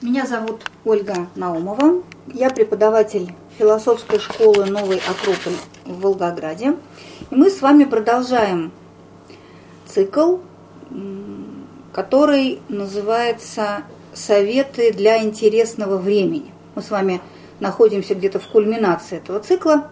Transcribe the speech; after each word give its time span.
Меня 0.00 0.26
зовут 0.26 0.60
Ольга 0.84 1.26
Наумова. 1.34 2.04
Я 2.32 2.50
преподаватель 2.50 3.34
философской 3.58 4.20
школы 4.20 4.66
«Новый 4.66 4.98
Акрополь» 4.98 5.56
в 5.84 6.02
Волгограде. 6.02 6.76
И 7.32 7.34
мы 7.34 7.50
с 7.50 7.60
вами 7.60 7.82
продолжаем 7.82 8.70
цикл, 9.86 10.36
который 11.92 12.60
называется 12.68 13.82
«Советы 14.14 14.92
для 14.92 15.20
интересного 15.20 15.96
времени». 15.96 16.52
Мы 16.76 16.82
с 16.82 16.92
вами 16.92 17.20
находимся 17.58 18.14
где-то 18.14 18.38
в 18.38 18.46
кульминации 18.46 19.16
этого 19.16 19.40
цикла. 19.40 19.90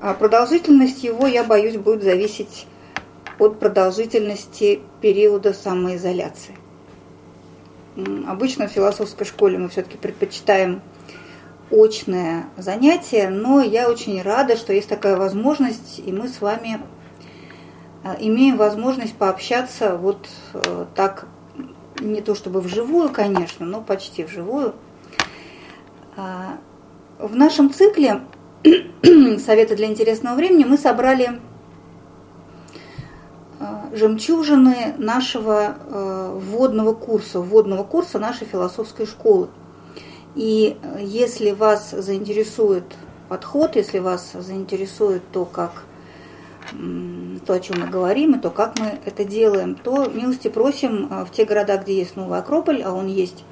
А 0.00 0.14
продолжительность 0.14 1.02
его, 1.02 1.26
я 1.26 1.42
боюсь, 1.42 1.76
будет 1.76 2.04
зависеть 2.04 2.68
от 3.40 3.58
продолжительности 3.58 4.80
периода 5.00 5.52
самоизоляции. 5.52 6.54
Обычно 8.26 8.68
в 8.68 8.70
философской 8.70 9.26
школе 9.26 9.58
мы 9.58 9.68
все-таки 9.68 9.96
предпочитаем 9.96 10.82
очное 11.70 12.46
занятие, 12.56 13.28
но 13.28 13.60
я 13.60 13.90
очень 13.90 14.22
рада, 14.22 14.56
что 14.56 14.72
есть 14.72 14.88
такая 14.88 15.16
возможность, 15.16 16.00
и 16.04 16.12
мы 16.12 16.28
с 16.28 16.40
вами 16.40 16.80
э, 18.04 18.14
имеем 18.20 18.56
возможность 18.56 19.14
пообщаться 19.14 19.96
вот 19.96 20.28
э, 20.54 20.86
так, 20.94 21.26
не 22.00 22.20
то 22.20 22.34
чтобы 22.34 22.60
вживую, 22.60 23.10
конечно, 23.10 23.66
но 23.66 23.80
почти 23.80 24.24
вживую. 24.24 24.74
А, 26.16 26.58
в 27.18 27.34
нашем 27.34 27.72
цикле 27.72 28.22
«Советы 29.38 29.76
для 29.76 29.86
интересного 29.86 30.36
времени» 30.36 30.64
мы 30.64 30.78
собрали 30.78 31.40
жемчужины 33.92 34.94
нашего 34.98 35.76
э, 35.76 36.40
вводного 36.40 36.92
курса, 36.92 37.40
вводного 37.40 37.82
курса 37.82 38.18
нашей 38.18 38.46
философской 38.46 39.06
школы. 39.06 39.48
И 40.34 40.76
э, 40.80 40.98
если 41.02 41.50
вас 41.50 41.90
заинтересует 41.90 42.84
подход, 43.28 43.76
если 43.76 43.98
вас 43.98 44.32
заинтересует 44.32 45.22
то, 45.32 45.44
как 45.44 45.84
то, 47.46 47.54
о 47.54 47.60
чем 47.60 47.80
мы 47.80 47.86
говорим, 47.86 48.34
и 48.34 48.38
то, 48.38 48.50
как 48.50 48.78
мы 48.78 48.98
это 49.06 49.24
делаем, 49.24 49.74
то 49.74 50.06
милости 50.06 50.48
просим 50.48 51.08
э, 51.10 51.24
в 51.24 51.32
те 51.32 51.44
города, 51.44 51.78
где 51.78 51.98
есть 51.98 52.14
Новый 52.14 52.38
Акрополь, 52.38 52.82
а 52.82 52.92
он 52.92 53.06
есть 53.06 53.44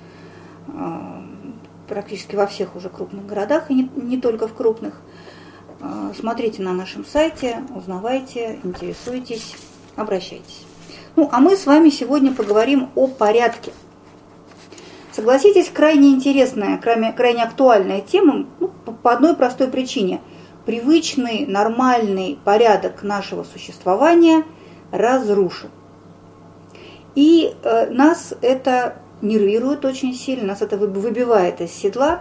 практически 1.89 2.35
во 2.35 2.47
всех 2.49 2.75
уже 2.75 2.89
крупных 2.89 3.25
городах, 3.25 3.71
и 3.71 3.75
не, 3.75 3.91
не 3.95 4.21
только 4.21 4.49
в 4.49 4.55
крупных. 4.55 5.01
Смотрите 6.19 6.61
на 6.61 6.73
нашем 6.73 7.05
сайте, 7.05 7.63
узнавайте, 7.75 8.59
интересуйтесь 8.65 9.55
обращайтесь. 9.97 10.65
Ну, 11.17 11.29
а 11.33 11.41
мы 11.41 11.57
с 11.57 11.67
вами 11.67 11.89
сегодня 11.89 12.33
поговорим 12.33 12.91
о 12.95 13.07
порядке. 13.07 13.73
Согласитесь, 15.13 15.71
крайне 15.71 16.11
интересная, 16.11 16.77
крайне, 16.77 17.11
крайне 17.13 17.43
актуальная 17.43 18.03
тема 18.03 18.47
ну, 18.61 18.71
по 19.03 19.13
одной 19.13 19.35
простой 19.35 19.69
причине. 19.69 20.21
Привычный, 20.67 21.47
нормальный 21.47 22.39
порядок 22.45 23.03
нашего 23.03 23.45
существования 23.45 24.45
разрушен. 24.93 25.71
И 27.15 27.55
э, 27.63 27.91
нас 27.91 28.35
это 28.43 28.97
нервирует 29.23 29.87
очень 29.87 30.15
сильно, 30.15 30.49
нас 30.49 30.61
это 30.61 30.77
выбивает 30.77 31.63
из 31.63 31.73
седла, 31.73 32.21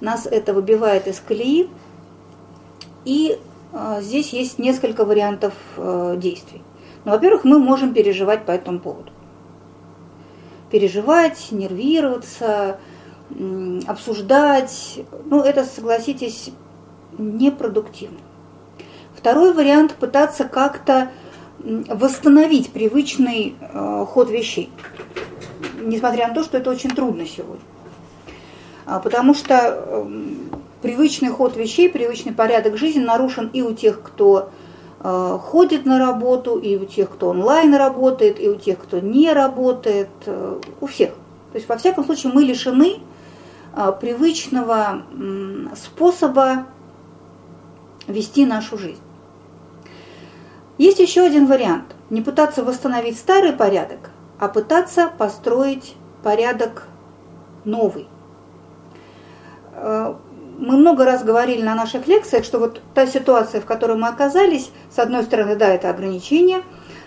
нас 0.00 0.26
это 0.26 0.54
выбивает 0.54 1.08
из 1.08 1.18
колеи. 1.18 1.68
И 3.04 3.40
э, 3.72 3.98
здесь 4.02 4.32
есть 4.32 4.60
несколько 4.60 5.04
вариантов 5.04 5.54
э, 5.76 6.14
действий. 6.16 6.62
Ну, 7.06 7.12
во-первых, 7.12 7.44
мы 7.44 7.60
можем 7.60 7.94
переживать 7.94 8.44
по 8.44 8.50
этому 8.50 8.80
поводу. 8.80 9.12
Переживать, 10.72 11.52
нервироваться, 11.52 12.80
обсуждать. 13.86 14.98
Ну, 15.24 15.40
это, 15.40 15.64
согласитесь, 15.64 16.50
непродуктивно. 17.16 18.18
Второй 19.14 19.54
вариант– 19.54 19.94
пытаться 20.00 20.46
как-то 20.46 21.12
восстановить 21.60 22.72
привычный 22.72 23.54
э, 23.60 24.04
ход 24.08 24.28
вещей, 24.28 24.68
несмотря 25.80 26.26
на 26.26 26.34
то, 26.34 26.42
что 26.42 26.58
это 26.58 26.70
очень 26.70 26.90
трудно 26.90 27.24
сегодня. 27.24 27.64
А, 28.84 28.98
потому 28.98 29.32
что 29.32 30.08
привычный 30.82 31.30
ход 31.30 31.56
вещей, 31.56 31.88
привычный 31.88 32.32
порядок 32.32 32.76
жизни 32.76 33.00
нарушен 33.00 33.48
и 33.52 33.62
у 33.62 33.72
тех, 33.72 34.02
кто 34.02 34.50
ходит 35.02 35.84
на 35.84 35.98
работу, 35.98 36.58
и 36.58 36.76
у 36.76 36.84
тех, 36.84 37.10
кто 37.10 37.28
онлайн 37.28 37.74
работает, 37.74 38.40
и 38.40 38.48
у 38.48 38.56
тех, 38.56 38.78
кто 38.78 38.98
не 38.98 39.32
работает, 39.32 40.08
э, 40.24 40.60
у 40.80 40.86
всех. 40.86 41.10
То 41.52 41.58
есть, 41.58 41.68
во 41.68 41.76
всяком 41.76 42.04
случае, 42.04 42.32
мы 42.32 42.42
лишены 42.42 43.00
э, 43.74 43.92
привычного 44.00 45.02
способа 45.76 46.66
вести 48.06 48.46
нашу 48.46 48.78
жизнь. 48.78 49.00
Есть 50.78 50.98
еще 50.98 51.22
один 51.22 51.46
вариант. 51.46 51.94
Не 52.10 52.22
пытаться 52.22 52.64
восстановить 52.64 53.18
старый 53.18 53.52
порядок, 53.52 54.10
а 54.38 54.48
пытаться 54.48 55.10
построить 55.18 55.94
порядок 56.22 56.88
новый 57.64 58.08
мы 60.58 60.76
много 60.76 61.04
раз 61.04 61.22
говорили 61.22 61.62
на 61.62 61.74
наших 61.74 62.06
лекциях, 62.06 62.44
что 62.44 62.58
вот 62.58 62.80
та 62.94 63.06
ситуация, 63.06 63.60
в 63.60 63.66
которой 63.66 63.96
мы 63.96 64.08
оказались, 64.08 64.70
с 64.90 64.98
одной 64.98 65.24
стороны, 65.24 65.56
да, 65.56 65.68
это 65.68 65.90
ограничения, 65.90 66.62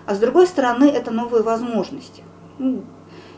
а 0.06 0.16
с 0.16 0.20
другой 0.20 0.48
стороны, 0.48 0.86
это 0.86 1.12
новые 1.12 1.44
возможности. 1.44 2.24
Ну, 2.58 2.84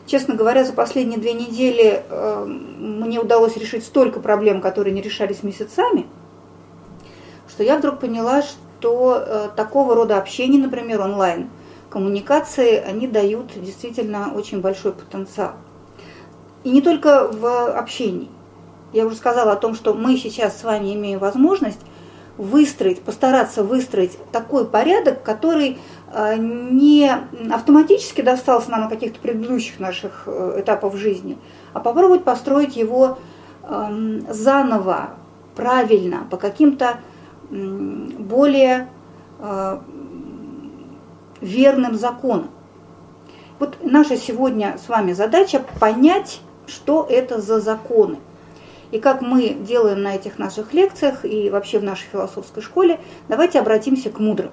честно 0.06 0.34
говоря, 0.34 0.64
за 0.64 0.72
последние 0.72 1.18
две 1.18 1.32
недели 1.32 2.02
э, 2.08 2.44
мне 2.44 3.20
удалось 3.20 3.56
решить 3.56 3.84
столько 3.84 4.20
проблем, 4.20 4.60
которые 4.60 4.92
не 4.92 5.02
решались 5.02 5.42
месяцами, 5.42 6.06
что 7.48 7.62
я 7.62 7.78
вдруг 7.78 8.00
поняла, 8.00 8.42
что 8.42 9.16
э, 9.16 9.48
такого 9.56 9.94
рода 9.94 10.18
общение, 10.18 10.60
например, 10.60 11.00
онлайн, 11.00 11.48
коммуникации, 11.90 12.76
они 12.76 13.06
дают 13.06 13.52
действительно 13.54 14.32
очень 14.34 14.60
большой 14.60 14.92
потенциал. 14.92 15.52
И 16.64 16.70
не 16.70 16.80
только 16.80 17.28
в 17.30 17.76
общении. 17.76 18.28
Я 18.92 19.06
уже 19.06 19.16
сказала 19.16 19.52
о 19.52 19.56
том, 19.56 19.74
что 19.74 19.94
мы 19.94 20.16
сейчас 20.16 20.60
с 20.60 20.64
вами 20.64 20.94
имеем 20.94 21.18
возможность 21.18 21.80
выстроить, 22.36 23.02
постараться 23.02 23.62
выстроить 23.62 24.18
такой 24.32 24.66
порядок, 24.66 25.22
который 25.22 25.78
э, 26.12 26.36
не 26.38 27.10
автоматически 27.52 28.20
достался 28.20 28.70
нам 28.70 28.82
на 28.82 28.88
каких-то 28.88 29.18
предыдущих 29.20 29.80
наших 29.80 30.24
э, 30.26 30.60
этапах 30.60 30.96
жизни, 30.96 31.38
а 31.72 31.80
попробовать 31.80 32.24
построить 32.24 32.76
его 32.76 33.18
эм, 33.62 34.26
заново, 34.30 35.10
правильно, 35.54 36.26
по 36.30 36.36
каким-то 36.36 37.00
более 37.50 38.88
э, 39.38 39.78
верным 41.42 41.96
законам. 41.96 42.50
Вот 43.58 43.76
наша 43.82 44.16
сегодня 44.16 44.78
с 44.82 44.88
вами 44.88 45.12
задача 45.12 45.62
понять, 45.78 46.40
что 46.66 47.06
это 47.08 47.40
за 47.40 47.60
законы– 47.60 48.16
и 48.92 49.00
как 49.00 49.22
мы 49.22 49.48
делаем 49.54 50.02
на 50.02 50.14
этих 50.14 50.38
наших 50.38 50.72
лекциях 50.74 51.24
и 51.24 51.50
вообще 51.50 51.78
в 51.78 51.84
нашей 51.84 52.06
философской 52.12 52.62
школе, 52.62 53.00
давайте 53.28 53.58
обратимся 53.58 54.10
к 54.10 54.20
мудрым. 54.20 54.50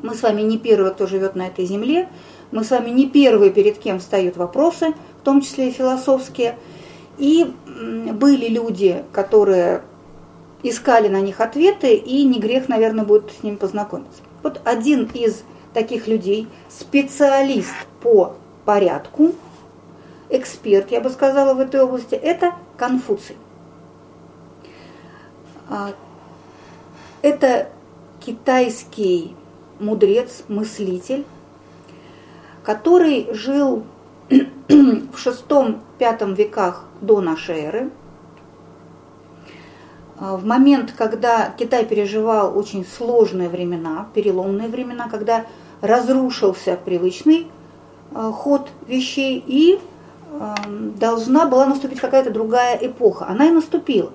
Мы 0.00 0.14
с 0.14 0.22
вами 0.22 0.42
не 0.42 0.58
первые, 0.58 0.94
кто 0.94 1.06
живет 1.06 1.34
на 1.34 1.48
этой 1.48 1.66
земле, 1.66 2.08
мы 2.52 2.64
с 2.64 2.70
вами 2.70 2.90
не 2.90 3.08
первые, 3.08 3.50
перед 3.50 3.78
кем 3.78 3.98
встают 3.98 4.36
вопросы, 4.36 4.94
в 5.20 5.24
том 5.24 5.40
числе 5.40 5.68
и 5.68 5.72
философские. 5.72 6.56
И 7.18 7.52
были 8.12 8.48
люди, 8.48 9.04
которые 9.12 9.82
искали 10.62 11.08
на 11.08 11.20
них 11.20 11.40
ответы, 11.40 11.94
и 11.94 12.24
не 12.24 12.38
грех, 12.38 12.68
наверное, 12.68 13.04
будет 13.04 13.32
с 13.32 13.42
ним 13.42 13.56
познакомиться. 13.56 14.22
Вот 14.42 14.60
один 14.64 15.10
из 15.12 15.42
таких 15.74 16.06
людей, 16.06 16.46
специалист 16.68 17.74
по 18.02 18.36
порядку, 18.64 19.34
эксперт, 20.32 20.90
я 20.90 21.00
бы 21.00 21.10
сказала, 21.10 21.54
в 21.54 21.60
этой 21.60 21.80
области, 21.80 22.14
это 22.14 22.54
Конфуций. 22.76 23.36
А, 25.68 25.90
это 27.22 27.68
китайский 28.20 29.36
мудрец, 29.78 30.44
мыслитель, 30.48 31.24
который 32.62 33.32
жил 33.32 33.84
в 34.68 35.16
шестом-пятом 35.16 36.34
веках 36.34 36.84
до 37.00 37.20
нашей 37.20 37.60
эры. 37.60 37.90
А, 40.18 40.36
в 40.36 40.44
момент, 40.44 40.92
когда 40.96 41.52
Китай 41.58 41.84
переживал 41.84 42.56
очень 42.56 42.86
сложные 42.86 43.48
времена, 43.48 44.08
переломные 44.14 44.68
времена, 44.68 45.08
когда 45.08 45.46
разрушился 45.80 46.78
привычный 46.82 47.48
а, 48.14 48.30
ход 48.30 48.68
вещей 48.86 49.42
и 49.46 49.80
должна 50.96 51.46
была 51.46 51.66
наступить 51.66 52.00
какая-то 52.00 52.30
другая 52.30 52.76
эпоха. 52.80 53.26
Она 53.26 53.46
и 53.48 53.50
наступила. 53.50 54.12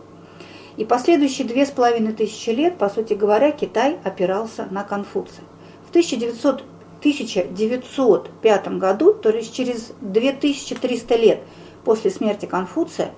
И 0.78 0.86
последующие 0.86 1.48
две 1.48 1.66
с 1.66 1.72
половиной 1.72 2.14
тысячи 2.14 2.52
лет, 2.52 2.78
по 2.78 2.90
сути 2.90 3.14
говоря, 3.14 3.52
Китай 3.52 3.98
опирался 4.04 4.68
на 4.70 4.84
Конфуция. 4.84 5.44
В 5.88 5.90
1900, 5.90 6.64
1905 7.00 8.68
году, 8.78 9.14
то 9.14 9.30
есть 9.30 9.54
через 9.54 9.94
2300 10.02 11.16
лет 11.16 11.40
после 11.84 12.12
смерти 12.12 12.46
Конфуция 12.46 13.12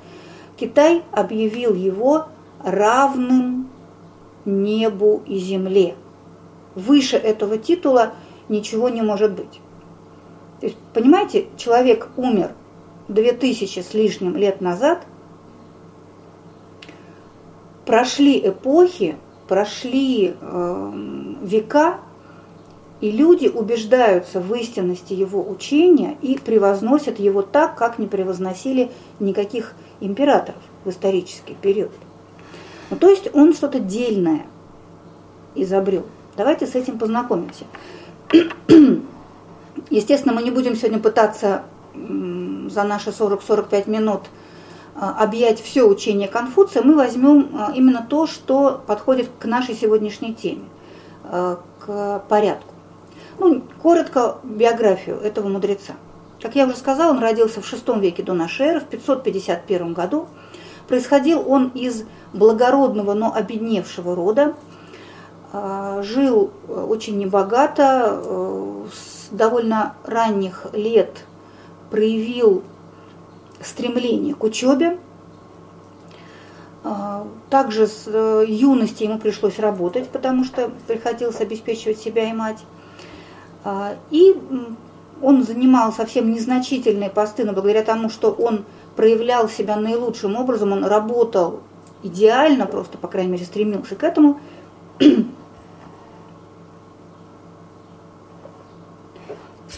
Китай 0.57 1.03
объявил 1.11 1.73
его 1.73 2.27
равным 2.63 3.69
небу 4.45 5.23
и 5.25 5.37
земле. 5.37 5.95
Выше 6.75 7.17
этого 7.17 7.57
титула 7.57 8.13
ничего 8.47 8.89
не 8.89 9.01
может 9.01 9.31
быть. 9.33 9.61
То 10.59 10.67
есть, 10.67 10.77
понимаете, 10.93 11.47
человек 11.57 12.09
умер 12.17 12.51
две 13.09 13.33
тысячи 13.33 13.79
с 13.79 13.93
лишним 13.93 14.37
лет 14.37 14.61
назад, 14.61 15.05
прошли 17.85 18.39
эпохи, 18.47 19.17
прошли 19.47 20.35
э, 20.39 20.91
века, 21.41 21.97
и 23.01 23.11
люди 23.11 23.47
убеждаются 23.47 24.39
в 24.39 24.53
истинности 24.53 25.13
его 25.13 25.41
учения 25.49 26.17
и 26.21 26.37
превозносят 26.37 27.19
его 27.19 27.41
так, 27.41 27.75
как 27.75 27.97
не 27.97 28.07
превозносили 28.07 28.91
никаких 29.19 29.73
императоров 30.01 30.61
в 30.85 30.89
исторический 30.89 31.55
период. 31.55 31.91
Ну, 32.89 32.97
то 32.97 33.09
есть 33.09 33.33
он 33.33 33.53
что-то 33.53 33.79
дельное 33.79 34.45
изобрел. 35.55 36.05
Давайте 36.35 36.67
с 36.67 36.75
этим 36.75 36.99
познакомимся. 36.99 37.65
Естественно, 39.89 40.33
мы 40.33 40.43
не 40.43 40.51
будем 40.51 40.75
сегодня 40.75 40.99
пытаться 40.99 41.63
за 42.69 42.83
наши 42.83 43.09
40-45 43.09 43.89
минут 43.89 44.21
а, 44.95 45.23
объять 45.23 45.61
все 45.61 45.83
учение 45.83 46.27
Конфуция, 46.27 46.83
мы 46.83 46.95
возьмем 46.95 47.49
а, 47.57 47.71
именно 47.73 48.05
то, 48.07 48.27
что 48.27 48.81
подходит 48.85 49.29
к 49.39 49.45
нашей 49.45 49.75
сегодняшней 49.75 50.33
теме, 50.33 50.65
а, 51.23 51.59
к 51.79 52.23
порядку. 52.27 52.73
Ну, 53.37 53.63
коротко 53.81 54.37
биографию 54.43 55.17
этого 55.17 55.47
мудреца. 55.47 55.93
Как 56.41 56.55
я 56.55 56.65
уже 56.65 56.75
сказала, 56.75 57.11
он 57.11 57.19
родился 57.19 57.61
в 57.61 57.73
VI 57.73 57.99
веке 57.99 58.23
до 58.23 58.33
нашей 58.33 58.67
эры, 58.67 58.79
в 58.81 58.85
551 58.85 59.93
году. 59.93 60.27
Происходил 60.87 61.49
он 61.49 61.69
из 61.69 62.03
благородного, 62.33 63.13
но 63.13 63.33
обедневшего 63.33 64.15
рода. 64.15 64.55
Жил 65.51 66.51
э, 66.67 66.85
очень 66.87 67.17
небогато, 67.17 68.21
э, 68.21 68.85
с 68.93 69.29
довольно 69.31 69.95
ранних 70.03 70.67
лет 70.73 71.25
проявил 71.89 72.63
стремление 73.61 74.35
к 74.35 74.43
учебе. 74.43 74.99
А, 76.83 77.27
также 77.49 77.87
с 77.87 78.03
э, 78.07 78.45
юности 78.47 79.03
ему 79.03 79.19
пришлось 79.19 79.59
работать, 79.59 80.07
потому 80.09 80.45
что 80.45 80.71
приходилось 80.87 81.41
обеспечивать 81.41 81.99
себя 81.99 82.29
и 82.29 82.33
мать. 82.33 82.63
А, 83.65 83.95
и 84.11 84.35
он 85.21 85.43
занимал 85.43 85.91
совсем 85.91 86.31
незначительные 86.31 87.09
посты, 87.09 87.43
но 87.43 87.51
благодаря 87.51 87.83
тому, 87.83 88.09
что 88.09 88.31
он 88.31 88.63
проявлял 88.95 89.49
себя 89.49 89.75
наилучшим 89.75 90.35
образом, 90.35 90.71
он 90.71 90.85
работал 90.85 91.59
идеально, 92.03 92.65
просто, 92.65 92.97
по 92.97 93.07
крайней 93.07 93.33
мере, 93.33 93.45
стремился 93.45 93.95
к 93.95 94.03
этому. 94.03 94.39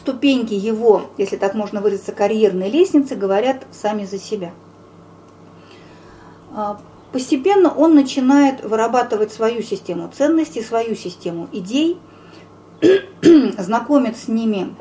Ступеньки 0.01 0.55
его, 0.55 1.11
если 1.17 1.37
так 1.37 1.53
можно 1.53 1.79
выразиться, 1.79 2.11
карьерной 2.11 2.69
лестницы 2.69 3.15
говорят 3.15 3.67
сами 3.71 4.05
за 4.05 4.17
себя. 4.17 4.51
А, 6.55 6.79
постепенно 7.11 7.71
он 7.73 7.93
начинает 7.93 8.63
вырабатывать 8.63 9.31
свою 9.31 9.61
систему 9.61 10.11
ценностей, 10.15 10.63
свою 10.63 10.95
систему 10.95 11.47
идей, 11.51 11.99
знакомит 13.59 14.17
с 14.17 14.27
ними 14.27 14.75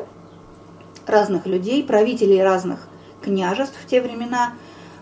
разных 1.06 1.46
людей, 1.46 1.84
правителей 1.84 2.43
разных 2.43 2.88
княжеств 3.23 3.76
в 3.84 3.87
те 3.87 4.00
времена. 4.00 4.55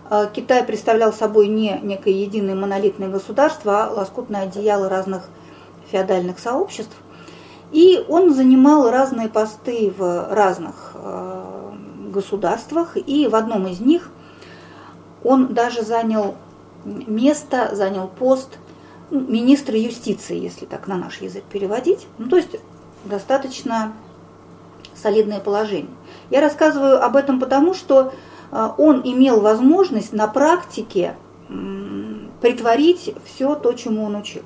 А, 0.09 0.25
Китай 0.25 0.65
представлял 0.65 1.13
собой 1.13 1.47
не 1.47 1.79
некое 1.81 2.13
единое 2.13 2.55
монолитное 2.55 3.07
государство, 3.07 3.85
а 3.85 3.89
лоскутное 3.89 4.41
одеяло 4.41 4.89
разных 4.89 5.29
феодальных 5.89 6.39
сообществ– 6.39 6.95
и 7.71 8.03
он 8.07 8.33
занимал 8.33 8.89
разные 8.89 9.29
посты 9.29 9.93
в 9.95 10.33
разных 10.33 10.91
э, 10.95 11.71
государствах, 12.11 12.97
и 12.97 13.27
в 13.27 13.35
одном 13.35 13.67
из 13.67 13.79
них 13.79 14.09
он 15.23 15.53
даже 15.53 15.83
занял 15.83 16.35
место, 16.85 17.75
занял 17.75 18.07
пост 18.07 18.57
министра 19.11 19.77
юстиции, 19.77 20.37
если 20.37 20.65
так 20.65 20.87
на 20.87 20.95
наш 20.95 21.21
язык 21.21 21.43
переводить. 21.43 22.07
Ну, 22.17 22.29
то 22.29 22.37
есть 22.37 22.55
достаточно 23.05 23.93
солидное 24.95 25.39
положение. 25.39 25.91
Я 26.29 26.41
рассказываю 26.41 27.03
об 27.03 27.15
этом 27.15 27.39
потому, 27.39 27.73
что 27.73 28.13
э, 28.51 28.69
он 28.77 29.01
имел 29.03 29.41
возможность 29.41 30.13
на 30.13 30.27
практике 30.27 31.15
притворить 32.41 33.15
все 33.25 33.55
то, 33.55 33.73
чему 33.73 34.03
он 34.03 34.15
учил. 34.15 34.43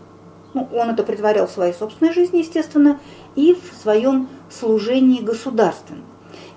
Ну, 0.53 0.67
он 0.73 0.89
это 0.89 1.03
притворял 1.03 1.47
в 1.47 1.51
своей 1.51 1.73
собственной 1.73 2.13
жизни, 2.13 2.39
естественно, 2.39 2.99
и 3.35 3.55
в 3.55 3.81
своем 3.81 4.27
служении 4.49 5.21
государственном. 5.21 6.03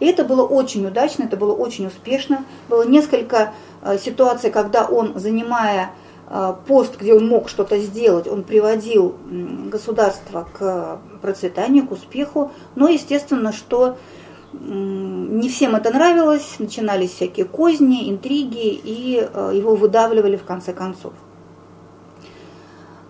И 0.00 0.06
это 0.06 0.24
было 0.24 0.42
очень 0.42 0.86
удачно, 0.86 1.24
это 1.24 1.36
было 1.36 1.54
очень 1.54 1.86
успешно. 1.86 2.44
Было 2.68 2.86
несколько 2.86 3.54
э, 3.82 3.98
ситуаций, 3.98 4.50
когда 4.50 4.84
он, 4.84 5.18
занимая 5.18 5.92
э, 6.28 6.54
пост, 6.66 6.98
где 6.98 7.14
он 7.14 7.26
мог 7.26 7.48
что-то 7.48 7.78
сделать, 7.78 8.26
он 8.26 8.42
приводил 8.42 9.16
государство 9.70 10.46
к 10.52 11.00
процветанию, 11.22 11.86
к 11.86 11.92
успеху. 11.92 12.52
Но, 12.74 12.88
естественно, 12.88 13.52
что 13.52 13.96
не 14.52 15.48
всем 15.48 15.74
это 15.74 15.90
нравилось, 15.90 16.56
начинались 16.58 17.12
всякие 17.12 17.46
козни, 17.46 18.10
интриги, 18.10 18.68
и 18.72 19.20
э, 19.20 19.52
его 19.54 19.74
выдавливали 19.74 20.36
в 20.36 20.44
конце 20.44 20.72
концов. 20.72 21.12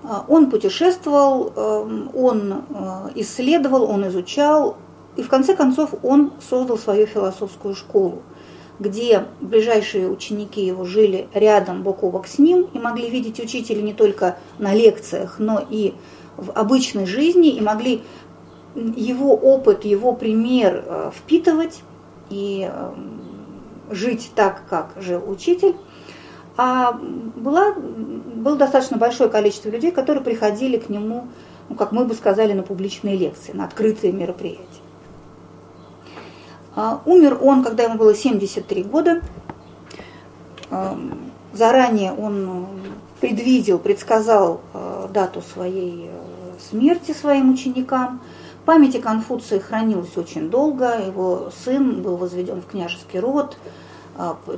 А, 0.08 0.24
он 0.28 0.50
путешествовал, 0.50 1.52
эм, 1.56 2.10
он 2.14 2.52
э, 2.52 3.10
исследовал, 3.16 3.90
он 3.90 4.06
изучал, 4.06 4.76
и 5.16 5.22
в 5.22 5.28
конце 5.28 5.56
концов 5.56 5.94
он 6.04 6.32
создал 6.48 6.78
свою 6.78 7.06
философскую 7.06 7.74
школу, 7.74 8.22
где 8.78 9.24
ближайшие 9.40 10.08
ученики 10.08 10.64
его 10.64 10.84
жили 10.84 11.28
рядом, 11.34 11.82
бок 11.82 12.04
о 12.04 12.10
бок 12.10 12.28
с 12.28 12.38
ним, 12.38 12.68
и 12.72 12.78
могли 12.78 13.10
видеть 13.10 13.40
учителя 13.40 13.82
не 13.82 13.94
только 13.94 14.36
на 14.58 14.74
лекциях, 14.74 15.40
но 15.40 15.66
и 15.68 15.94
в 16.36 16.52
обычной 16.52 17.06
жизни, 17.06 17.50
и 17.50 17.60
могли 17.60 18.02
его 18.76 19.34
опыт, 19.34 19.84
его 19.84 20.12
пример 20.12 20.84
э, 20.86 21.10
впитывать 21.16 21.80
и 22.30 22.70
эм, 22.70 23.22
жить 23.90 24.30
так, 24.36 24.62
как 24.68 24.92
жил 25.00 25.28
учитель. 25.28 25.74
А 26.56 26.92
была, 26.92 27.74
было 27.74 28.56
достаточно 28.56 28.96
большое 28.96 29.28
количество 29.28 29.68
людей, 29.68 29.92
которые 29.92 30.24
приходили 30.24 30.78
к 30.78 30.88
нему, 30.88 31.28
ну, 31.68 31.76
как 31.76 31.92
мы 31.92 32.04
бы 32.04 32.14
сказали, 32.14 32.52
на 32.52 32.62
публичные 32.62 33.16
лекции, 33.16 33.52
на 33.52 33.64
открытые 33.64 34.12
мероприятия. 34.12 34.64
А, 36.74 37.02
умер 37.04 37.38
он, 37.42 37.62
когда 37.62 37.84
ему 37.84 37.96
было 37.96 38.14
73 38.14 38.84
года. 38.84 39.20
А, 40.70 40.98
заранее 41.52 42.12
он 42.12 42.66
предвидел, 43.20 43.78
предсказал 43.78 44.60
а, 44.72 45.08
дату 45.08 45.42
своей 45.42 46.08
э, 46.08 46.10
смерти 46.70 47.12
своим 47.12 47.52
ученикам. 47.52 48.20
Память 48.64 48.96
о 48.96 49.00
Конфуции 49.00 49.58
хранилась 49.58 50.16
очень 50.16 50.48
долго. 50.48 50.98
Его 51.06 51.50
сын 51.64 52.02
был 52.02 52.16
возведен 52.16 52.62
в 52.62 52.66
княжеский 52.66 53.20
род– 53.20 53.58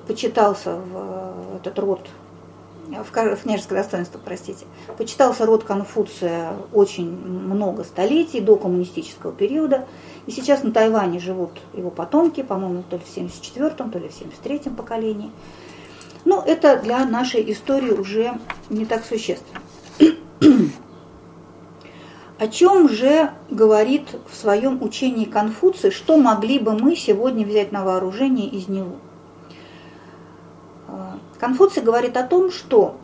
почитался 0.06 0.76
в 0.76 0.90
э, 0.94 1.56
этот 1.56 1.78
род, 1.78 2.00
в 2.88 3.10
княжеское 3.10 3.82
достоинство, 3.82 4.18
простите, 4.24 4.64
почитался 4.96 5.44
род 5.44 5.64
Конфуция 5.64 6.52
очень 6.72 7.10
много 7.10 7.84
столетий, 7.84 8.40
до 8.40 8.56
коммунистического 8.56 9.32
периода. 9.32 9.86
И 10.26 10.30
сейчас 10.30 10.62
на 10.62 10.72
Тайване 10.72 11.18
живут 11.18 11.50
его 11.74 11.90
потомки, 11.90 12.42
по-моему, 12.42 12.82
то 12.88 12.96
ли 12.96 13.02
в 13.02 13.16
74-м, 13.16 13.90
то 13.90 13.98
ли 13.98 14.08
в 14.08 14.12
73-м 14.12 14.74
поколении. 14.74 15.30
Но 16.24 16.42
это 16.44 16.78
для 16.78 17.04
нашей 17.04 17.50
истории 17.52 17.90
уже 17.90 18.38
не 18.70 18.84
так 18.84 19.04
существенно. 19.04 19.60
О 22.38 22.46
чем 22.46 22.88
же 22.88 23.32
говорит 23.50 24.14
в 24.30 24.36
своем 24.36 24.80
учении 24.82 25.24
Конфуций, 25.24 25.90
что 25.90 26.16
могли 26.16 26.60
бы 26.60 26.72
мы 26.72 26.94
сегодня 26.94 27.44
взять 27.44 27.72
на 27.72 27.84
вооружение 27.84 28.48
из 28.48 28.68
него? 28.68 28.96
Конфуций 31.38 31.82
говорит 31.82 32.16
о 32.16 32.24
том, 32.24 32.50
что 32.50 32.96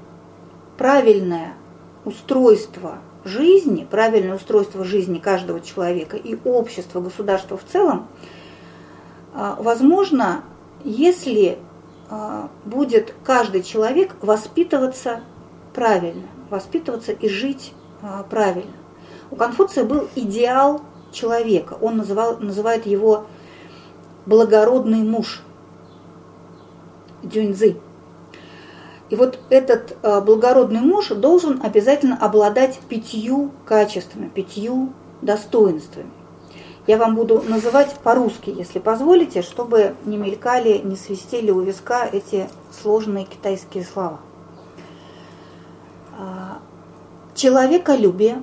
правильное 0.76 1.54
устройство 2.04 2.98
жизни, 3.24 3.86
правильное 3.88 4.36
устройство 4.36 4.84
жизни 4.84 5.18
каждого 5.18 5.60
человека 5.60 6.16
и 6.16 6.36
общества, 6.44 7.00
государства 7.00 7.56
в 7.56 7.64
целом, 7.64 8.08
а, 9.34 9.56
возможно, 9.60 10.42
если 10.84 11.58
а, 12.10 12.50
будет 12.64 13.14
каждый 13.24 13.62
человек 13.62 14.14
воспитываться 14.20 15.20
правильно, 15.72 16.26
воспитываться 16.50 17.12
и 17.12 17.28
жить 17.28 17.72
а, 18.02 18.24
правильно. 18.24 18.74
У 19.30 19.36
Конфуция 19.36 19.84
был 19.84 20.08
идеал 20.14 20.82
человека, 21.12 21.78
он 21.80 21.96
называл, 21.96 22.38
называет 22.38 22.84
его 22.84 23.26
благородный 24.26 25.02
муж– 25.02 25.42
Дзюньцзы. 27.24 27.76
И 29.10 29.16
вот 29.16 29.38
этот 29.50 29.96
э, 30.02 30.20
благородный 30.20 30.80
муж 30.80 31.08
должен 31.08 31.60
обязательно 31.62 32.16
обладать 32.16 32.78
пятью 32.88 33.50
качествами, 33.66 34.28
пятью 34.28 34.92
достоинствами. 35.20 36.10
Я 36.86 36.98
вам 36.98 37.14
буду 37.14 37.42
называть 37.46 37.94
по-русски, 38.02 38.50
если 38.50 38.78
позволите, 38.78 39.42
чтобы 39.42 39.94
не 40.04 40.18
мелькали, 40.18 40.78
не 40.78 40.96
свистели 40.96 41.50
у 41.50 41.60
виска 41.60 42.06
эти 42.06 42.48
сложные 42.70 43.24
китайские 43.24 43.84
слова. 43.84 44.20
А, 46.18 46.58
человеколюбие, 47.34 48.42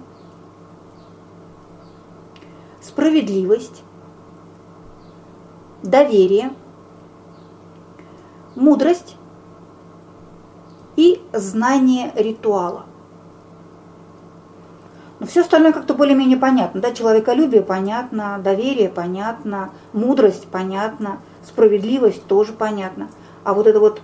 справедливость, 2.82 3.84
доверие, 5.84 6.52
мудрость 8.56 9.18
и 10.96 11.22
знание 11.34 12.12
ритуала. 12.16 12.86
Но 15.20 15.28
все 15.28 15.42
остальное 15.42 15.72
как-то 15.72 15.94
более-менее 15.94 16.38
понятно. 16.38 16.82
Да? 16.82 16.92
Человеколюбие 16.92 17.62
понятно, 17.62 18.40
доверие 18.44 18.90
понятно, 18.90 19.70
мудрость 19.94 20.48
понятно, 20.48 21.20
справедливость 21.46 22.26
тоже 22.26 22.54
понятно. 22.54 23.10
А 23.44 23.54
вот 23.54 23.68
это 23.68 23.80
вот 23.80 24.02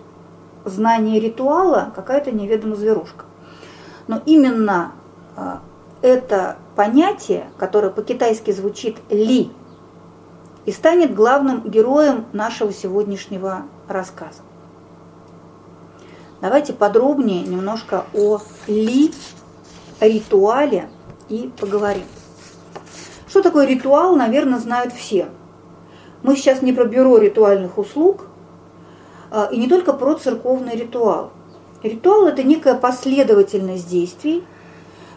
знание 0.63 1.19
ритуала 1.19 1.91
какая-то 1.95 2.31
неведомая 2.31 2.77
зверушка. 2.77 3.25
Но 4.07 4.21
именно 4.25 4.91
а, 5.35 5.61
это 6.01 6.57
понятие, 6.75 7.49
которое 7.57 7.89
по-китайски 7.89 8.51
звучит 8.51 8.97
«ли», 9.09 9.51
и 10.65 10.71
станет 10.71 11.15
главным 11.15 11.61
героем 11.61 12.25
нашего 12.33 12.73
сегодняшнего 12.73 13.63
рассказа. 13.87 14.41
Давайте 16.39 16.73
подробнее 16.73 17.41
немножко 17.41 18.05
о 18.13 18.39
ли, 18.67 19.11
ритуале 19.99 20.89
и 21.29 21.51
поговорим. 21.59 22.05
Что 23.27 23.41
такое 23.41 23.65
ритуал, 23.65 24.15
наверное, 24.15 24.59
знают 24.59 24.93
все. 24.93 25.29
Мы 26.23 26.35
сейчас 26.35 26.61
не 26.61 26.73
про 26.73 26.85
бюро 26.85 27.17
ритуальных 27.17 27.77
услуг, 27.77 28.27
а, 29.31 29.49
и 29.51 29.57
не 29.57 29.67
только 29.67 29.93
про 29.93 30.13
церковный 30.13 30.75
ритуал. 30.75 31.31
Ритуал– 31.83 32.27
это 32.27 32.43
некая 32.43 32.75
последовательность 32.75 33.89
действий, 33.89 34.43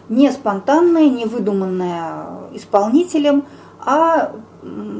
не 0.09 0.31
спонтанная, 0.31 1.09
не 1.09 1.25
выдуманная 1.25 2.49
исполнителем, 2.53 3.45
а 3.79 4.33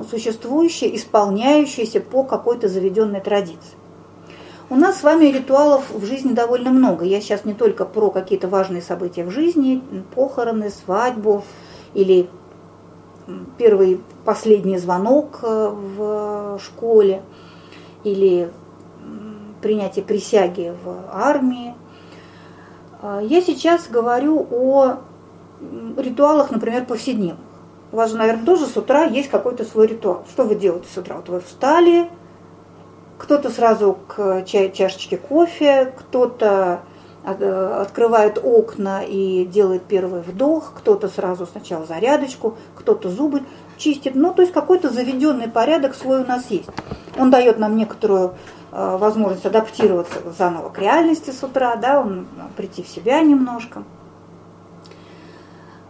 существующая, 0.09 0.95
исполняющаяся 0.95 2.01
по 2.01 2.23
какой-то 2.23 2.67
заведенной 2.67 3.21
традиции. 3.21 3.80
У 4.71 4.77
нас 4.77 5.01
с 5.01 5.03
вами 5.03 5.25
ритуалов 5.25 5.91
в 5.91 6.05
жизни 6.05 6.31
довольно 6.31 6.71
много. 6.71 7.03
Я 7.03 7.19
сейчас 7.19 7.43
не 7.43 7.53
только 7.53 7.83
про 7.83 8.09
какие-то 8.09 8.47
важные 8.47 8.81
события 8.81 9.25
в 9.25 9.29
жизни, 9.29 9.83
похороны, 10.15 10.69
свадьбу 10.69 11.43
или 11.93 12.29
первый, 13.57 13.99
последний 14.23 14.77
звонок 14.77 15.39
э, 15.43 15.67
в 15.97 16.57
школе 16.63 17.21
или 18.05 18.49
принятие 19.61 20.05
присяги 20.05 20.73
в 20.85 21.03
армии. 21.11 21.75
А, 23.01 23.19
я 23.19 23.41
сейчас 23.41 23.89
говорю 23.89 24.47
о 24.51 24.99
ритуалах, 25.97 26.49
например, 26.49 26.85
повседневных. 26.85 27.45
У 27.91 27.97
вас 27.97 28.11
же, 28.11 28.15
наверное, 28.15 28.45
тоже 28.45 28.67
с 28.67 28.77
утра 28.77 29.03
есть 29.03 29.29
какой-то 29.29 29.65
свой 29.65 29.87
ритуал. 29.87 30.23
Что 30.29 30.45
вы 30.45 30.55
делаете 30.55 30.87
с 30.87 30.97
утра? 30.97 31.17
Вот 31.17 31.27
вы 31.27 31.41
встали, 31.41 32.09
кто-то 33.21 33.51
сразу 33.51 33.99
к 34.07 34.43
чашечке 34.45 35.15
кофе, 35.15 35.93
кто-то 35.95 36.81
открывает 37.23 38.39
окна 38.43 39.03
и 39.03 39.45
делает 39.45 39.83
первый 39.83 40.21
вдох, 40.21 40.73
кто-то 40.75 41.07
сразу 41.07 41.45
сначала 41.45 41.85
зарядочку, 41.85 42.57
кто-то 42.75 43.09
зубы 43.09 43.43
чистит. 43.77 44.15
Ну, 44.15 44.33
то 44.33 44.41
есть 44.41 44.51
какой-то 44.51 44.89
заведенный 44.89 45.47
порядок 45.47 45.93
свой 45.93 46.23
у 46.23 46.25
нас 46.25 46.49
есть. 46.49 46.69
Он 47.15 47.29
дает 47.29 47.59
нам 47.59 47.77
некоторую 47.77 48.33
э, 48.71 48.97
возможность 48.97 49.45
адаптироваться 49.45 50.17
заново 50.35 50.69
к 50.69 50.79
реальности 50.79 51.29
с 51.29 51.43
утра, 51.43 51.75
да, 51.75 52.01
он, 52.01 52.25
прийти 52.57 52.81
в 52.81 52.87
себя 52.87 53.21
немножко. 53.21 53.83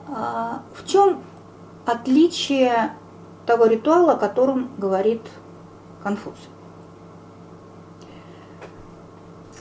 А, 0.09 0.63
в 0.75 0.85
чем 0.85 1.21
отличие 1.85 2.91
того 3.45 3.67
ритуала, 3.67 4.13
о 4.13 4.17
котором 4.17 4.69
говорит 4.77 5.21
Конфуций? 6.03 6.49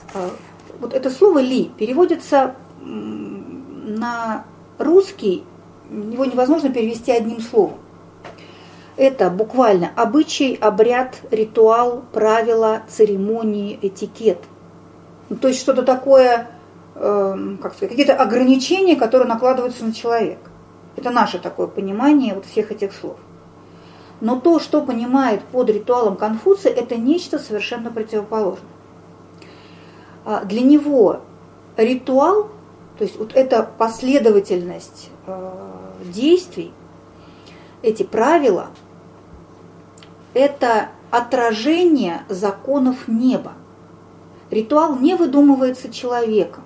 вот 0.79 0.93
это 0.93 1.09
слово 1.09 1.39
«ли» 1.39 1.71
переводится 1.77 2.55
на 2.81 4.45
русский, 4.77 5.43
его 5.89 6.25
невозможно 6.25 6.69
перевести 6.69 7.11
одним 7.11 7.39
словом. 7.41 7.77
Это 8.97 9.29
буквально 9.29 9.91
обычай, 9.95 10.55
обряд, 10.55 11.21
ритуал, 11.31 12.03
правила, 12.11 12.81
церемонии, 12.87 13.79
этикет. 13.81 14.39
Ну, 15.29 15.37
то 15.37 15.47
есть 15.47 15.59
что-то 15.59 15.83
такое, 15.83 16.49
э, 16.95 17.55
как 17.61 17.73
сказать, 17.73 17.89
какие-то 17.89 18.15
ограничения, 18.15 18.95
которые 18.95 19.27
накладываются 19.27 19.85
на 19.85 19.93
человека. 19.93 20.49
Это 20.97 21.09
наше 21.09 21.39
такое 21.39 21.67
понимание 21.67 22.33
вот 22.33 22.45
всех 22.45 22.71
этих 22.71 22.93
слов. 22.93 23.17
Но 24.19 24.39
то, 24.39 24.59
что 24.59 24.81
понимает 24.81 25.41
под 25.45 25.69
ритуалом 25.69 26.15
Конфуция, 26.15 26.73
это 26.73 26.95
нечто 26.95 27.39
совершенно 27.39 27.91
противоположное. 27.91 28.69
А, 30.23 30.43
для 30.45 30.61
него 30.61 31.21
ритуал, 31.77 32.49
то 32.97 33.03
есть 33.03 33.17
вот 33.17 33.33
эта 33.33 33.63
последовательность 33.77 35.09
э, 35.25 35.51
действий, 36.05 36.71
эти 37.81 38.03
правила, 38.03 38.67
это 40.33 40.89
отражение 41.09 42.21
законов 42.29 43.07
неба. 43.07 43.53
Ритуал 44.51 44.97
не 44.97 45.15
выдумывается 45.15 45.91
человеком. 45.91 46.63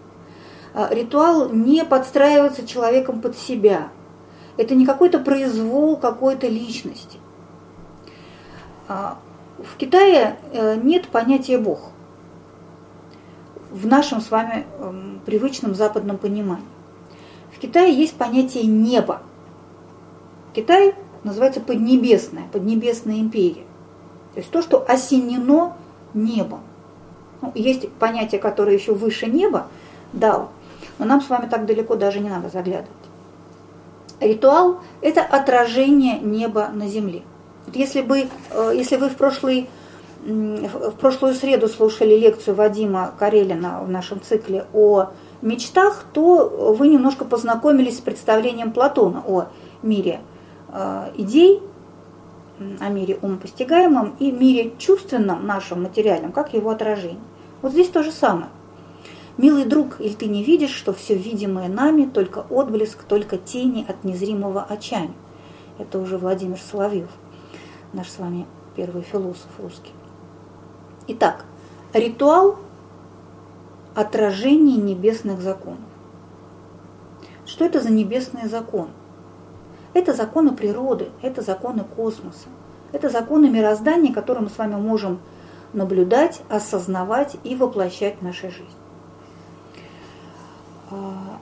А, 0.74 0.94
ритуал 0.94 1.50
не 1.50 1.86
подстраивается 1.86 2.68
человеком 2.68 3.22
под 3.22 3.38
себя. 3.38 3.90
Это 4.58 4.76
не 4.76 4.86
какой-то 4.86 5.20
произвол 5.20 5.96
какой-то 5.96 6.48
личности. 6.48 7.20
А, 8.90 9.18
в 9.58 9.78
Китае 9.78 10.38
э, 10.52 10.76
нет 10.76 11.08
понятия 11.08 11.58
Бог 11.58 11.92
в 13.76 13.86
нашем 13.88 14.22
с 14.22 14.32
вами 14.32 14.66
эм, 14.80 15.20
привычном 15.26 15.76
западном 15.76 16.18
понимании. 16.18 16.66
В 17.54 17.60
Китае 17.60 17.94
есть 17.94 18.16
понятие 18.16 18.66
неба. 18.66 19.22
Китай 20.54 20.96
называется 21.26 21.60
Поднебесная, 21.60 22.46
Поднебесная 22.54 23.18
империя. 23.18 23.66
То 24.34 24.40
есть 24.40 24.50
то, 24.50 24.62
что 24.62 24.86
осенено 24.88 25.76
небом. 26.14 26.62
Ну, 27.42 27.52
есть 27.54 27.92
понятие, 27.92 28.40
которое 28.40 28.78
еще 28.78 28.94
выше 28.94 29.26
неба, 29.26 29.68
да, 30.14 30.48
но 30.98 31.06
нам 31.06 31.22
с 31.22 31.30
вами 31.30 31.50
так 31.50 31.66
далеко 31.66 31.98
даже 31.98 32.22
не 32.22 32.30
надо 32.30 32.48
заглядывать. 32.48 32.90
Ритуал– 34.22 34.80
это 35.02 35.22
отражение 35.22 36.20
неба 36.20 36.70
на 36.74 36.88
земле. 36.88 37.24
Вот 37.66 37.76
если, 37.76 38.02
бы, 38.02 38.30
э, 38.52 38.72
если 38.74 38.96
вы 38.96 39.10
в 39.10 39.18
прошлый 39.18 39.68
в 40.26 40.96
прошлую 41.00 41.36
среду 41.36 41.68
слушали 41.68 42.16
лекцию 42.18 42.56
Вадима 42.56 43.14
Карелина 43.18 43.82
в 43.84 43.90
нашем 43.90 44.22
цикле 44.22 44.66
о 44.74 45.12
мечтах, 45.42 46.04
то 46.14 46.76
вы 46.78 46.88
немножко 46.88 47.26
познакомились 47.26 47.98
с 47.98 48.02
представлением 48.02 48.72
Платона 48.72 49.24
о 49.28 49.50
мире 49.84 50.22
э, 50.74 51.12
идей, 51.18 51.62
о 52.80 52.90
мире 52.90 53.20
умопостигаемом 53.22 54.16
и 54.18 54.32
мире 54.32 54.74
чувственном, 54.80 55.46
нашем 55.46 55.84
материальном, 55.84 56.32
как 56.32 56.54
его 56.54 56.72
отражение. 56.72 57.22
Вот 57.62 57.74
здесь 57.74 57.90
то 57.90 58.02
же 58.02 58.12
самое. 58.12 58.48
Милый 59.38 59.66
друг, 59.66 60.00
или 60.00 60.14
ты 60.14 60.26
не 60.26 60.44
видишь, 60.44 60.74
что 60.74 60.94
все 60.94 61.14
видимое 61.14 61.68
нами 61.68 62.06
только 62.06 62.46
отблеск, 62.50 63.04
только 63.04 63.38
тени 63.38 63.86
от 63.88 64.04
незримого 64.04 64.64
очами. 64.64 65.14
Это 65.78 66.00
уже 66.00 66.18
Владимир 66.18 66.58
Соловьев, 66.58 67.10
наш 67.94 68.10
с 68.10 68.18
вами 68.18 68.48
первый 68.76 69.04
философ 69.04 69.50
русский. 69.60 69.92
Итак, 71.08 71.46
ритуал– 71.94 72.58
отражение 73.96 74.78
небесных 74.78 75.42
законов. 75.42 75.80
Что 77.46 77.66
это 77.66 77.82
за 77.82 77.92
небесный 77.92 78.48
закон? 78.48 78.90
Это 79.94 80.14
законы 80.14 80.52
природы, 80.52 81.10
это 81.22 81.42
законы 81.42 81.84
космоса, 81.84 82.50
это 82.92 83.10
законы 83.10 83.50
мироздания, 83.50 84.14
которые 84.14 84.44
мы 84.44 84.50
с 84.50 84.58
вами 84.58 84.76
можем 84.76 85.20
наблюдать, 85.72 86.42
осознавать 86.50 87.38
и 87.44 87.56
воплощать 87.56 88.18
в 88.20 88.22
нашей 88.22 88.50
жизни. 88.50 88.68
А, 90.92 91.40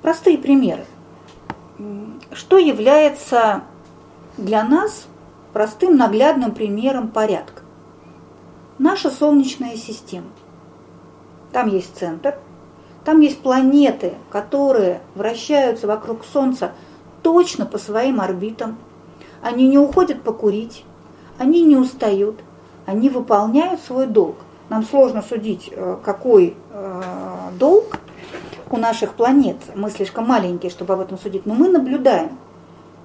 простые 0.00 0.38
примеры. 0.38 0.86
Что 2.32 2.56
является 2.56 3.62
для 4.38 4.64
нас 4.64 5.06
простым 5.56 5.96
наглядным 5.96 6.52
примером 6.52 7.08
порядка. 7.08 7.62
наша 8.78 9.10
Солнечная 9.10 9.74
система. 9.76 10.26
Там 11.50 11.68
есть 11.68 11.96
центр, 11.96 12.36
там 13.06 13.20
есть 13.20 13.40
планеты, 13.40 14.16
которые 14.28 15.00
вращаются 15.14 15.86
вокруг 15.86 16.26
Солнца 16.30 16.72
точно 17.22 17.64
по 17.64 17.78
своим 17.78 18.20
орбитам. 18.20 18.76
Они 19.40 19.66
не 19.66 19.78
уходят 19.78 20.20
покурить, 20.20 20.84
они 21.38 21.62
не 21.62 21.78
устают, 21.78 22.38
они 22.84 23.08
выполняют 23.08 23.80
свой 23.80 24.06
долг. 24.06 24.36
Нам 24.68 24.84
сложно 24.84 25.22
судить, 25.22 25.70
э, 25.72 25.96
какой 26.04 26.54
э, 26.70 27.02
долг 27.58 27.98
у 28.70 28.76
наших 28.76 29.14
планет. 29.14 29.56
Мы 29.74 29.88
слишком 29.88 30.26
маленькие, 30.26 30.68
чтобы 30.68 30.92
об 30.92 31.00
этом 31.00 31.16
судить. 31.16 31.46
Но 31.46 31.54
мы 31.54 31.70
наблюдаем, 31.70 32.36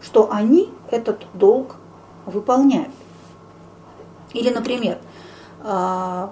что 0.01 0.29
они 0.29 0.69
этот 0.89 1.25
долг 1.33 1.77
выполняют. 2.25 2.91
Или, 4.33 4.49
например, 4.49 4.97
э, 5.63 6.27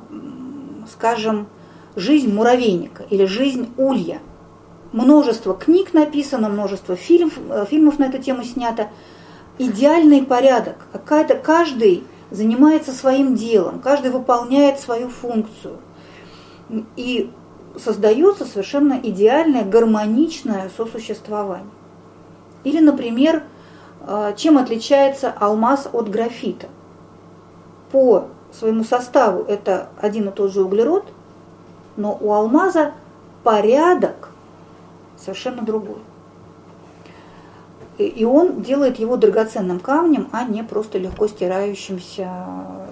скажем, 0.92 1.48
жизнь 1.96 2.34
муравейника 2.34 3.04
или 3.10 3.26
жизнь 3.26 3.70
улья. 3.78 4.20
Множество 4.92 5.54
книг 5.54 5.94
написано, 5.94 6.50
множество 6.50 6.96
фильмов, 6.96 7.34
фильмов 7.70 8.00
на 8.00 8.06
эту 8.06 8.18
тему 8.20 8.44
снято. 8.44 8.88
Идеальный 9.58 10.24
порядок. 10.24 10.78
Какая-то, 10.94 11.36
каждый 11.36 12.04
занимается 12.32 12.92
своим 12.92 13.36
делом, 13.36 13.80
каждый 13.80 14.12
выполняет 14.12 14.80
свою 14.80 15.10
функцию. 15.10 15.78
И 16.96 17.30
создается 17.78 18.46
совершенно 18.46 19.00
идеальное, 19.02 19.64
гармоничное 19.64 20.72
сосуществование. 20.76 21.70
Или, 22.64 22.80
например, 22.80 23.38
э, 23.38 23.49
чем 24.38 24.58
отличается 24.58 25.32
алмаз 25.32 25.88
от 25.92 26.10
графита? 26.10 26.68
По 27.92 28.28
своему 28.52 28.84
составу 28.84 29.44
это 29.44 29.90
один 30.02 30.30
и 30.30 30.32
тот 30.32 30.52
же 30.54 30.64
углерод, 30.64 31.06
но 31.98 32.18
у 32.20 32.32
алмаза 32.34 32.94
порядок 33.44 34.30
совершенно 35.18 35.62
другой. 35.62 36.00
И 37.98 38.24
он 38.24 38.62
делает 38.62 38.98
его 38.98 39.18
драгоценным 39.18 39.80
камнем, 39.80 40.30
а 40.32 40.46
не 40.46 40.64
просто 40.64 40.98
легко 40.98 41.28
стирающимся 41.28 42.30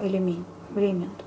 элементом. 0.02 1.24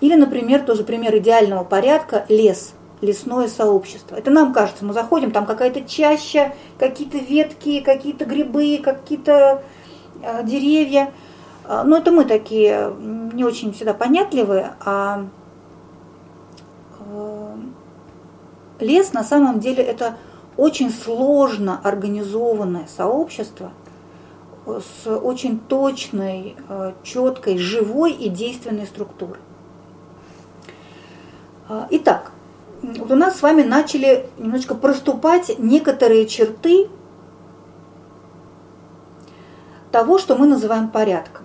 Или, 0.00 0.16
например, 0.16 0.62
тоже 0.62 0.82
пример 0.82 1.16
идеального 1.18 1.62
порядка– 1.62 2.24
лес, 2.28 2.74
лесное 3.00 3.48
сообщество. 3.48 4.14
Это 4.16 4.30
нам 4.30 4.52
кажется, 4.52 4.84
мы 4.84 4.92
заходим, 4.92 5.30
там 5.30 5.46
какая-то 5.46 5.82
чаща, 5.82 6.52
какие-то 6.78 7.18
ветки, 7.18 7.80
какие-то 7.80 8.24
грибы, 8.24 8.78
какие-то 8.82 9.62
э, 10.22 10.44
деревья. 10.44 11.12
А, 11.64 11.84
но 11.84 11.98
это 11.98 12.10
мы 12.10 12.24
такие 12.24 12.92
не 13.32 13.44
очень 13.44 13.72
всегда 13.72 13.94
понятливые, 13.94 14.74
а 14.84 15.24
э, 16.98 17.54
лес 18.80 19.12
на 19.12 19.24
самом 19.24 19.60
деле 19.60 19.82
это 19.82 20.16
очень 20.56 20.90
сложно 20.90 21.80
организованное 21.82 22.86
сообщество 22.94 23.72
с 24.66 25.08
очень 25.08 25.58
точной, 25.58 26.54
э, 26.68 26.92
четкой, 27.02 27.56
живой 27.56 28.12
и 28.12 28.28
действенной 28.28 28.86
структурой. 28.86 29.40
Итак, 31.90 32.32
вот 32.82 33.10
у 33.10 33.14
нас 33.14 33.38
с 33.38 33.42
вами 33.42 33.62
начали 33.62 34.26
немножечко 34.38 34.74
проступать 34.74 35.58
некоторые 35.58 36.26
черты 36.26 36.88
того, 39.92 40.18
что 40.18 40.36
мы 40.36 40.46
называем 40.46 40.88
порядком. 40.88 41.44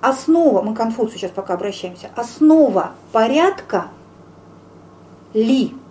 Основа, 0.00 0.62
мы 0.62 0.74
к 0.74 0.76
Конфуцию 0.76 1.18
сейчас 1.18 1.30
пока 1.30 1.54
обращаемся, 1.54 2.10
основа 2.16 2.92
порядка 3.12 3.88
ли– 5.32 5.74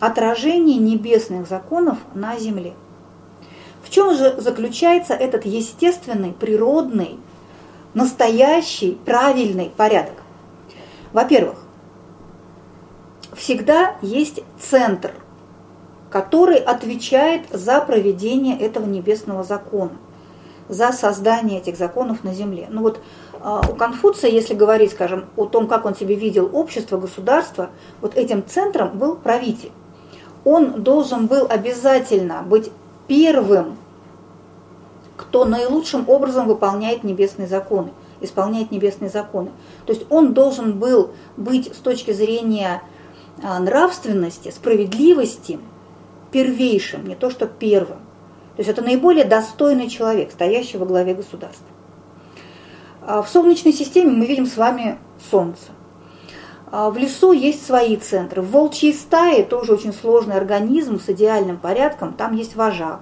отражение 0.00 0.78
небесных 0.78 1.48
законов 1.48 1.98
на 2.14 2.38
земле. 2.38 2.74
В 3.82 3.90
чем 3.90 4.14
же 4.14 4.40
заключается 4.40 5.14
этот 5.14 5.46
естественный, 5.46 6.32
природный, 6.32 7.18
настоящий, 7.94 8.98
правильный 9.04 9.70
порядок? 9.76 10.14
Во-первых, 11.12 11.58
всегда 13.36 13.96
есть 14.02 14.42
центр, 14.58 15.14
который 16.10 16.56
отвечает 16.56 17.42
за 17.50 17.80
проведение 17.80 18.58
этого 18.58 18.86
небесного 18.86 19.44
закона, 19.44 19.92
за 20.68 20.92
создание 20.92 21.60
этих 21.60 21.76
законов 21.76 22.24
на 22.24 22.34
земле. 22.34 22.66
Ну 22.70 22.82
вот 22.82 23.00
а, 23.40 23.62
у 23.70 23.74
Конфуция, 23.74 24.30
если 24.30 24.54
говорить, 24.54 24.92
скажем, 24.92 25.26
о 25.36 25.44
том, 25.46 25.68
как 25.68 25.84
он 25.84 25.94
себе 25.94 26.16
видел 26.16 26.50
общество, 26.52 26.98
государство, 26.98 27.70
вот 28.00 28.16
этим 28.16 28.44
центром 28.46 28.98
был 28.98 29.14
правитель 29.16 29.70
он 30.46 30.84
должен 30.84 31.26
был 31.26 31.48
обязательно 31.50 32.42
быть 32.42 32.70
первым, 33.08 33.76
кто 35.16 35.44
наилучшим 35.44 36.08
образом 36.08 36.46
выполняет 36.46 37.02
небесные 37.02 37.48
законы, 37.48 37.90
исполняет 38.20 38.70
небесные 38.70 39.10
законы. 39.10 39.50
То 39.86 39.92
есть 39.92 40.06
он 40.08 40.34
должен 40.34 40.78
был 40.78 41.10
быть 41.36 41.74
с 41.74 41.78
точки 41.78 42.12
зрения 42.12 42.80
нравственности, 43.42 44.50
справедливости 44.50 45.58
первейшим, 46.30 47.06
не 47.06 47.14
то 47.14 47.30
что 47.30 47.46
первым. 47.46 47.98
То 48.56 48.60
есть 48.60 48.70
это 48.70 48.82
наиболее 48.82 49.24
достойный 49.24 49.88
человек, 49.88 50.32
стоящий 50.32 50.78
во 50.78 50.86
главе 50.86 51.14
государства. 51.14 51.66
А 53.02 53.22
в 53.22 53.28
Солнечной 53.28 53.72
системе 53.72 54.10
мы 54.10 54.26
видим 54.26 54.46
с 54.46 54.56
вами 54.56 54.98
Солнце. 55.30 55.66
А, 56.72 56.90
в 56.90 56.96
лесу 56.96 57.32
есть 57.32 57.64
свои 57.64 57.96
центры. 57.96 58.42
В 58.42 58.50
волчьей 58.50 58.92
стае 58.92 59.44
тоже 59.44 59.74
очень 59.74 59.92
сложный 59.92 60.36
организм 60.36 60.98
с 60.98 61.08
идеальным 61.08 61.58
порядком, 61.58 62.14
там 62.14 62.34
есть 62.34 62.56
вожак. 62.56 63.00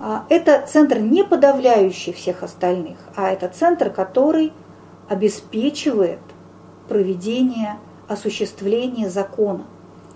А, 0.00 0.24
это 0.28 0.66
центр 0.66 0.98
не 0.98 1.22
подавляющий 1.22 2.12
всех 2.12 2.42
остальных, 2.42 2.98
а 3.14 3.30
это 3.30 3.48
центр, 3.48 3.90
который 3.90 4.52
обеспечивает 5.08 6.18
проведение, 6.88 7.78
осуществление 8.12 9.10
закона. 9.10 9.64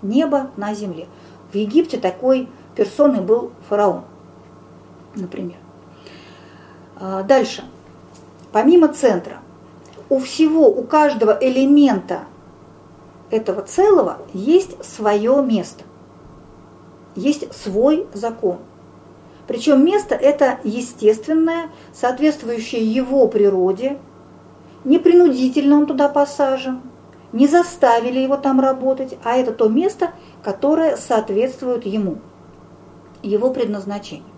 Небо 0.01 0.51
на 0.57 0.73
земле. 0.73 1.07
В 1.51 1.55
Египте 1.55 1.97
такой 1.97 2.49
персоной 2.75 3.21
был 3.21 3.51
фараон, 3.67 4.03
например. 5.15 5.57
А, 6.95 7.23
дальше. 7.23 7.63
Помимо 8.51 8.87
центра, 8.87 9.39
у 10.09 10.19
всего, 10.19 10.69
у 10.69 10.83
каждого 10.83 11.37
элемента 11.39 12.21
этого 13.29 13.61
целого 13.61 14.19
есть 14.33 14.83
свое 14.85 15.43
место, 15.43 15.83
есть 17.15 17.53
свой 17.53 18.07
закон. 18.13 18.59
Причем 19.47 19.83
место 19.83 20.15
это 20.15 20.59
естественное, 20.63 21.69
соответствующее 21.93 22.83
его 22.83 23.27
природе, 23.27 23.97
не 24.83 24.99
принудительно 24.99 25.77
он 25.77 25.85
туда 25.85 26.09
посажен, 26.09 26.81
не 27.33 27.47
заставили 27.47 28.19
его 28.19 28.37
там 28.37 28.59
работать, 28.59 29.17
а 29.23 29.35
это 29.35 29.51
то 29.51 29.67
место, 29.67 30.11
которое 30.43 30.97
соответствует 30.97 31.85
ему, 31.85 32.19
его 33.21 33.51
предназначению. 33.51 34.37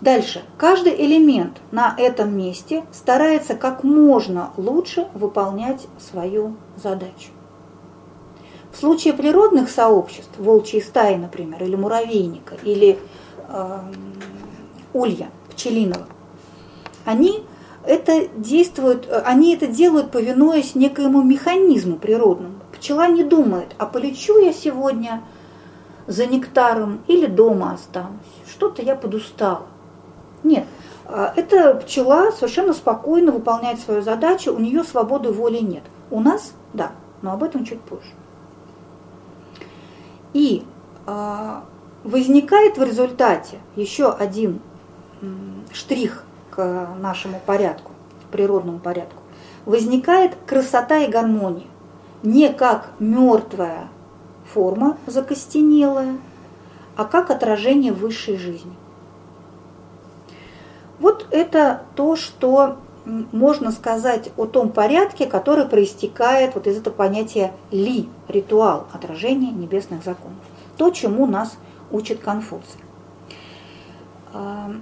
Дальше. 0.00 0.42
Каждый 0.58 0.94
элемент 0.94 1.60
на 1.70 1.94
этом 1.96 2.36
месте 2.36 2.84
старается 2.92 3.54
как 3.54 3.82
можно 3.82 4.50
лучше 4.56 5.08
выполнять 5.14 5.86
свою 5.98 6.56
задачу. 6.76 7.30
В 8.72 8.78
случае 8.78 9.14
природных 9.14 9.70
сообществ, 9.70 10.36
волчьей 10.36 10.82
стаи, 10.82 11.14
например, 11.16 11.62
или 11.62 11.76
муравейника, 11.76 12.56
или 12.62 12.98
э, 13.48 13.78
улья 14.92 15.30
пчелиного, 15.50 16.06
они 17.06 17.46
это 17.86 18.28
действуют, 18.36 19.08
они 19.24 19.54
это 19.54 19.66
делают, 19.66 20.10
повинуясь 20.10 20.74
некоему 20.74 21.22
механизму 21.22 21.96
природному. 21.96 22.54
Пчела 22.76 23.08
не 23.08 23.24
думает, 23.24 23.74
а 23.78 23.86
полечу 23.86 24.38
я 24.38 24.52
сегодня 24.52 25.22
за 26.06 26.26
нектаром 26.26 27.00
или 27.06 27.26
дома 27.26 27.72
останусь. 27.72 28.20
Что-то 28.48 28.82
я 28.82 28.96
подустала. 28.96 29.66
Нет, 30.42 30.64
а, 31.06 31.32
эта 31.36 31.74
пчела 31.74 32.32
совершенно 32.32 32.72
спокойно 32.72 33.32
выполняет 33.32 33.80
свою 33.80 34.02
задачу, 34.02 34.54
у 34.54 34.58
нее 34.58 34.84
свободы 34.84 35.30
воли 35.30 35.58
нет. 35.58 35.82
У 36.10 36.20
нас– 36.20 36.52
да, 36.72 36.92
но 37.22 37.32
об 37.32 37.42
этом 37.42 37.64
чуть 37.64 37.80
позже. 37.80 38.10
И 40.32 40.64
э, 41.06 41.60
возникает 42.04 42.76
в 42.76 42.82
результате 42.82 43.58
еще 43.74 44.10
один 44.12 44.60
штрих 45.72 46.25
нашему 46.56 47.40
порядку, 47.44 47.92
природному 48.30 48.78
порядку. 48.78 49.22
Возникает 49.64 50.36
красота 50.46 50.98
и 50.98 51.10
гармония. 51.10 51.66
Не 52.22 52.52
как 52.52 52.90
мертвая 52.98 53.88
форма 54.52 54.96
закостенелая, 55.06 56.16
а 56.96 57.04
как 57.04 57.30
отражение 57.30 57.92
высшей 57.92 58.36
жизни. 58.36 58.72
Вот 60.98 61.26
это 61.30 61.82
то, 61.94 62.16
что 62.16 62.78
можно 63.04 63.70
сказать 63.70 64.30
о 64.36 64.46
том 64.46 64.70
порядке, 64.70 65.26
который 65.26 65.66
проистекает 65.66 66.54
вот 66.54 66.66
из 66.66 66.78
этого 66.78 66.94
понятия 66.94 67.52
ли, 67.70 68.08
ритуал, 68.28 68.86
отражение 68.92 69.52
небесных 69.52 70.02
законов. 70.04 70.38
То, 70.76 70.90
чему 70.90 71.26
нас 71.26 71.56
учит 71.90 72.20
Конфуций. 72.20 72.80
А, 74.32 74.72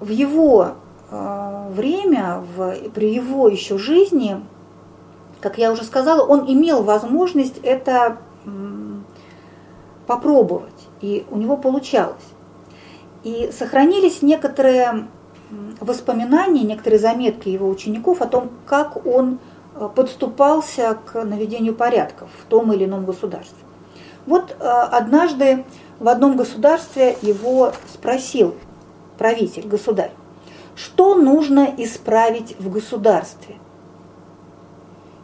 в 0.00 0.08
его 0.08 0.72
а, 1.10 1.68
время, 1.70 2.42
в, 2.56 2.90
при 2.90 3.14
его 3.14 3.48
еще 3.48 3.78
жизни, 3.78 4.40
как 5.40 5.58
я 5.58 5.72
уже 5.72 5.84
сказала, 5.84 6.26
он 6.26 6.50
имел 6.50 6.82
возможность 6.82 7.58
это 7.62 8.18
попробовать, 10.06 10.88
и 11.00 11.24
у 11.30 11.36
него 11.36 11.56
получалось. 11.56 12.24
И 13.22 13.50
сохранились 13.56 14.22
некоторые 14.22 15.06
воспоминания, 15.80 16.62
некоторые 16.62 16.98
заметки 16.98 17.48
его 17.48 17.68
учеников 17.68 18.20
о 18.20 18.26
том, 18.26 18.50
как 18.66 19.06
он 19.06 19.38
э, 19.74 19.88
подступался 19.94 20.98
к 21.06 21.22
наведению 21.24 21.74
порядков 21.74 22.28
в 22.42 22.44
том 22.46 22.72
или 22.72 22.84
ином 22.84 23.04
государстве. 23.04 23.56
Вот 24.26 24.56
э, 24.58 24.64
однажды 24.64 25.64
в 26.00 26.08
одном 26.08 26.36
государстве 26.36 27.16
его 27.22 27.72
спросил 27.92 28.54
правитель, 29.18 29.66
государь, 29.66 30.12
что 30.76 31.14
нужно 31.14 31.72
исправить 31.78 32.58
в 32.58 32.70
государстве? 32.70 33.56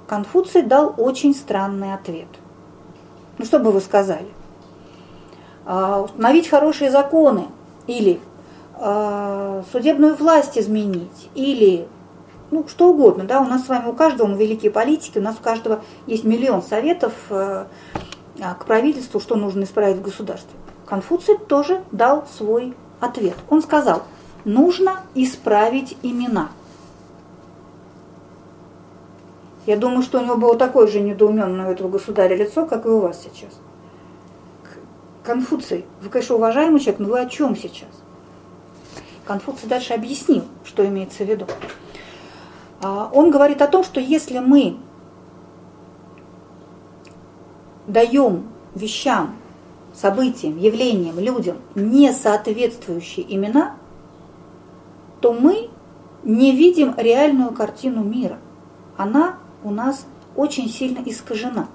Конфуций 0.07 0.63
дал 0.63 0.95
очень 0.97 1.35
странный 1.35 1.95
ответ. 1.95 2.29
Ну 3.39 3.45
что 3.45 3.59
бы 3.59 3.71
вы 3.71 3.81
сказали? 3.81 4.29
А, 5.65 6.01
установить 6.01 6.49
хорошие 6.49 6.91
законы, 6.91 7.49
или 7.87 8.21
э, 8.79 9.63
судебную 9.73 10.15
власть 10.15 10.57
изменить, 10.57 11.29
или 11.35 11.89
ну, 12.51 12.67
что 12.69 12.91
угодно. 12.91 13.25
Да? 13.25 13.41
У 13.41 13.45
нас 13.45 13.67
с 13.67 13.69
вами, 13.69 13.89
у 13.89 13.93
каждого, 13.93 14.29
мы 14.29 14.37
великие 14.37 14.71
политики, 14.71 15.19
у 15.19 15.23
нас 15.23 15.37
у 15.39 15.43
каждого 15.43 15.81
есть 16.07 16.25
миллион 16.25 16.63
советов 16.63 17.13
э, 17.31 17.65
к 18.39 18.65
правительству, 18.65 19.21
что 19.21 19.37
нужно 19.37 19.65
исправить 19.65 19.99
в 19.99 20.03
государстве. 20.03 20.59
Конфуций 20.87 21.39
тоже 21.39 21.83
дал 21.93 22.27
свой 22.37 22.75
ответ. 23.01 23.37
Он 23.49 23.63
сказал, 23.63 24.05
нужно 24.45 25.01
исправить 25.15 25.97
имена. 26.03 26.51
Я 29.67 29.77
думаю, 29.77 30.03
что 30.03 30.19
у 30.19 30.25
него 30.25 30.37
было 30.37 30.57
такое 30.57 30.87
же 30.87 31.01
недоуменное 31.01 31.69
у 31.69 31.73
этого 31.73 31.89
государя 31.89 32.35
лицо, 32.35 32.67
как 32.67 32.87
и 32.87 32.89
у 32.89 33.01
вас 33.01 33.23
сейчас. 33.23 33.53
Конфуций, 35.23 35.85
вы, 36.01 36.09
конечно, 36.09 36.37
уважаемый 36.37 36.81
человек, 36.81 37.01
но 37.01 37.09
вы 37.09 37.21
о 37.21 37.27
чем 37.27 37.55
сейчас? 37.55 37.89
Конфуций 39.25 39.69
дальше 39.69 39.93
объяснил, 39.93 40.45
что 40.65 40.85
имеется 40.87 41.25
в 41.25 41.29
виду. 41.29 41.47
А, 42.83 43.11
он 43.13 43.31
говорит 43.31 43.61
о 43.61 43.69
том, 43.69 43.85
что 43.85 44.01
если 44.01 44.39
мы 44.39 44.79
даем 47.87 48.49
вещам, 48.75 49.37
событиям, 49.95 50.59
явлениям, 50.59 51.19
людям 51.19 51.59
не 51.75 52.13
соответствующие 52.13 53.27
имена, 53.35 53.77
то 55.21 55.33
мы 55.33 55.71
не 56.23 56.53
видим 56.53 56.95
реальную 56.97 57.53
картину 57.53 58.03
мира. 58.03 58.39
Она 58.97 59.37
у 59.63 59.71
нас 59.71 60.07
очень 60.37 60.69
сильно 60.69 61.03
искажена. 61.05 61.67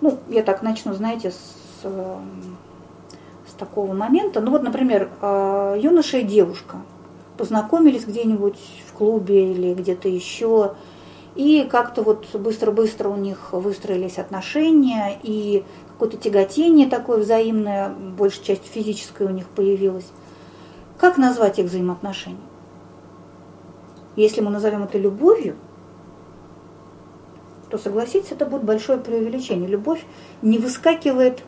Ну, 0.00 0.18
я 0.28 0.42
так 0.42 0.62
начну, 0.62 0.92
знаете, 0.92 1.30
с 1.30 1.86
с 3.54 3.56
такого 3.56 3.92
момента. 3.92 4.40
Ну 4.40 4.50
вот, 4.50 4.62
например, 4.62 5.10
а, 5.20 5.76
юноша 5.76 6.18
и 6.18 6.24
девушка 6.24 6.78
познакомились 7.38 8.04
где-нибудь 8.04 8.58
в 8.88 8.92
клубе 8.92 9.52
или 9.52 9.74
где-то 9.74 10.08
еще, 10.08 10.74
и 11.34 11.66
как-то 11.70 12.02
вот 12.02 12.32
быстро-быстро 12.34 13.08
у 13.08 13.16
них 13.16 13.52
выстроились 13.52 14.18
отношения, 14.18 15.18
и 15.22 15.64
какое-то 15.94 16.16
тяготение 16.16 16.88
такое 16.88 17.18
взаимное, 17.18 17.88
большей 17.88 18.44
частью 18.44 18.70
физическое 18.70 19.26
у 19.26 19.30
них 19.30 19.48
появилось. 19.48 20.06
Как 20.98 21.16
назвать 21.16 21.58
их 21.58 21.66
взаимоотношения? 21.66 22.38
Если 24.16 24.40
мы 24.40 24.50
назовем 24.50 24.84
это 24.84 24.98
любовью, 24.98 25.56
то 27.70 27.78
согласитесь, 27.78 28.30
это 28.30 28.46
будет 28.46 28.62
большое 28.62 28.98
преувеличение. 28.98 29.68
Любовь 29.68 30.04
не 30.42 30.58
выскакивает 30.58 31.42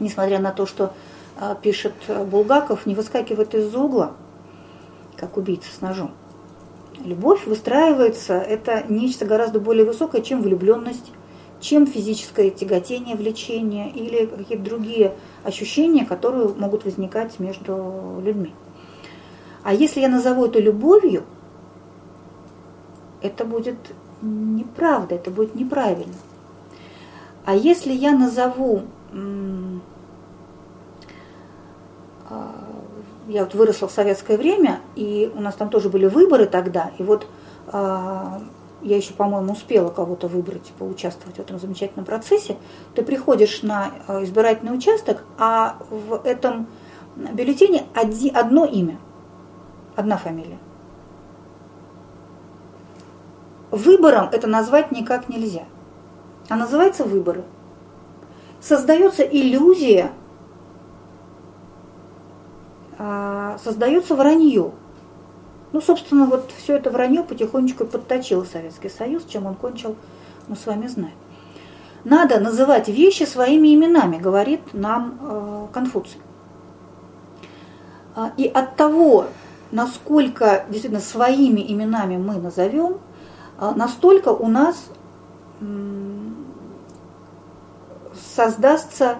несмотря 0.00 0.38
на 0.38 0.50
то, 0.50 0.66
что 0.66 0.92
а, 1.38 1.54
пишет 1.54 1.94
Булгаков, 2.30 2.86
не 2.86 2.94
выскакивает 2.94 3.54
из-за 3.54 3.78
угла, 3.78 4.12
как 5.16 5.36
убийца 5.36 5.68
с 5.74 5.80
ножом. 5.80 6.12
Любовь 7.04 7.46
выстраивается, 7.46 8.34
это 8.34 8.84
нечто 8.88 9.24
гораздо 9.24 9.60
более 9.60 9.84
высокое, 9.84 10.20
чем 10.20 10.42
влюбленность, 10.42 11.10
чем 11.62 11.86
физическое 11.86 12.50
тяготение, 12.50 13.16
влечение 13.16 13.88
или 13.90 14.26
какие-то 14.26 14.64
другие 14.64 15.14
ощущения, 15.44 16.04
которые 16.04 16.48
могут 16.48 16.84
возникать 16.84 17.38
между 17.38 18.20
людьми. 18.22 18.52
А 19.62 19.72
если 19.72 20.00
я 20.00 20.08
назову 20.08 20.46
это 20.46 20.58
любовью, 20.58 21.22
это 23.22 23.44
будет 23.44 23.76
неправда, 24.20 25.14
это 25.14 25.30
будет 25.30 25.54
неправильно. 25.54 26.14
А 27.44 27.54
если 27.54 27.92
я 27.92 28.10
назову 28.12 28.82
а, 32.28 32.54
я 33.28 33.44
вот 33.44 33.54
выросла 33.54 33.86
в 33.86 33.92
советское 33.92 34.36
время, 34.36 34.80
и 34.96 35.30
у 35.32 35.40
нас 35.40 35.54
там 35.54 35.68
тоже 35.68 35.88
были 35.88 36.06
выборы 36.06 36.46
тогда, 36.46 36.90
и 36.98 37.04
вот 37.04 37.26
а, 37.68 38.42
я 38.82 38.96
еще, 38.96 39.14
по-моему, 39.14 39.52
успела 39.52 39.90
кого-то 39.90 40.28
выбрать, 40.28 40.72
поучаствовать 40.78 41.36
в 41.36 41.40
этом 41.40 41.58
замечательном 41.58 42.04
процессе. 42.04 42.56
Ты 42.94 43.02
приходишь 43.02 43.62
на 43.62 43.92
а, 44.06 44.22
избирательный 44.24 44.74
участок, 44.74 45.24
а 45.38 45.76
в 45.90 46.20
этом 46.24 46.66
бюллетене 47.16 47.84
одно 47.94 48.64
имя, 48.64 48.98
одна 49.96 50.16
фамилия. 50.16 50.58
Выбором 53.70 54.28
это 54.32 54.46
назвать 54.46 54.92
никак 54.92 55.28
нельзя. 55.28 55.64
А 56.48 56.56
называется 56.56 57.04
выборы. 57.04 57.44
Создается 58.60 59.22
иллюзия 59.22 60.12
а, 62.98 63.58
создается 63.58 64.14
вранье. 64.14 64.72
Ну, 65.72 65.80
собственно, 65.80 66.26
вот 66.26 66.52
все 66.56 66.76
это 66.76 66.90
вранье 66.90 67.22
потихонечку 67.22 67.86
подточил 67.86 68.44
Советский 68.44 68.88
Союз, 68.88 69.24
чем 69.24 69.46
он 69.46 69.54
кончил, 69.54 69.96
мы 70.48 70.56
с 70.56 70.66
вами 70.66 70.86
знаем. 70.86 71.14
Надо 72.04 72.40
называть 72.40 72.88
вещи 72.88 73.22
своими 73.22 73.74
именами, 73.74 74.18
говорит 74.18 74.60
нам 74.72 75.18
э, 75.20 75.66
Конфуций. 75.72 76.20
А, 78.14 78.32
и 78.36 78.46
от 78.46 78.76
того, 78.76 79.26
насколько 79.70 80.64
действительно 80.68 81.00
своими 81.00 81.60
именами 81.72 82.16
мы 82.16 82.34
назовем, 82.34 82.98
а, 83.58 83.72
настолько 83.74 84.30
у 84.30 84.48
нас 84.48 84.88
создастся 88.34 89.18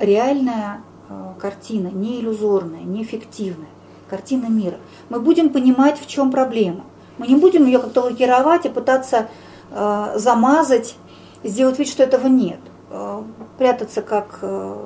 реальная 0.00 0.82
Э, 1.08 1.32
картина, 1.38 1.88
не 1.88 2.20
иллюзорная, 2.20 2.82
не 2.82 3.02
фиктивная, 3.02 3.70
картина 4.08 4.46
мира. 4.46 4.76
Мы 5.08 5.20
будем 5.20 5.50
понимать, 5.50 6.00
в 6.00 6.06
чем 6.06 6.30
проблема. 6.30 6.84
Мы 7.18 7.26
не 7.26 7.36
будем 7.36 7.66
ее 7.66 7.78
как-то 7.78 8.02
лакировать 8.02 8.66
и 8.66 8.68
пытаться 8.68 9.28
э, 9.70 10.12
замазать, 10.16 10.96
сделать 11.42 11.78
вид, 11.78 11.88
что 11.88 12.02
этого 12.02 12.26
нет. 12.26 12.60
Э, 12.90 13.22
прятаться 13.58 14.02
как 14.02 14.38
э, 14.42 14.76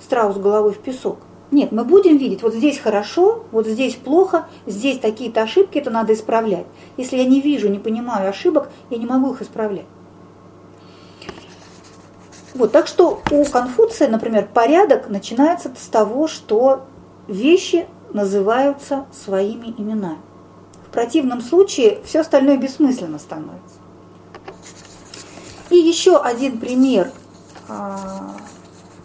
страус 0.00 0.36
головой 0.36 0.72
в 0.72 0.78
песок. 0.78 1.18
Нет, 1.50 1.72
мы 1.72 1.84
будем 1.84 2.16
видеть, 2.16 2.42
вот 2.42 2.54
здесь 2.54 2.78
хорошо, 2.78 3.44
вот 3.50 3.66
здесь 3.66 3.96
плохо, 3.96 4.46
здесь 4.66 5.00
такие-то 5.00 5.42
ошибки, 5.42 5.78
это 5.78 5.90
надо 5.90 6.12
исправлять. 6.12 6.66
Если 6.96 7.16
я 7.16 7.24
не 7.24 7.40
вижу, 7.40 7.68
не 7.68 7.80
понимаю 7.80 8.30
ошибок, 8.30 8.68
я 8.88 8.98
не 8.98 9.06
могу 9.06 9.32
их 9.32 9.42
исправлять. 9.42 9.86
Вот, 12.54 12.72
так 12.72 12.86
что 12.86 13.20
у 13.30 13.44
Конфуция, 13.44 14.08
например, 14.08 14.48
порядок 14.52 15.08
начинается 15.08 15.72
с 15.76 15.86
того, 15.86 16.28
что 16.28 16.86
вещи 17.30 17.86
называются 18.12 19.06
своими 19.12 19.68
именами. 19.78 20.18
В 20.86 20.92
противном 20.92 21.40
случае 21.40 22.00
все 22.04 22.20
остальное 22.20 22.56
бессмысленно 22.56 23.18
становится. 23.18 23.76
И 25.70 25.76
еще 25.76 26.16
один 26.18 26.58
пример 26.58 27.12
а, 27.68 28.34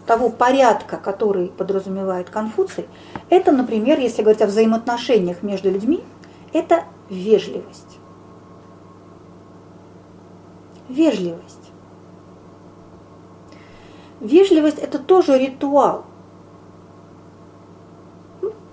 того 0.04 0.30
порядка, 0.30 0.96
который 0.96 1.46
подразумевает 1.48 2.28
Конфуций, 2.28 2.88
это, 3.30 3.52
например, 3.52 4.00
если 4.00 4.22
говорить 4.22 4.42
о 4.42 4.46
взаимоотношениях 4.46 5.44
между 5.44 5.70
людьми, 5.70 6.02
это 6.52 6.82
вежливость. 7.08 7.98
Вежливость. 10.88 11.70
Вежливость– 14.20 14.78
это 14.80 14.98
тоже 14.98 15.38
ритуал. 15.38 16.04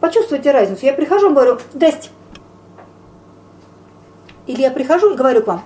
Почувствуйте 0.04 0.52
разницу. 0.52 0.86
Я 0.86 0.94
прихожу 0.94 1.32
и 1.32 1.34
говорю, 1.34 1.60
здрасте. 1.74 2.10
Или 4.48 4.60
я 4.60 4.70
прихожу 4.70 5.14
и 5.14 5.16
говорю 5.16 5.44
к 5.44 5.48
вам, 5.48 5.64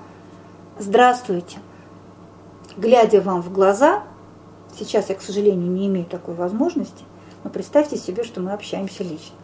здравствуйте. 0.78 1.58
Глядя 2.78 3.20
вам 3.20 3.42
в 3.42 3.52
глаза, 3.52 4.04
сейчас 4.78 5.10
я, 5.10 5.16
к 5.16 5.24
сожалению, 5.24 5.72
не 5.72 5.88
имею 5.88 6.06
такой 6.06 6.36
возможности, 6.36 7.04
но 7.44 7.50
представьте 7.50 7.98
себе, 7.98 8.24
что 8.24 8.40
мы 8.40 8.54
общаемся 8.54 9.02
лично. 9.02 9.36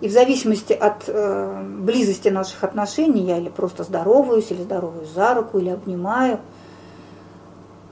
И 0.00 0.06
в 0.06 0.12
зависимости 0.12 0.72
от 0.72 1.08
э, 1.08 1.62
близости 1.80 2.28
наших 2.28 2.62
отношений 2.62 3.22
я 3.22 3.38
или 3.38 3.48
просто 3.48 3.82
здороваюсь, 3.82 4.52
или 4.52 4.62
здороваюсь 4.62 5.08
за 5.08 5.34
руку, 5.34 5.58
или 5.58 5.70
обнимаю. 5.70 6.38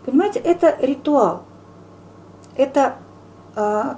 Понимаете, 0.07 0.39
это 0.39 0.77
ритуал. 0.81 1.43
Это 2.55 2.99
э, 3.57 3.95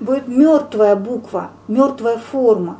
будет 0.00 0.28
мертвая 0.28 0.96
буква, 0.96 1.50
мертвая 1.68 2.18
форма. 2.18 2.78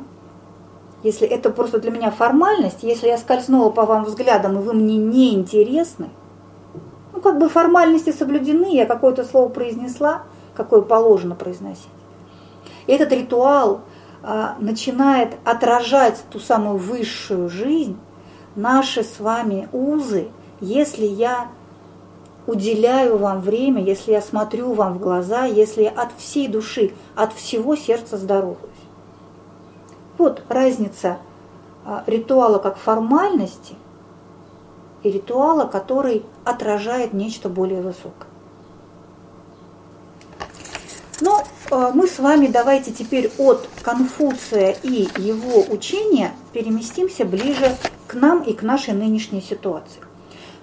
Если 1.03 1.27
это 1.27 1.49
просто 1.49 1.79
для 1.79 1.91
меня 1.91 2.11
формальность, 2.11 2.83
если 2.83 3.07
я 3.07 3.17
скользнула 3.17 3.69
по 3.69 3.85
вам 3.85 4.03
взглядом, 4.03 4.57
и 4.57 4.61
вы 4.61 4.73
мне 4.73 4.97
не 4.97 5.35
интересны, 5.35 6.09
ну, 7.13 7.21
как 7.21 7.39
бы 7.39 7.49
формальности 7.49 8.11
соблюдены, 8.11 8.75
я 8.75 8.85
какое-то 8.85 9.23
слово 9.23 9.49
произнесла, 9.49 10.23
какое 10.55 10.81
положено 10.81 11.35
произносить. 11.35 11.87
И 12.87 12.91
этот 12.91 13.11
ритуал 13.11 13.81
а, 14.23 14.55
начинает 14.59 15.35
отражать 15.43 16.23
ту 16.31 16.39
самую 16.39 16.77
высшую 16.77 17.49
жизнь, 17.49 17.97
наши 18.55 19.03
с 19.03 19.19
вами 19.19 19.69
узы, 19.71 20.29
если 20.59 21.05
я 21.05 21.47
уделяю 22.47 23.17
вам 23.17 23.41
время, 23.41 23.83
если 23.83 24.13
я 24.13 24.21
смотрю 24.21 24.73
вам 24.73 24.95
в 24.95 24.99
глаза, 24.99 25.45
если 25.45 25.83
я 25.83 25.91
от 25.91 26.09
всей 26.17 26.47
души, 26.47 26.93
от 27.15 27.33
всего 27.33 27.75
сердца 27.75 28.17
здороваюсь. 28.17 28.57
Вот 30.17 30.41
разница 30.49 31.17
а, 31.85 32.03
ритуала 32.07 32.57
как 32.57 32.77
формальности 32.77 33.75
и 35.03 35.11
ритуала, 35.11 35.65
который 35.65 36.23
отражает 36.43 37.13
нечто 37.13 37.49
более 37.49 37.81
высокое. 37.81 38.27
Но 41.19 41.43
э, 41.71 41.91
мы 41.93 42.07
с 42.07 42.19
вами 42.19 42.47
давайте 42.47 42.91
теперь 42.91 43.31
от 43.37 43.67
Конфуция 43.81 44.75
и 44.83 45.07
его 45.17 45.63
учения 45.69 46.31
переместимся 46.53 47.25
ближе 47.25 47.75
к 48.07 48.13
нам 48.13 48.41
и 48.43 48.53
к 48.53 48.61
нашей 48.61 48.93
нынешней 48.93 49.41
ситуации. 49.41 50.01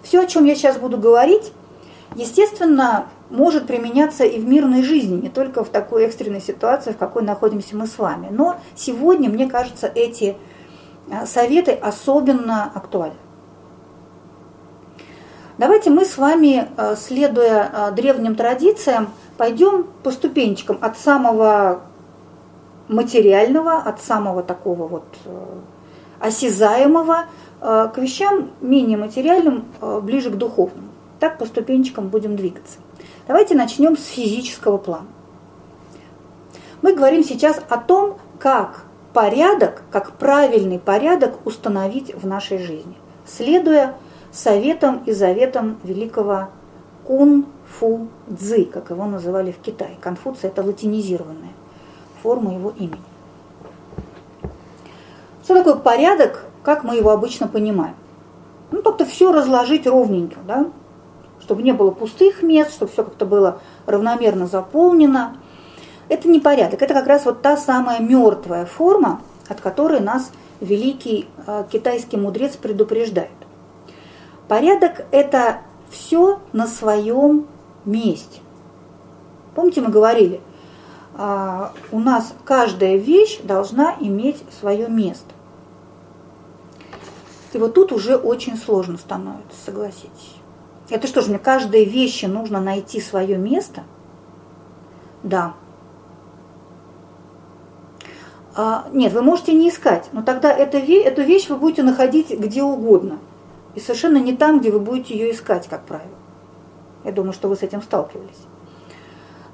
Все, 0.02 0.20
о 0.20 0.26
чем 0.26 0.44
я 0.44 0.54
сейчас 0.54 0.78
буду 0.78 0.96
говорить, 0.98 1.52
естественно, 2.14 3.06
может 3.30 3.66
применяться 3.66 4.24
и 4.24 4.38
в 4.38 4.46
мирной 4.46 4.82
жизни, 4.82 5.20
не 5.20 5.28
только 5.28 5.64
в 5.64 5.68
такой 5.68 6.04
экстренной 6.04 6.40
ситуации, 6.40 6.92
в 6.92 6.96
какой 6.96 7.22
находимся 7.22 7.76
мы 7.76 7.86
с 7.86 7.98
вами. 7.98 8.28
Но 8.30 8.56
сегодня, 8.74 9.28
мне 9.28 9.48
кажется, 9.48 9.90
эти 9.92 10.36
э, 11.10 11.26
советы 11.26 11.72
особенно 11.72 12.70
актуальны. 12.74 13.16
Давайте 15.56 15.90
мы 15.90 16.04
с 16.04 16.18
вами, 16.18 16.68
э, 16.76 16.96
следуя 16.96 17.92
древним 17.94 18.34
традициям, 18.34 19.08
пойдем 19.36 19.86
по 20.02 20.10
ступенечкам 20.10 20.78
от 20.80 20.98
самого 20.98 21.82
материального, 22.88 23.78
от 23.78 24.00
самого 24.00 24.42
такого 24.42 24.86
вот 24.86 25.04
э, 25.24 25.46
осязаемого 26.20 27.24
э, 27.60 27.88
к 27.94 27.98
вещам 27.98 28.50
менее 28.60 28.98
материальным, 28.98 29.64
э, 29.80 30.00
ближе 30.02 30.30
к 30.30 30.36
духовному. 30.36 30.88
Так 31.20 31.38
по 31.38 31.46
ступенечкам 31.46 32.08
будем 32.08 32.36
двигаться. 32.36 32.78
Давайте 33.26 33.54
начнем 33.54 33.96
с 33.96 34.06
физического 34.06 34.78
плана. 34.78 35.06
Мы 36.82 36.94
говорим 36.94 37.24
сейчас 37.24 37.60
о 37.68 37.78
том, 37.78 38.18
как 38.38 38.84
порядок, 39.14 39.82
как 39.90 40.12
правильный 40.12 40.78
порядок 40.78 41.46
установить 41.46 42.14
в 42.14 42.26
нашей 42.26 42.58
жизни, 42.58 42.96
следуя 43.26 43.94
советам 44.32 45.02
и 45.06 45.12
заветам 45.12 45.78
великого 45.84 46.48
Кун 47.04 47.46
Фу 47.78 48.08
Цзы, 48.38 48.64
как 48.64 48.90
его 48.90 49.06
называли 49.06 49.52
в 49.52 49.58
Китае. 49.58 49.96
Конфуция– 50.00 50.50
это 50.50 50.62
латинизированная 50.62 51.52
форма 52.22 52.54
его 52.54 52.70
имени. 52.70 53.00
Что 55.44 55.54
такое 55.56 55.76
порядок, 55.76 56.44
как 56.62 56.84
мы 56.84 56.96
его 56.96 57.10
обычно 57.10 57.46
понимаем? 57.46 57.94
Ну, 58.70 58.82
как-то 58.82 59.04
все 59.04 59.30
разложить 59.30 59.86
ровненько, 59.86 60.40
да? 60.46 60.66
Чтобы 61.44 61.62
не 61.62 61.72
было 61.72 61.90
пустых 61.90 62.42
мест, 62.42 62.72
чтобы 62.72 62.90
все 62.90 63.04
как-то 63.04 63.26
было 63.26 63.60
равномерно 63.84 64.46
заполнено. 64.46 65.36
Это 66.08 66.28
не 66.28 66.40
порядок, 66.40 66.82
это 66.82 66.94
как 66.94 67.06
раз 67.06 67.26
вот 67.26 67.42
та 67.42 67.56
самая 67.56 68.00
мертвая 68.00 68.64
форма, 68.64 69.20
от 69.48 69.60
которой 69.60 70.00
нас 70.00 70.32
великий 70.60 71.28
э, 71.46 71.64
китайский 71.70 72.16
мудрец 72.16 72.56
предупреждает. 72.56 73.30
Порядок– 74.48 75.04
это 75.10 75.58
все 75.90 76.40
на 76.52 76.66
своем 76.66 77.46
месте. 77.84 78.40
Помните, 79.54 79.82
мы 79.82 79.88
говорили, 79.88 80.40
а, 81.16 81.72
у 81.92 82.00
нас 82.00 82.34
каждая 82.44 82.96
вещь 82.96 83.40
должна 83.42 83.94
иметь 84.00 84.42
свое 84.58 84.88
место. 84.88 85.32
И 87.52 87.58
вот 87.58 87.74
тут 87.74 87.92
уже 87.92 88.16
очень 88.16 88.56
сложно 88.56 88.98
становится, 88.98 89.56
согласитесь. 89.64 90.34
Это 90.90 91.06
что 91.06 91.22
же, 91.22 91.30
мне 91.30 91.38
каждой 91.38 91.84
вещи 91.84 92.26
нужно 92.26 92.60
найти 92.60 93.00
свое 93.00 93.36
место? 93.36 93.84
Да. 95.22 95.54
А, 98.54 98.86
нет, 98.92 99.12
вы 99.12 99.22
можете 99.22 99.52
не 99.52 99.70
искать, 99.70 100.08
но 100.12 100.22
тогда 100.22 100.52
это, 100.52 100.78
эту 100.78 101.22
вещь 101.22 101.48
вы 101.48 101.56
будете 101.56 101.82
находить 101.82 102.30
где 102.30 102.62
угодно. 102.62 103.18
И 103.74 103.80
совершенно 103.80 104.18
не 104.18 104.36
там, 104.36 104.60
где 104.60 104.70
вы 104.70 104.78
будете 104.78 105.14
ее 105.14 105.32
искать, 105.32 105.66
как 105.68 105.84
правило. 105.84 106.14
Я 107.04 107.12
думаю, 107.12 107.32
что 107.32 107.48
вы 107.48 107.56
с 107.56 107.62
этим 107.62 107.82
сталкивались. 107.82 108.44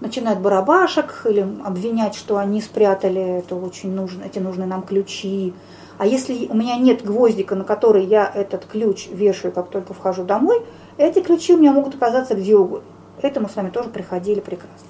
Начинают 0.00 0.40
барабашек 0.40 1.26
или 1.28 1.46
обвинять, 1.64 2.14
что 2.14 2.38
они 2.38 2.60
спрятали 2.60 3.38
это 3.38 3.54
очень 3.54 3.92
нужно, 3.92 4.24
эти 4.24 4.38
нужные 4.38 4.66
нам 4.66 4.82
ключи. 4.82 5.54
А 5.98 6.06
если 6.06 6.46
у 6.48 6.54
меня 6.54 6.76
нет 6.76 7.04
гвоздика, 7.04 7.54
на 7.54 7.64
который 7.64 8.04
я 8.04 8.30
этот 8.34 8.64
ключ 8.64 9.08
вешаю, 9.10 9.52
как 9.52 9.68
только 9.68 9.92
вхожу 9.92 10.24
домой, 10.24 10.64
эти 10.96 11.20
ключи 11.20 11.54
у 11.54 11.58
меня 11.58 11.72
могут 11.72 11.94
оказаться 11.94 12.34
где 12.34 12.56
угодно. 12.56 12.88
Это 13.22 13.40
мы 13.40 13.48
с 13.48 13.56
вами 13.56 13.70
тоже 13.70 13.90
приходили 13.90 14.40
прекрасно. 14.40 14.88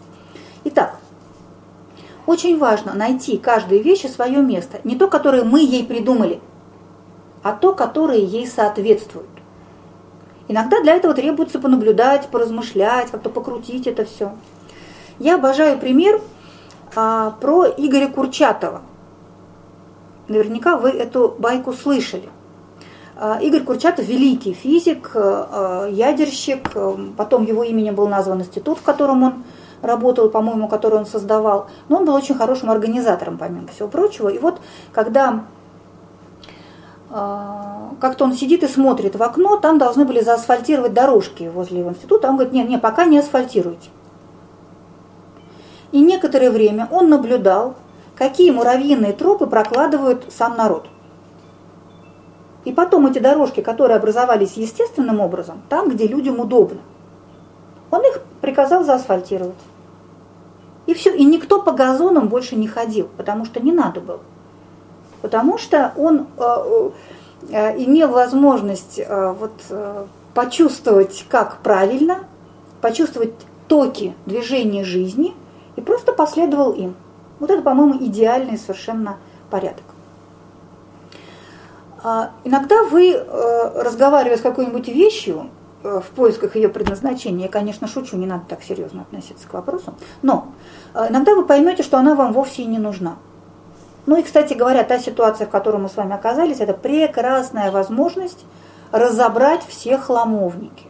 Итак, 0.64 0.98
очень 2.26 2.58
важно 2.58 2.94
найти 2.94 3.38
каждой 3.38 3.82
вещи 3.82 4.06
свое 4.06 4.42
место. 4.42 4.80
Не 4.84 4.96
то, 4.96 5.08
которое 5.08 5.42
мы 5.42 5.60
ей 5.60 5.84
придумали, 5.84 6.40
а 7.42 7.52
то, 7.52 7.74
которое 7.74 8.18
ей 8.18 8.46
соответствует. 8.46 9.26
Иногда 10.48 10.80
для 10.82 10.94
этого 10.94 11.14
требуется 11.14 11.58
понаблюдать, 11.58 12.28
поразмышлять, 12.28 13.10
как-то 13.10 13.30
покрутить 13.30 13.86
это 13.86 14.04
все. 14.04 14.32
Я 15.18 15.36
обожаю 15.36 15.78
пример 15.78 16.20
а, 16.96 17.30
про 17.40 17.66
Игоря 17.66 18.08
Курчатова. 18.08 18.82
Наверняка 20.28 20.76
вы 20.76 20.90
эту 20.90 21.34
байку 21.38 21.72
слышали. 21.72 22.28
А, 23.22 23.38
Игорь 23.38 23.64
Курчатов– 23.64 24.06
великий 24.06 24.54
физик, 24.54 25.10
а, 25.14 25.86
ядерщик, 25.90 26.70
потом 27.18 27.44
его 27.44 27.62
именем 27.62 27.94
был 27.94 28.08
назван 28.08 28.40
институт, 28.40 28.78
в 28.78 28.82
котором 28.82 29.22
он 29.22 29.44
работал, 29.82 30.30
по-моему, 30.30 30.68
который 30.68 30.98
он 30.98 31.04
создавал. 31.04 31.66
Но 31.90 31.98
он 31.98 32.06
был 32.06 32.14
очень 32.14 32.34
хорошим 32.34 32.70
организатором, 32.70 33.36
помимо 33.36 33.68
всего 33.68 33.88
прочего. 33.88 34.30
И 34.30 34.38
вот 34.38 34.62
когда 34.92 35.44
как-то 37.10 38.24
он 38.24 38.34
сидит 38.34 38.62
и 38.62 38.68
смотрит 38.68 39.16
в 39.16 39.22
окно, 39.22 39.56
там 39.56 39.78
должны 39.78 40.04
были 40.04 40.20
заасфальтировать 40.20 40.94
дорожки 40.94 41.50
возле 41.52 41.80
его 41.80 41.90
института. 41.90 42.28
Он 42.28 42.36
говорит, 42.36 42.52
нет, 42.52 42.68
нет, 42.68 42.80
пока 42.80 43.04
не 43.04 43.18
асфальтируйте. 43.18 43.90
И 45.90 46.00
некоторое 46.00 46.52
время 46.52 46.86
он 46.92 47.10
наблюдал, 47.10 47.74
какие 48.14 48.52
муравьиные 48.52 49.12
тропы 49.12 49.48
прокладывают 49.48 50.26
сам 50.30 50.56
народ. 50.56 50.86
И 52.64 52.72
потом 52.72 53.06
эти 53.06 53.18
дорожки, 53.18 53.60
которые 53.60 53.96
образовались 53.96 54.54
естественным 54.54 55.20
образом, 55.20 55.62
там, 55.68 55.88
где 55.88 56.06
людям 56.06 56.40
удобно, 56.40 56.80
он 57.90 58.02
их 58.02 58.22
приказал 58.40 58.84
заасфальтировать. 58.84 59.54
И 60.86 60.94
все, 60.94 61.14
и 61.14 61.24
никто 61.24 61.62
по 61.62 61.72
газонам 61.72 62.28
больше 62.28 62.56
не 62.56 62.66
ходил, 62.68 63.08
потому 63.16 63.44
что 63.44 63.60
не 63.60 63.72
надо 63.72 64.00
было 64.00 64.20
потому 65.22 65.58
что 65.58 65.92
он 65.96 66.26
э, 66.36 66.90
э, 67.50 67.84
имел 67.84 68.08
возможность 68.08 68.98
э, 68.98 69.34
вот, 69.38 69.52
почувствовать, 70.34 71.24
как 71.28 71.58
правильно, 71.58 72.20
почувствовать 72.80 73.34
токи 73.68 74.14
движения 74.26 74.84
жизни 74.84 75.34
и 75.76 75.80
просто 75.80 76.12
последовал 76.12 76.72
им. 76.72 76.94
Вот 77.38 77.50
это, 77.50 77.62
по-моему, 77.62 78.04
идеальный 78.04 78.58
совершенно 78.58 79.16
порядок. 79.50 79.84
А, 82.02 82.30
иногда 82.44 82.82
вы, 82.84 83.22
разговаривая 83.74 84.36
с 84.36 84.40
какой-нибудь 84.40 84.88
вещью, 84.88 85.50
в 85.82 86.04
поисках 86.14 86.56
ее 86.56 86.68
предназначения. 86.68 87.46
Я, 87.46 87.50
конечно, 87.50 87.88
шучу, 87.88 88.18
не 88.18 88.26
надо 88.26 88.44
так 88.46 88.62
серьезно 88.62 89.02
относиться 89.02 89.48
к 89.48 89.54
вопросу. 89.54 89.94
Но 90.20 90.48
иногда 90.94 91.34
вы 91.34 91.46
поймете, 91.46 91.82
что 91.82 91.96
она 91.96 92.14
вам 92.14 92.34
вовсе 92.34 92.62
и 92.62 92.66
не 92.66 92.78
нужна. 92.78 93.16
Ну 94.04 94.16
и, 94.16 94.22
кстати 94.22 94.52
говоря, 94.54 94.82
та 94.84 94.98
ситуация, 94.98 95.46
в 95.46 95.50
которой 95.50 95.76
мы 95.76 95.88
с 95.88 95.96
вами 95.96 96.14
оказались, 96.14 96.60
это 96.60 96.74
прекрасная 96.74 97.70
возможность 97.70 98.44
разобрать 98.92 99.62
все 99.66 99.96
хламовники, 99.96 100.86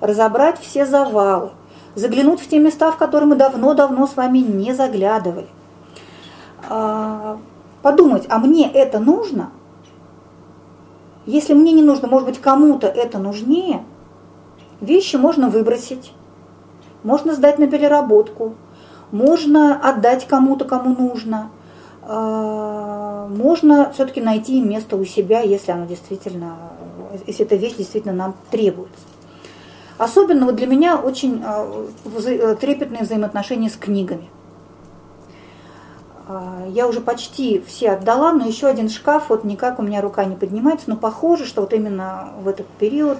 разобрать 0.00 0.58
все 0.58 0.84
завалы, 0.84 1.50
заглянуть 1.94 2.40
в 2.40 2.48
те 2.48 2.58
места, 2.58 2.90
в 2.90 2.96
которые 2.96 3.28
мы 3.28 3.36
давно-давно 3.36 4.06
с 4.06 4.16
вами 4.16 4.38
не 4.38 4.74
заглядывали. 4.74 5.48
А, 6.68 7.38
подумать, 7.80 8.26
а 8.28 8.38
мне 8.38 8.70
это 8.70 8.98
нужно? 8.98 9.50
Если 11.26 11.54
мне 11.54 11.72
не 11.72 11.82
нужно, 11.82 12.08
может 12.08 12.28
быть, 12.28 12.40
кому-то 12.40 12.86
это 12.86 13.18
нужнее, 13.18 13.82
вещи 14.80 15.16
можно 15.16 15.48
выбросить, 15.48 16.12
можно 17.02 17.34
сдать 17.34 17.58
на 17.58 17.66
переработку, 17.66 18.54
можно 19.10 19.76
отдать 19.76 20.26
кому-то, 20.26 20.64
кому 20.64 20.94
нужно, 20.94 21.50
а, 22.02 23.28
можно 23.28 23.90
все-таки 23.94 24.20
найти 24.20 24.60
место 24.60 24.96
у 24.96 25.04
себя, 25.04 25.40
если 25.40 25.72
оно 25.72 25.86
действительно, 25.86 26.56
если 27.26 27.46
эта 27.46 27.56
вещь 27.56 27.76
действительно 27.76 28.14
нам 28.14 28.34
требуется. 28.50 28.98
Особенно 29.96 30.46
вот 30.46 30.56
для 30.56 30.66
меня 30.66 30.96
очень 30.98 31.42
а, 31.44 31.86
трепетные 32.60 33.02
взаимоотношения 33.02 33.70
с 33.70 33.76
книгами. 33.76 34.28
А, 36.26 36.64
я 36.68 36.88
уже 36.88 37.00
почти 37.00 37.62
все 37.66 37.90
отдала, 37.90 38.32
но 38.32 38.46
еще 38.46 38.66
один 38.66 38.88
шкаф, 38.88 39.28
вот 39.28 39.44
никак 39.44 39.78
у 39.78 39.82
меня 39.82 40.00
рука 40.00 40.24
не 40.24 40.36
поднимается, 40.36 40.88
но 40.88 40.96
похоже, 40.96 41.44
что 41.44 41.60
вот 41.60 41.72
именно 41.72 42.30
в 42.40 42.48
этот 42.48 42.66
период 42.66 43.18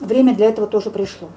время 0.00 0.34
для 0.34 0.46
этого 0.46 0.66
тоже 0.66 0.90
пришло. 0.90 1.28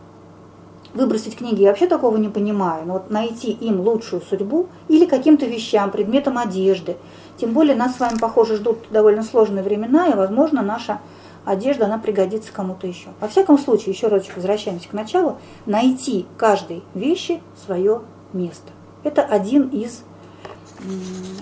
Выбросить 0.93 1.37
книги 1.37 1.61
я 1.61 1.69
вообще 1.69 1.87
такого 1.87 2.17
не 2.17 2.27
понимаю, 2.27 2.85
но 2.85 2.93
вот 2.93 3.09
найти 3.09 3.51
им 3.51 3.79
лучшую 3.79 4.21
судьбу 4.21 4.67
или 4.89 5.05
каким-то 5.05 5.45
вещам, 5.45 5.89
предметам 5.89 6.37
одежды. 6.37 6.97
Тем 7.37 7.53
более 7.53 7.75
нас 7.75 7.95
с 7.95 7.99
вами, 7.99 8.17
похоже, 8.17 8.57
ждут 8.57 8.79
довольно 8.89 9.23
сложные 9.23 9.63
времена, 9.63 10.07
и, 10.07 10.15
возможно, 10.15 10.61
наша 10.61 10.99
одежда, 11.45 11.85
она 11.85 11.97
пригодится 11.97 12.51
кому-то 12.51 12.87
еще. 12.87 13.09
Во 13.21 13.27
всяком 13.27 13.57
случае, 13.57 13.93
еще 13.93 14.07
раз 14.07 14.25
возвращаемся 14.35 14.89
к 14.89 14.93
началу, 14.93 15.37
найти 15.65 16.25
каждой 16.37 16.83
вещи 16.93 17.41
свое 17.65 18.01
место. 18.33 18.71
Это 19.03 19.23
один 19.23 19.69
из 19.69 20.03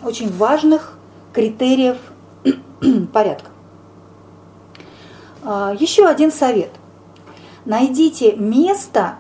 очень 0.04 0.32
важных 0.36 0.98
критериев 1.34 1.98
порядка. 3.14 3.50
А, 5.44 5.74
еще 5.78 6.08
один 6.08 6.32
совет. 6.32 6.72
Найдите 7.66 8.36
место, 8.36 9.16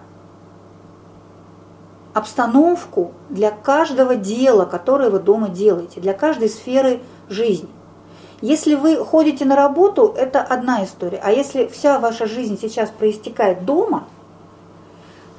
обстановку 2.13 3.11
для 3.29 3.51
каждого 3.51 4.15
дела, 4.15 4.65
которое 4.65 5.09
вы 5.09 5.19
дома 5.19 5.49
делаете, 5.49 6.01
для 6.01 6.13
каждой 6.13 6.49
сферы 6.49 7.01
жизни. 7.29 7.69
Если 8.41 8.75
вы 8.75 9.03
ходите 9.03 9.45
на 9.45 9.55
работу, 9.55 10.13
это 10.17 10.41
одна 10.41 10.83
история. 10.83 11.19
А 11.23 11.31
если 11.31 11.67
вся 11.67 11.99
ваша 11.99 12.25
жизнь 12.25 12.57
сейчас 12.59 12.89
проистекает 12.89 13.65
дома, 13.65 14.05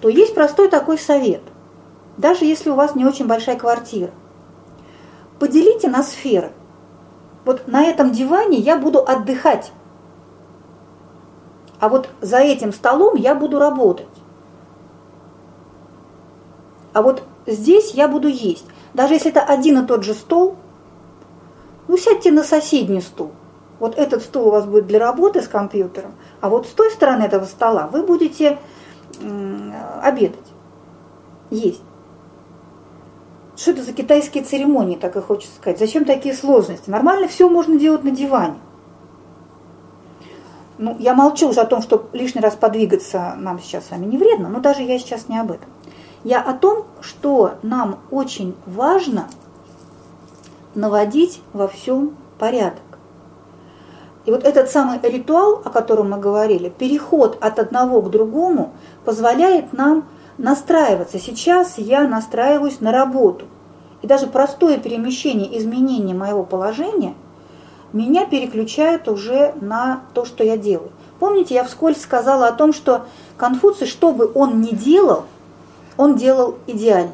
то 0.00 0.08
есть 0.08 0.34
простой 0.34 0.68
такой 0.68 0.98
совет. 0.98 1.42
Даже 2.16 2.44
если 2.44 2.70
у 2.70 2.74
вас 2.74 2.94
не 2.94 3.06
очень 3.06 3.26
большая 3.26 3.56
квартира. 3.56 4.10
Поделите 5.40 5.88
на 5.88 6.04
сферы. 6.04 6.52
Вот 7.44 7.66
на 7.66 7.82
этом 7.82 8.12
диване 8.12 8.58
я 8.58 8.76
буду 8.78 9.00
отдыхать. 9.00 9.72
А 11.80 11.88
вот 11.88 12.10
за 12.20 12.38
этим 12.38 12.72
столом 12.72 13.16
я 13.16 13.34
буду 13.34 13.58
работать. 13.58 14.06
А 16.92 17.02
вот 17.02 17.24
здесь 17.46 17.94
я 17.94 18.06
буду 18.06 18.28
есть. 18.28 18.66
Даже 18.94 19.14
если 19.14 19.30
это 19.30 19.40
один 19.40 19.82
и 19.82 19.86
тот 19.86 20.04
же 20.04 20.14
стол, 20.14 20.56
ну 21.88 21.96
сядьте 21.96 22.30
на 22.30 22.44
соседний 22.44 23.00
стул. 23.00 23.32
Вот 23.78 23.96
этот 23.96 24.22
стул 24.22 24.48
у 24.48 24.50
вас 24.50 24.66
будет 24.66 24.86
для 24.86 24.98
работы 24.98 25.40
с 25.40 25.48
компьютером, 25.48 26.12
а 26.42 26.50
вот 26.50 26.66
с 26.66 26.70
той 26.70 26.90
стороны 26.90 27.22
этого 27.22 27.46
стола 27.46 27.88
вы 27.90 28.02
будете 28.02 28.58
обедать, 30.02 30.38
есть. 31.50 31.80
Что 33.60 33.72
это 33.72 33.82
за 33.82 33.92
китайские 33.92 34.42
церемонии, 34.42 34.96
так 34.96 35.16
и 35.16 35.20
хочется 35.20 35.54
сказать? 35.56 35.78
Зачем 35.78 36.06
такие 36.06 36.34
сложности? 36.34 36.88
Нормально 36.88 37.28
все 37.28 37.46
можно 37.46 37.78
делать 37.78 38.02
на 38.02 38.10
диване. 38.10 38.54
Ну, 40.78 40.96
я 40.98 41.12
молчу 41.12 41.50
уже 41.50 41.60
о 41.60 41.66
том, 41.66 41.82
что 41.82 42.08
лишний 42.14 42.40
раз 42.40 42.54
подвигаться 42.54 43.34
нам 43.36 43.60
сейчас 43.60 43.88
с 43.88 43.90
вами 43.90 44.06
не 44.06 44.16
вредно, 44.16 44.48
но 44.48 44.60
даже 44.60 44.80
я 44.80 44.98
сейчас 44.98 45.28
не 45.28 45.38
об 45.38 45.50
этом. 45.50 45.68
Я 46.24 46.40
о 46.40 46.54
том, 46.54 46.86
что 47.02 47.56
нам 47.62 47.98
очень 48.10 48.56
важно 48.64 49.28
наводить 50.74 51.42
во 51.52 51.68
всем 51.68 52.16
порядок. 52.38 52.80
И 54.24 54.30
вот 54.30 54.44
этот 54.44 54.70
самый 54.70 55.00
ритуал, 55.02 55.60
о 55.62 55.68
котором 55.68 56.12
мы 56.12 56.16
говорили, 56.16 56.70
переход 56.70 57.36
от 57.42 57.58
одного 57.58 58.00
к 58.00 58.10
другому, 58.10 58.72
позволяет 59.04 59.74
нам 59.74 60.06
настраиваться. 60.40 61.18
Сейчас 61.18 61.76
я 61.76 62.08
настраиваюсь 62.08 62.80
на 62.80 62.92
работу. 62.92 63.46
И 64.02 64.06
даже 64.06 64.26
простое 64.26 64.78
перемещение, 64.78 65.58
изменение 65.58 66.16
моего 66.16 66.42
положения 66.42 67.14
меня 67.92 68.24
переключает 68.24 69.08
уже 69.08 69.54
на 69.60 70.02
то, 70.14 70.24
что 70.24 70.42
я 70.42 70.56
делаю. 70.56 70.90
Помните, 71.18 71.54
я 71.54 71.64
вскользь 71.64 72.00
сказала 72.00 72.48
о 72.48 72.52
том, 72.52 72.72
что 72.72 73.06
Конфуций, 73.36 73.86
что 73.86 74.12
бы 74.12 74.30
он 74.34 74.62
ни 74.62 74.74
делал, 74.74 75.24
он 75.98 76.16
делал 76.16 76.56
идеально. 76.66 77.12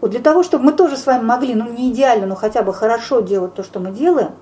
Вот 0.00 0.10
для 0.10 0.20
того, 0.20 0.42
чтобы 0.42 0.64
мы 0.64 0.72
тоже 0.72 0.96
с 0.96 1.06
вами 1.06 1.22
могли, 1.22 1.54
ну 1.54 1.70
не 1.70 1.92
идеально, 1.92 2.26
но 2.26 2.34
хотя 2.34 2.62
бы 2.62 2.74
хорошо 2.74 3.20
делать 3.20 3.54
то, 3.54 3.62
что 3.62 3.78
мы 3.78 3.92
делаем, 3.92 4.32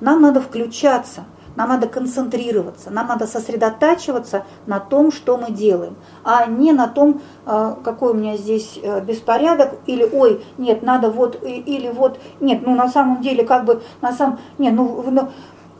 нам 0.00 0.22
надо 0.22 0.40
включаться– 0.40 1.24
нам 1.60 1.68
надо 1.68 1.88
концентрироваться, 1.88 2.90
нам 2.90 3.08
надо 3.08 3.26
сосредотачиваться 3.26 4.44
на 4.64 4.80
том, 4.80 5.12
что 5.12 5.36
мы 5.36 5.50
делаем, 5.50 5.94
а 6.24 6.46
не 6.46 6.72
на 6.72 6.88
том, 6.88 7.20
а, 7.44 7.76
какой 7.84 8.12
у 8.12 8.14
меня 8.14 8.38
здесь 8.38 8.80
э, 8.82 9.02
беспорядок, 9.02 9.74
или 9.84 10.08
ой, 10.10 10.42
нет, 10.56 10.82
надо 10.82 11.10
вот, 11.10 11.38
или 11.42 11.90
вот, 11.90 12.18
нет, 12.40 12.62
ну 12.64 12.74
на 12.74 12.88
самом 12.88 13.20
деле 13.20 13.44
как 13.44 13.66
бы, 13.66 13.82
на 14.00 14.10
самом, 14.14 14.38
нет, 14.56 14.72
ну, 14.72 15.04
ну 15.10 15.28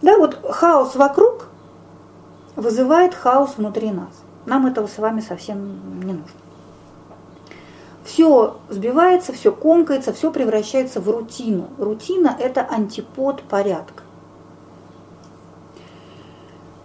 да, 0.03 0.19
вот 0.19 0.39
хаос 0.51 0.97
вокруг 0.97 1.49
вызывает 2.57 3.15
хаос 3.15 3.55
внутри 3.57 3.91
нас. 3.91 4.13
Нам 4.45 4.67
этого 4.67 4.87
с 4.87 4.99
вами 4.99 5.21
совсем 5.21 6.01
не 6.01 6.13
нужно. 6.13 6.41
Все 8.05 8.59
сбивается, 8.69 9.33
все 9.33 9.51
комкается, 9.51 10.13
все 10.13 10.31
превращается 10.31 11.01
в 11.01 11.09
рутину. 11.09 11.69
Рутина– 11.79 12.37
это 12.39 12.67
антипод 12.69 13.43
порядка. 13.45 14.03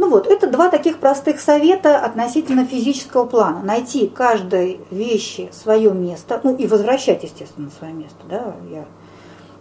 Ну 0.06 0.12
вот, 0.12 0.28
это 0.28 0.46
два 0.46 0.70
таких 0.70 1.00
простых 1.00 1.40
совета 1.40 1.98
относительно 1.98 2.64
физического 2.64 3.26
плана. 3.26 3.64
Найти 3.64 4.08
каждой 4.08 4.80
вещи 4.92 5.50
свое 5.52 5.92
место, 5.92 6.40
ну 6.44 6.56
и 6.56 6.68
возвращать, 6.68 7.24
естественно, 7.24 7.72
свое 7.76 7.92
место. 7.92 8.20
Да? 8.30 8.54
Я 8.70 8.86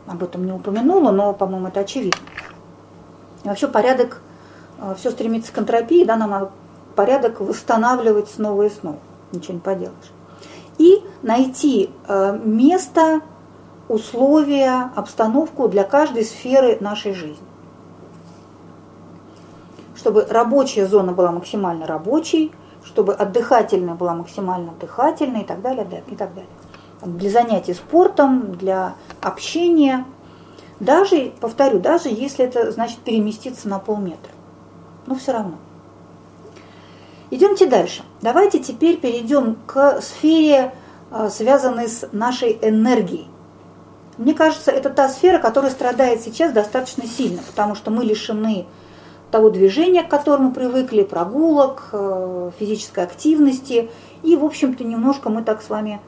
об 0.07 0.23
этом 0.23 0.45
не 0.45 0.53
упомянула, 0.53 1.13
но, 1.13 1.33
по-моему, 1.33 1.69
это 1.69 1.81
очевидно. 1.81 2.21
И 3.43 3.49
вообще 3.49 3.69
порядок, 3.69 4.21
э, 4.83 4.95
все 4.99 5.13
стремится 5.13 5.51
к 5.51 5.59
энтропии, 5.59 6.05
да, 6.05 6.17
нам 6.17 6.51
порядок 6.95 7.41
восстанавливать 7.41 8.29
снова 8.29 8.65
и 8.65 8.69
снова. 8.69 8.99
Ничего 9.33 9.55
не 9.55 9.61
поделаешь. 9.61 10.13
И 10.77 11.03
найти 11.23 11.89
э, 12.07 12.39
место, 12.45 13.23
условия, 13.89 14.91
обстановку 14.95 15.69
для 15.69 15.85
каждой 15.85 16.27
сферы 16.27 16.77
нашей 16.81 17.15
жизни 17.15 17.54
чтобы 20.05 20.27
рабочая 20.29 20.87
зона 20.87 21.13
была 21.13 21.33
максимально 21.33 21.87
рабочей, 21.87 22.53
чтобы 22.85 23.15
отдыхательная 23.15 23.95
была 23.95 24.13
максимально 24.13 24.73
отдыхательной 24.73 25.41
и 25.41 25.45
так 25.47 25.63
далее, 25.63 25.87
и 26.07 26.15
так 26.15 26.35
далее. 26.35 26.51
Для 27.01 27.31
занятий 27.31 27.73
спортом, 27.73 28.53
для 28.53 28.97
общения, 29.23 30.05
даже, 30.79 31.33
повторю, 31.41 31.79
даже 31.79 32.11
если 32.11 32.45
это 32.45 32.71
значит 32.71 32.99
переместиться 32.99 33.67
на 33.67 33.79
полметра. 33.79 34.31
Но 35.07 35.15
все 35.15 35.33
равно. 35.33 35.55
Идемте 37.31 37.65
дальше. 37.65 38.03
Давайте 38.21 38.59
теперь 38.59 38.99
перейдем 38.99 39.57
к 39.67 40.03
сфере, 40.03 40.75
а, 41.11 41.31
связанной 41.31 41.89
с 41.89 42.07
нашей 42.13 42.59
энергией. 42.61 43.27
Мне 44.19 44.35
кажется, 44.35 44.71
это 44.71 44.91
та 44.91 45.09
сфера, 45.09 45.39
которая 45.39 45.71
страдает 45.71 46.21
сейчас 46.21 46.53
достаточно 46.53 47.07
сильно, 47.07 47.41
потому 47.47 47.75
что 47.75 47.91
мы 47.91 48.05
лишены 48.05 48.67
того 49.35 49.51
движения, 49.51 50.05
к 50.05 50.09
которому 50.09 50.53
привыкли, 50.53 51.03
прогулок, 51.03 51.89
э, 51.91 52.53
физической 52.57 53.03
активности. 53.03 53.91
И, 54.23 54.37
в 54.37 54.45
общем-то, 54.45 54.85
немножко 54.85 55.29
мы 55.29 55.43
так 55.43 55.61
с 55.61 55.69
вами 55.69 56.01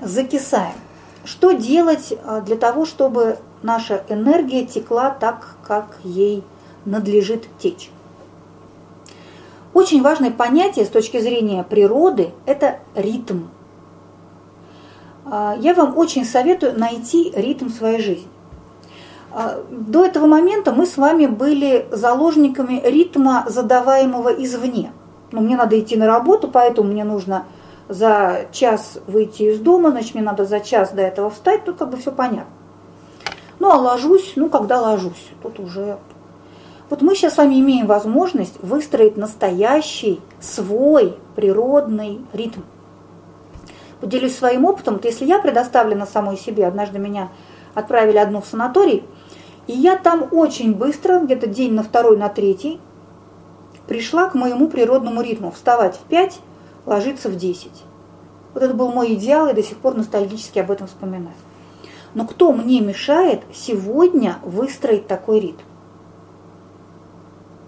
закисаем. 0.00 0.76
Что 1.26 1.52
делать 1.52 2.10
э, 2.10 2.40
для 2.46 2.56
того, 2.56 2.86
чтобы 2.86 3.36
наша 3.62 4.02
энергия 4.08 4.64
текла 4.64 5.10
так, 5.10 5.56
как 5.62 5.98
ей 6.04 6.42
надлежит 6.86 7.48
течь? 7.58 7.90
Очень 9.74 10.00
важное 10.00 10.30
понятие 10.30 10.86
с 10.86 10.88
точки 10.88 11.20
зрения 11.20 11.64
природы– 11.64 12.30
это 12.46 12.78
ритм. 12.94 13.48
А, 15.26 15.54
я 15.60 15.74
вам 15.74 15.98
очень 15.98 16.24
советую 16.24 16.78
найти 16.78 17.30
ритм 17.36 17.68
своей 17.68 18.00
жизни. 18.00 18.33
А, 19.36 19.64
до 19.68 20.04
этого 20.04 20.26
момента 20.26 20.72
мы 20.72 20.86
с 20.86 20.96
вами 20.96 21.26
были 21.26 21.88
заложниками 21.90 22.80
ритма, 22.84 23.44
задаваемого 23.48 24.28
извне. 24.28 24.92
Но 25.32 25.40
ну, 25.40 25.46
мне 25.46 25.56
надо 25.56 25.78
идти 25.78 25.96
на 25.96 26.06
работу, 26.06 26.46
поэтому 26.46 26.92
мне 26.92 27.02
нужно 27.02 27.44
за 27.88 28.46
час 28.52 28.98
выйти 29.08 29.42
из 29.42 29.58
дома, 29.58 29.90
значит, 29.90 30.14
мне 30.14 30.22
надо 30.22 30.44
за 30.44 30.60
час 30.60 30.92
до 30.92 31.02
этого 31.02 31.30
встать, 31.30 31.64
тут 31.64 31.78
как 31.78 31.90
бы 31.90 31.96
все 31.96 32.12
понятно. 32.12 32.52
Ну, 33.58 33.72
а 33.72 33.76
ложусь, 33.76 34.34
ну, 34.36 34.48
когда 34.48 34.80
ложусь, 34.80 35.30
тут 35.42 35.58
уже... 35.58 35.98
Вот 36.88 37.02
мы 37.02 37.16
сейчас 37.16 37.34
с 37.34 37.38
вами 37.38 37.58
имеем 37.58 37.88
возможность 37.88 38.62
выстроить 38.62 39.16
настоящий, 39.16 40.20
свой 40.38 41.18
природный 41.34 42.20
ритм. 42.32 42.60
Поделюсь 44.00 44.36
своим 44.36 44.64
опытом. 44.64 44.94
Вот 44.94 45.04
если 45.04 45.24
я 45.24 45.40
предоставлена 45.40 46.06
самой 46.06 46.36
себе, 46.36 46.68
однажды 46.68 47.00
меня 47.00 47.30
отправили 47.74 48.18
одну 48.18 48.40
в 48.40 48.46
санаторий, 48.46 49.02
и 49.66 49.72
я 49.72 49.96
там 49.96 50.28
очень 50.30 50.74
быстро, 50.74 51.20
где-то 51.20 51.46
день 51.46 51.72
на 51.72 51.82
второй, 51.82 52.16
на 52.16 52.28
третий, 52.28 52.80
пришла 53.86 54.28
к 54.28 54.34
моему 54.34 54.68
природному 54.68 55.22
ритму. 55.22 55.50
Вставать 55.50 55.96
в 55.96 56.00
5, 56.00 56.40
ложиться 56.86 57.28
в 57.28 57.36
10. 57.36 57.70
Вот 58.52 58.62
это 58.62 58.74
был 58.74 58.92
мой 58.92 59.14
идеал, 59.14 59.48
и 59.48 59.54
до 59.54 59.62
сих 59.62 59.78
пор 59.78 59.94
ностальгически 59.94 60.58
об 60.58 60.70
этом 60.70 60.86
вспоминаю. 60.86 61.34
Но 62.14 62.26
кто 62.26 62.52
мне 62.52 62.80
мешает 62.80 63.42
сегодня 63.52 64.38
выстроить 64.42 65.06
такой 65.06 65.40
ритм? 65.40 65.62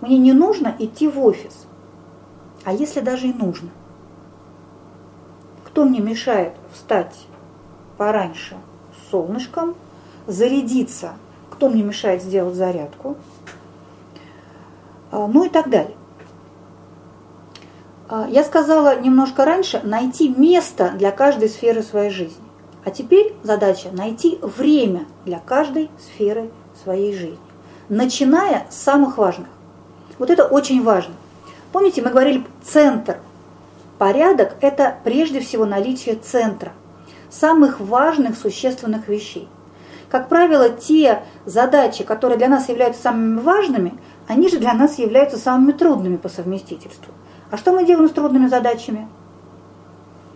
Мне 0.00 0.18
не 0.18 0.32
нужно 0.32 0.74
идти 0.78 1.08
в 1.08 1.18
офис. 1.24 1.66
А 2.64 2.72
если 2.72 3.00
даже 3.00 3.28
и 3.28 3.32
нужно? 3.32 3.70
Кто 5.64 5.84
мне 5.84 6.00
мешает 6.00 6.52
встать 6.72 7.26
пораньше 7.96 8.56
солнышком, 9.10 9.74
зарядиться? 10.26 11.14
Кто 11.56 11.70
мне 11.70 11.82
мешает 11.82 12.22
сделать 12.22 12.54
зарядку? 12.54 13.16
А, 15.10 15.26
ну 15.26 15.44
и 15.44 15.48
так 15.48 15.70
далее. 15.70 15.96
А, 18.10 18.28
я 18.28 18.44
сказала 18.44 19.00
немножко 19.00 19.46
раньше, 19.46 19.80
найти 19.82 20.28
место 20.28 20.90
для 20.90 21.12
каждой 21.12 21.48
сферы 21.48 21.82
своей 21.82 22.10
жизни. 22.10 22.44
А 22.84 22.90
теперь 22.90 23.34
задача 23.42 23.88
найти 23.90 24.38
время 24.42 25.06
для 25.24 25.38
каждой 25.38 25.88
сферы 25.98 26.50
своей 26.84 27.16
жизни, 27.16 27.38
начиная 27.88 28.66
с 28.70 28.76
самых 28.76 29.16
важных. 29.16 29.48
Вот 30.18 30.28
это 30.28 30.44
очень 30.44 30.82
важно. 30.82 31.14
Помните, 31.72 32.02
мы 32.02 32.10
говорили 32.10 32.44
центр. 32.62 33.16
Порядок– 33.96 34.56
это 34.60 34.98
прежде 35.04 35.40
всего 35.40 35.64
наличие 35.64 36.16
центра, 36.16 36.72
самых 37.30 37.80
важных 37.80 38.36
существенных 38.36 39.08
вещей. 39.08 39.48
Как 40.10 40.28
правило, 40.28 40.68
те 40.68 41.22
задачи, 41.44 42.04
которые 42.04 42.38
для 42.38 42.48
нас 42.48 42.68
являются 42.68 43.02
самыми 43.02 43.40
важными, 43.40 43.94
они 44.28 44.48
же 44.48 44.58
для 44.58 44.72
нас 44.72 44.98
являются 44.98 45.36
самыми 45.36 45.72
трудными 45.72 46.16
по 46.16 46.28
совместительству. 46.28 47.12
А 47.50 47.56
что 47.56 47.72
мы 47.72 47.84
делаем 47.84 48.08
с 48.08 48.12
трудными 48.12 48.46
задачами? 48.46 49.08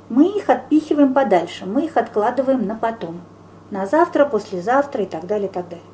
Мы 0.09 0.27
их 0.37 0.51
отпихиваем 0.51 1.15
подальше, 1.15 1.67
мы 1.67 1.85
их 1.85 1.97
откладываем 1.97 2.67
на 2.67 2.75
потом, 2.75 3.21
на 3.71 3.87
завтра, 3.87 4.25
послезавтра 4.27 5.05
и 5.05 5.07
так 5.07 5.27
далее, 5.27 5.49
и 5.49 5.53
так 5.53 5.69
далее. 5.69 5.87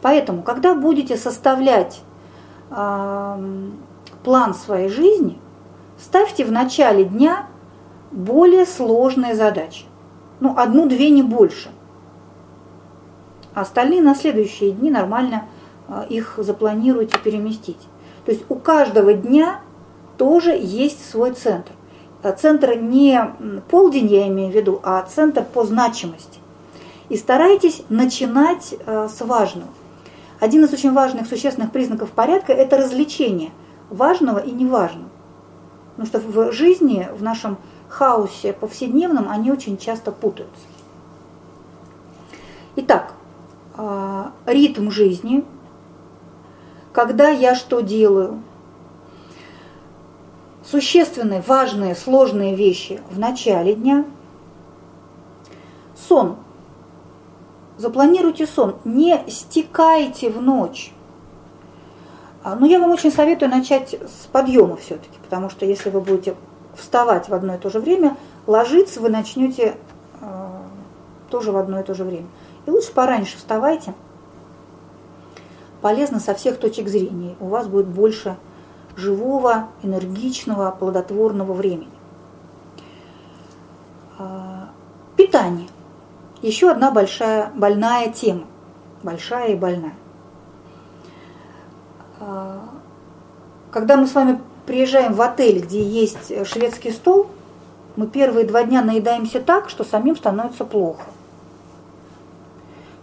Поэтому, 0.00 0.42
когда 0.42 0.74
будете 0.74 1.16
составлять 1.16 2.00
э, 2.70 3.68
план 4.22 4.54
своей 4.54 4.88
жизни, 4.88 5.38
ставьте 5.98 6.44
в 6.44 6.52
начале 6.52 7.04
дня 7.04 7.46
более 8.12 8.64
сложные 8.64 9.34
задачи. 9.34 9.86
Ну, 10.38 10.54
одну-две, 10.56 11.10
не 11.10 11.22
больше. 11.22 11.70
А 13.58 13.62
остальные 13.62 14.02
на 14.02 14.14
следующие 14.14 14.70
дни 14.70 14.88
нормально 14.88 15.46
э, 15.88 16.06
их 16.10 16.34
запланируйте 16.36 17.18
переместить. 17.18 17.80
То 18.24 18.30
есть 18.30 18.44
у 18.48 18.54
каждого 18.54 19.14
дня 19.14 19.62
тоже 20.16 20.52
есть 20.52 21.04
свой 21.10 21.32
центр. 21.32 21.72
Э, 22.22 22.32
центр 22.36 22.76
не 22.76 23.20
полдень, 23.68 24.06
я 24.06 24.28
имею 24.28 24.52
в 24.52 24.54
виду, 24.54 24.78
а 24.84 25.02
центр 25.02 25.42
по 25.42 25.64
значимости. 25.64 26.38
И 27.08 27.16
старайтесь 27.16 27.82
начинать 27.88 28.76
э, 28.78 29.08
с 29.08 29.20
важного. 29.22 29.70
Один 30.38 30.64
из 30.64 30.72
очень 30.72 30.92
важных, 30.92 31.26
существенных 31.26 31.72
признаков 31.72 32.12
порядка– 32.12 32.52
это 32.54 32.76
развлечение 32.76 33.50
важного 33.90 34.38
и 34.38 34.52
неважного. 34.52 35.08
Потому 35.96 36.06
что 36.06 36.20
в 36.20 36.52
жизни, 36.52 37.08
в 37.12 37.24
нашем 37.24 37.56
хаосе 37.88 38.52
повседневном, 38.52 39.28
они 39.28 39.50
очень 39.50 39.78
часто 39.78 40.12
путаются. 40.12 40.62
Итак, 42.76 43.14
ритм 44.46 44.90
жизни, 44.90 45.44
когда 46.92 47.28
я 47.28 47.54
что 47.54 47.80
делаю, 47.80 48.42
существенные, 50.64 51.42
важные, 51.46 51.94
сложные 51.94 52.54
вещи 52.54 53.00
в 53.10 53.18
начале 53.18 53.74
дня. 53.74 54.04
Сон. 56.08 56.36
Запланируйте 57.76 58.46
сон. 58.46 58.76
Не 58.84 59.22
стекайте 59.28 60.30
в 60.30 60.42
ночь. 60.42 60.92
А, 62.42 62.54
но 62.54 62.66
я 62.66 62.80
вам 62.80 62.90
очень 62.90 63.12
советую 63.12 63.50
начать 63.50 63.94
с 63.94 64.26
подъема 64.26 64.76
все-таки, 64.76 65.18
потому 65.22 65.50
что 65.50 65.64
если 65.64 65.90
вы 65.90 66.00
будете 66.00 66.34
вставать 66.76 67.28
в 67.28 67.34
одно 67.34 67.54
и 67.54 67.58
то 67.58 67.70
же 67.70 67.80
время, 67.80 68.16
ложиться 68.46 69.00
вы 69.00 69.08
начнете 69.08 69.76
э, 70.20 70.48
тоже 71.30 71.52
в 71.52 71.56
одно 71.56 71.80
и 71.80 71.82
то 71.82 71.94
же 71.94 72.04
время. 72.04 72.26
И 72.68 72.70
лучше 72.70 72.92
пораньше 72.92 73.38
вставайте. 73.38 73.94
Полезно 75.80 76.20
со 76.20 76.34
всех 76.34 76.58
точек 76.58 76.88
зрения. 76.88 77.34
У 77.40 77.46
вас 77.46 77.66
будет 77.66 77.86
больше 77.86 78.36
живого, 78.94 79.68
энергичного, 79.82 80.70
плодотворного 80.78 81.54
времени. 81.54 81.88
А, 84.18 84.68
питание. 85.16 85.68
Еще 86.42 86.70
одна 86.70 86.90
большая 86.90 87.50
больная 87.54 88.12
тема. 88.12 88.44
Большая 89.02 89.52
и 89.52 89.56
больная. 89.56 89.94
А, 92.20 92.68
когда 93.70 93.96
мы 93.96 94.06
с 94.06 94.14
вами 94.14 94.42
приезжаем 94.66 95.14
в 95.14 95.22
отель, 95.22 95.62
где 95.62 95.82
есть 95.82 96.46
шведский 96.46 96.90
стол, 96.90 97.28
мы 97.96 98.08
первые 98.08 98.46
два 98.46 98.62
дня 98.64 98.82
наедаемся 98.82 99.40
так, 99.40 99.70
что 99.70 99.84
самим 99.84 100.16
становится 100.16 100.66
плохо. 100.66 101.04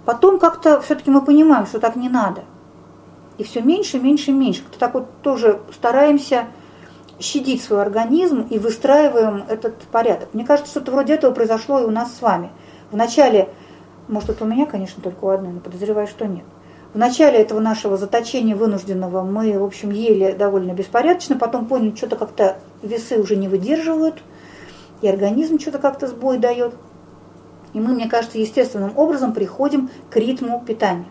Потом 0.05 0.39
как-то 0.39 0.79
все-таки 0.81 1.09
мы 1.09 1.21
понимаем, 1.21 1.65
что 1.65 1.79
так 1.79 1.95
не 1.95 2.09
надо– 2.09 2.43
и 3.37 3.43
все 3.43 3.61
меньше, 3.61 3.99
меньше, 3.99 4.31
меньше. 4.31 4.61
Как-то 4.63 4.79
так 4.79 4.93
вот 4.93 5.21
тоже 5.21 5.59
стараемся 5.73 6.45
щадить 7.19 7.63
свой 7.63 7.81
организм 7.81 8.41
и 8.49 8.59
выстраиваем 8.59 9.45
этот 9.47 9.77
порядок. 9.91 10.29
Мне 10.33 10.45
кажется, 10.45 10.71
что-то 10.71 10.91
вроде 10.91 11.13
этого 11.13 11.33
произошло 11.33 11.79
и 11.79 11.85
у 11.85 11.91
нас 11.91 12.15
с 12.15 12.21
вами. 12.21 12.49
Вначале, 12.91 13.49
может 14.07 14.29
это 14.29 14.43
у 14.43 14.47
меня, 14.47 14.65
конечно, 14.65 15.01
только 15.01 15.25
у 15.25 15.29
одной, 15.29 15.53
но 15.53 15.59
подозреваю, 15.59 16.07
что 16.07 16.27
нет. 16.27 16.45
В 16.93 16.97
начале 16.97 17.39
этого 17.39 17.59
нашего 17.59 17.97
заточения 17.97 18.55
вынужденного 18.55 19.23
мы, 19.23 19.57
в 19.59 19.63
общем, 19.63 19.91
ели 19.91 20.31
довольно 20.31 20.71
беспорядочно, 20.71 21.37
потом 21.37 21.65
поняли, 21.65 21.93
что-то 21.95 22.15
как-то 22.15 22.57
весы 22.81 23.19
уже 23.19 23.35
не 23.35 23.49
выдерживают, 23.49 24.23
и 25.01 25.07
организм 25.09 25.59
что-то 25.59 25.79
как-то 25.79 26.07
сбой 26.07 26.37
дает. 26.37 26.73
И 27.75 27.79
мы, 27.81 27.93
мне 27.93 28.07
кажется, 28.07 28.37
естественным 28.37 28.97
образом 28.97 29.33
приходим 29.33 29.89
к 30.09 30.15
ритму 30.15 30.63
питания. 30.65 31.07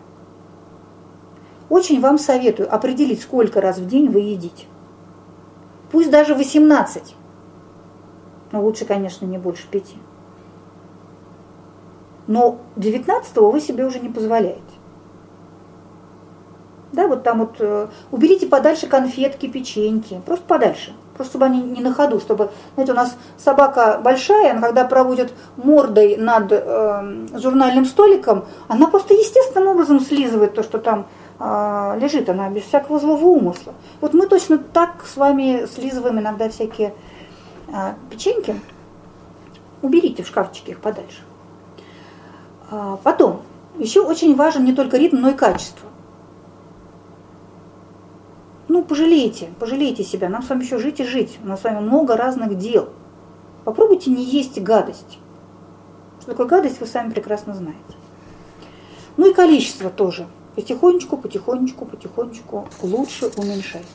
Очень 1.69 2.01
вам 2.01 2.17
советую 2.17 2.73
определить, 2.73 3.21
сколько 3.21 3.61
раз 3.61 3.77
в 3.77 3.87
день 3.87 4.09
вы 4.09 4.21
едите. 4.21 4.65
Пусть 5.91 6.09
даже 6.09 6.33
18. 6.33 7.15
Но 8.51 8.63
лучше, 8.63 8.85
конечно, 8.85 9.27
не 9.27 9.37
больше 9.37 9.67
5. 9.69 9.93
Но 12.25 12.57
19 12.77 13.37
вы 13.37 13.61
себе 13.61 13.85
уже 13.85 13.99
не 13.99 14.09
позволяете. 14.09 14.61
Да, 16.93 17.07
вот 17.07 17.21
там 17.21 17.41
вот 17.41 17.57
э, 17.59 17.89
уберите 18.09 18.47
подальше 18.47 18.87
конфетки, 18.87 19.47
печеньки, 19.47 20.19
просто 20.25 20.45
подальше, 20.47 20.95
просто 21.15 21.31
чтобы 21.31 21.45
они 21.45 21.61
не 21.61 21.81
на 21.81 21.93
ходу, 21.93 22.19
чтобы, 22.19 22.51
знаете, 22.75 22.93
у 22.93 22.95
нас 22.95 23.15
собака 23.37 23.99
большая, 24.03 24.51
она 24.51 24.61
когда 24.61 24.85
проводит 24.85 25.33
мордой 25.57 26.17
над 26.17 26.51
э, 26.51 27.27
журнальным 27.35 27.85
столиком, 27.85 28.45
она 28.67 28.87
просто 28.87 29.13
естественным 29.13 29.69
образом 29.69 29.99
слизывает 29.99 30.53
то, 30.53 30.63
что 30.63 30.77
там 30.77 31.07
а, 31.37 31.97
лежит 31.99 32.29
она 32.29 32.49
без 32.49 32.63
всякого 32.63 32.99
злого 32.99 33.25
умысла. 33.25 33.73
Вот 33.99 34.13
мы 34.13 34.27
точно 34.27 34.57
так 34.57 35.05
с 35.05 35.17
вами 35.17 35.67
слизываем 35.73 36.19
иногда 36.19 36.49
всякие 36.49 36.93
а, 37.71 37.95
печеньки. 38.09 38.59
Уберите 39.81 40.23
в 40.23 40.27
шкафчике 40.27 40.71
их 40.71 40.79
подальше. 40.79 41.21
А, 42.71 42.97
потом, 43.03 43.41
еще 43.77 44.01
очень 44.01 44.35
важен 44.35 44.63
не 44.63 44.73
только 44.73 44.97
ритм, 44.97 45.17
но 45.17 45.29
и 45.29 45.33
качество. 45.33 45.89
Ну, 48.67 48.83
пожалейте, 48.83 49.49
пожалейте 49.59 50.03
себя. 50.03 50.29
Нам 50.29 50.41
с 50.41 50.49
вами 50.49 50.63
еще 50.63 50.79
жить 50.79 50.99
и 50.99 51.03
жить. 51.03 51.37
У 51.43 51.47
нас 51.47 51.61
с 51.61 51.63
вами 51.63 51.79
много 51.79 52.17
разных 52.17 52.57
дел. 52.57 52.89
Попробуйте 53.63 54.09
не 54.09 54.23
есть 54.23 54.59
гадость. 54.61 55.19
Что 56.19 56.31
такое 56.31 56.47
гадость, 56.47 56.79
вы 56.79 56.87
сами 56.87 57.11
прекрасно 57.11 57.53
знаете. 57.53 57.79
Ну 59.17 59.29
и 59.29 59.33
количество 59.33 59.89
тоже. 59.89 60.27
Потихонечку, 60.55 61.17
потихонечку, 61.17 61.85
потихонечку 61.85 62.67
лучше 62.81 63.31
уменьшайте. 63.37 63.85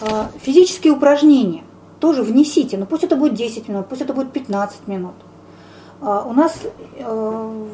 А, 0.00 0.30
физические 0.40 0.94
упражнения 0.94 1.62
тоже 2.00 2.22
внесите, 2.22 2.76
но 2.76 2.86
пусть 2.86 3.04
это 3.04 3.14
будет 3.14 3.34
10 3.34 3.68
минут, 3.68 3.86
пусть 3.88 4.02
это 4.02 4.12
будет 4.12 4.32
15 4.32 4.88
минут. 4.88 5.14
А, 6.00 6.24
у 6.24 6.32
нас 6.32 6.58
э, 6.96 7.64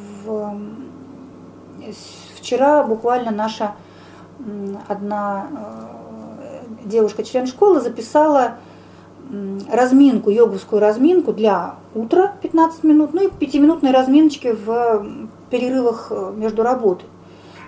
вчера 2.37 2.85
буквально 2.85 3.31
наша 3.31 3.75
одна 4.89 5.49
э, 5.51 6.87
девушка, 6.87 7.25
член 7.25 7.47
школы, 7.47 7.81
записала 7.81 8.55
разминку, 9.71 10.31
йоговскую 10.31 10.81
разминку 10.81 11.33
для 11.33 11.75
утра 11.95 12.33
15 12.41 12.85
минут, 12.85 13.13
ну 13.13 13.27
и 13.27 13.31
пятиминутные 13.31 13.93
разминочки 13.93 14.53
в 14.53 15.07
перерывах 15.51 16.09
э, 16.11 16.33
между 16.37 16.63
работой. 16.63 17.09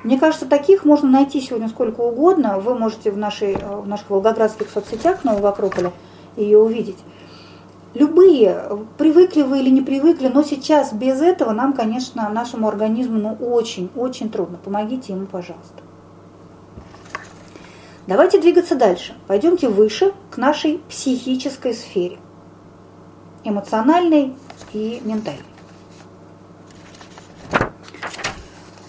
Мне 0.02 0.18
кажется, 0.18 0.46
таких 0.46 0.86
можно 0.86 1.10
найти 1.10 1.40
сегодня 1.40 1.68
сколько 1.68 2.00
угодно. 2.00 2.58
Вы 2.58 2.74
можете 2.74 3.10
в, 3.10 3.18
нашей, 3.18 3.56
в 3.56 3.86
наших 3.86 4.08
волгоградских 4.08 4.70
соцсетях 4.70 5.24
Нового 5.24 5.50
Акрополя 5.50 5.92
ее 6.36 6.58
увидеть. 6.58 6.96
Любые, 7.92 8.62
привыкли 8.96 9.42
вы 9.42 9.58
или 9.60 9.68
не 9.68 9.82
привыкли, 9.82 10.28
но 10.28 10.42
сейчас 10.42 10.92
без 10.92 11.20
этого 11.20 11.50
нам, 11.50 11.72
конечно, 11.72 12.28
нашему 12.30 12.68
организму 12.68 13.18
ну, 13.18 13.34
очень-очень 13.34 14.30
трудно. 14.30 14.58
Помогите 14.64 15.12
ему, 15.12 15.26
пожалуйста. 15.26 15.82
Давайте 18.10 18.40
двигаться 18.40 18.74
дальше. 18.74 19.14
Пойдемте 19.28 19.68
выше 19.68 20.12
к 20.32 20.36
нашей 20.36 20.78
психической 20.88 21.72
сфере. 21.72 22.18
Эмоциональной 23.44 24.34
и 24.72 25.00
ментальной. 25.04 25.44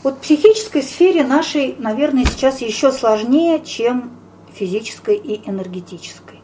Вот 0.02 0.16
в 0.16 0.22
психической 0.22 0.82
сфере 0.82 1.24
нашей, 1.24 1.76
наверное, 1.78 2.26
сейчас 2.26 2.62
еще 2.62 2.92
сложнее, 2.92 3.64
чем 3.64 4.10
физической 4.56 5.18
и 5.18 5.48
энергетической. 5.48 6.40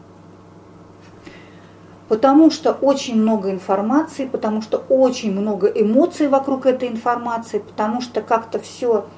Потому 2.06 2.48
что 2.52 2.70
очень 2.70 3.20
много 3.20 3.50
информации, 3.50 4.24
потому 4.24 4.62
что 4.62 4.78
очень 4.78 5.32
много 5.32 5.66
эмоций 5.66 6.28
вокруг 6.28 6.64
этой 6.64 6.88
информации, 6.88 7.58
потому 7.58 8.00
что 8.00 8.22
как-то 8.22 8.60
все 8.60 9.08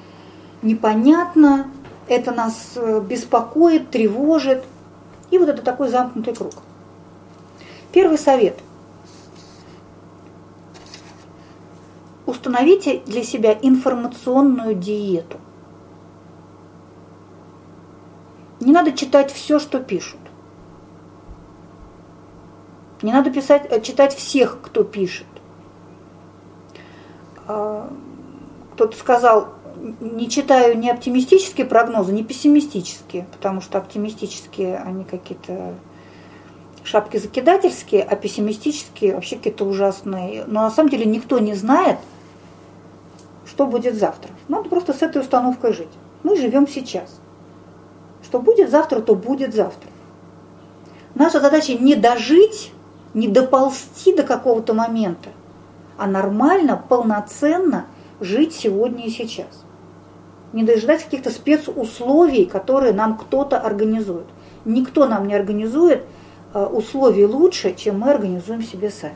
непонятно, 0.63 1.67
это 2.11 2.31
нас 2.31 2.73
э, 2.75 3.01
беспокоит, 3.01 3.89
тревожит. 3.89 4.63
И 5.31 5.37
вот 5.37 5.49
это 5.49 5.61
такой 5.61 5.89
замкнутый 5.89 6.35
круг. 6.35 6.53
Первый 7.91 8.17
совет– 8.17 8.59
установите 12.31 13.01
для 13.05 13.23
себя 13.23 13.57
информационную 13.61 14.73
диету. 14.73 15.37
Не 18.59 18.71
надо 18.71 18.91
читать 18.93 19.31
все, 19.31 19.59
что 19.59 19.79
пишут. 19.79 20.19
Не 23.01 23.11
надо 23.11 23.31
писать, 23.31 23.67
э, 23.69 23.81
читать 23.81 24.15
всех, 24.15 24.59
кто 24.61 24.83
пишет. 24.83 25.27
А, 27.47 27.91
кто-то 28.73 28.95
сказал, 28.95 29.49
не 29.99 30.29
читаю 30.29 30.77
ни 30.77 30.89
оптимистические 30.89 31.65
прогнозы, 31.65 32.11
ни 32.13 32.23
пессимистические, 32.23 33.25
потому 33.31 33.61
что 33.61 33.77
оптимистические, 33.77 34.77
они 34.77 35.03
какие-то 35.03 35.73
шапки 36.83 37.17
закидательские, 37.17 38.03
а 38.03 38.15
пессимистические 38.15 39.15
вообще 39.15 39.37
какие-то 39.37 39.65
ужасные. 39.65 40.45
Но 40.45 40.61
на 40.61 40.71
самом 40.71 40.89
деле 40.89 41.05
никто 41.05 41.39
не 41.39 41.53
знает, 41.53 41.97
что 43.45 43.67
будет 43.67 43.95
завтра. 43.95 44.31
Надо 44.47 44.69
просто 44.69 44.93
с 44.93 45.01
этой 45.01 45.21
установкой 45.21 45.73
жить. 45.73 45.89
Мы 46.23 46.37
живем 46.37 46.67
сейчас. 46.67 47.19
Что 48.23 48.39
будет 48.39 48.69
завтра, 48.69 49.01
то 49.01 49.15
будет 49.15 49.53
завтра. 49.53 49.89
Наша 51.15 51.39
задача 51.39 51.73
не 51.73 51.95
дожить, 51.95 52.71
не 53.13 53.27
доползти 53.27 54.15
до 54.15 54.23
какого-то 54.23 54.73
момента, 54.73 55.29
а 55.97 56.07
нормально, 56.07 56.81
полноценно 56.87 57.85
жить 58.21 58.53
сегодня 58.53 59.07
и 59.07 59.09
сейчас. 59.09 59.65
Не 60.53 60.63
дожидать 60.63 61.03
каких-то 61.03 61.31
спецусловий, 61.31 62.45
которые 62.45 62.93
нам 62.93 63.17
кто-то 63.17 63.59
организует. 63.59 64.27
Никто 64.63 65.07
нам 65.07 65.27
не 65.27 65.33
организует 65.33 66.03
э, 66.53 66.63
условий 66.63 67.25
лучше, 67.25 67.73
чем 67.75 67.99
мы 67.99 68.11
организуем 68.11 68.61
себе 68.61 68.91
сами. 68.91 69.15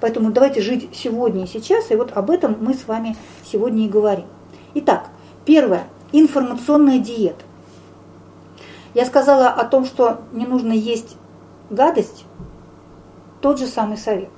Поэтому 0.00 0.32
давайте 0.32 0.60
жить 0.60 0.90
сегодня 0.92 1.44
и 1.44 1.46
сейчас, 1.46 1.90
и 1.90 1.96
вот 1.96 2.12
об 2.12 2.30
этом 2.30 2.56
мы 2.60 2.74
с 2.74 2.86
вами 2.86 3.16
сегодня 3.44 3.86
и 3.86 3.88
говорим. 3.88 4.26
Итак, 4.74 5.08
первое– 5.44 5.84
информационная 6.12 6.98
диета. 6.98 7.42
Я 8.94 9.06
сказала 9.06 9.48
о 9.48 9.64
том, 9.64 9.84
что 9.84 10.22
не 10.32 10.46
нужно 10.46 10.72
есть 10.72 11.16
гадость, 11.70 12.24
тот 13.40 13.58
же 13.58 13.66
самый 13.66 13.96
совет. 13.96 14.30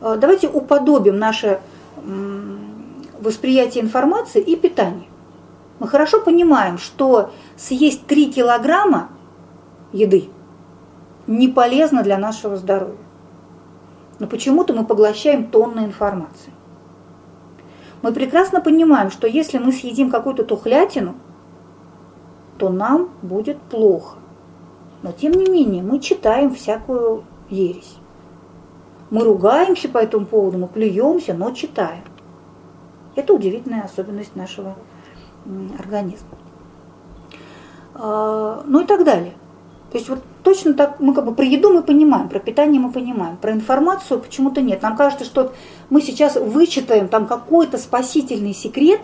Э, 0.00 0.16
давайте 0.20 0.48
уподобим 0.48 1.18
наше 1.18 1.60
восприятие 3.24 3.82
информации 3.82 4.40
и 4.40 4.56
питание. 4.56 5.08
Мы 5.80 5.88
хорошо 5.88 6.20
понимаем, 6.20 6.78
что 6.78 7.32
съесть 7.56 8.06
3 8.06 8.32
килограмма 8.32 9.08
еды 9.92 10.28
не 11.26 11.48
полезно 11.48 12.02
для 12.02 12.18
нашего 12.18 12.56
здоровья. 12.56 12.96
Но 14.18 14.26
почему-то 14.26 14.72
мы 14.74 14.84
поглощаем 14.84 15.46
тонны 15.46 15.80
информации. 15.80 16.52
Мы 18.02 18.12
прекрасно 18.12 18.60
понимаем, 18.60 19.10
что 19.10 19.26
если 19.26 19.58
мы 19.58 19.72
съедим 19.72 20.10
какую-то 20.10 20.44
тухлятину, 20.44 21.14
то 22.58 22.68
нам 22.68 23.10
будет 23.22 23.58
плохо. 23.60 24.18
Но 25.02 25.12
тем 25.12 25.32
не 25.32 25.46
менее 25.50 25.82
мы 25.82 25.98
читаем 25.98 26.54
всякую 26.54 27.24
ересь. 27.50 27.96
Мы 29.10 29.24
ругаемся 29.24 29.88
по 29.88 29.98
этому 29.98 30.26
поводу, 30.26 30.58
мы 30.58 30.66
плюемся, 30.68 31.34
но 31.34 31.50
читаем. 31.50 32.04
Это 33.16 33.32
удивительная 33.32 33.82
особенность 33.82 34.34
нашего 34.36 34.76
организма. 35.78 36.28
А, 37.94 38.62
ну 38.66 38.80
и 38.80 38.86
так 38.86 39.04
далее. 39.04 39.34
То 39.90 39.98
есть 39.98 40.08
вот 40.08 40.24
точно 40.42 40.74
так, 40.74 40.98
мы 40.98 41.14
как 41.14 41.24
бы 41.24 41.34
про 41.34 41.44
еду 41.44 41.72
мы 41.72 41.82
понимаем, 41.82 42.28
про 42.28 42.40
питание 42.40 42.80
мы 42.80 42.90
понимаем, 42.90 43.36
про 43.36 43.52
информацию 43.52 44.18
почему-то 44.18 44.60
нет. 44.60 44.82
Нам 44.82 44.96
кажется, 44.96 45.24
что 45.24 45.52
мы 45.88 46.00
сейчас 46.00 46.34
вычитаем 46.34 47.08
там 47.08 47.26
какой-то 47.26 47.78
спасительный 47.78 48.54
секрет, 48.54 49.02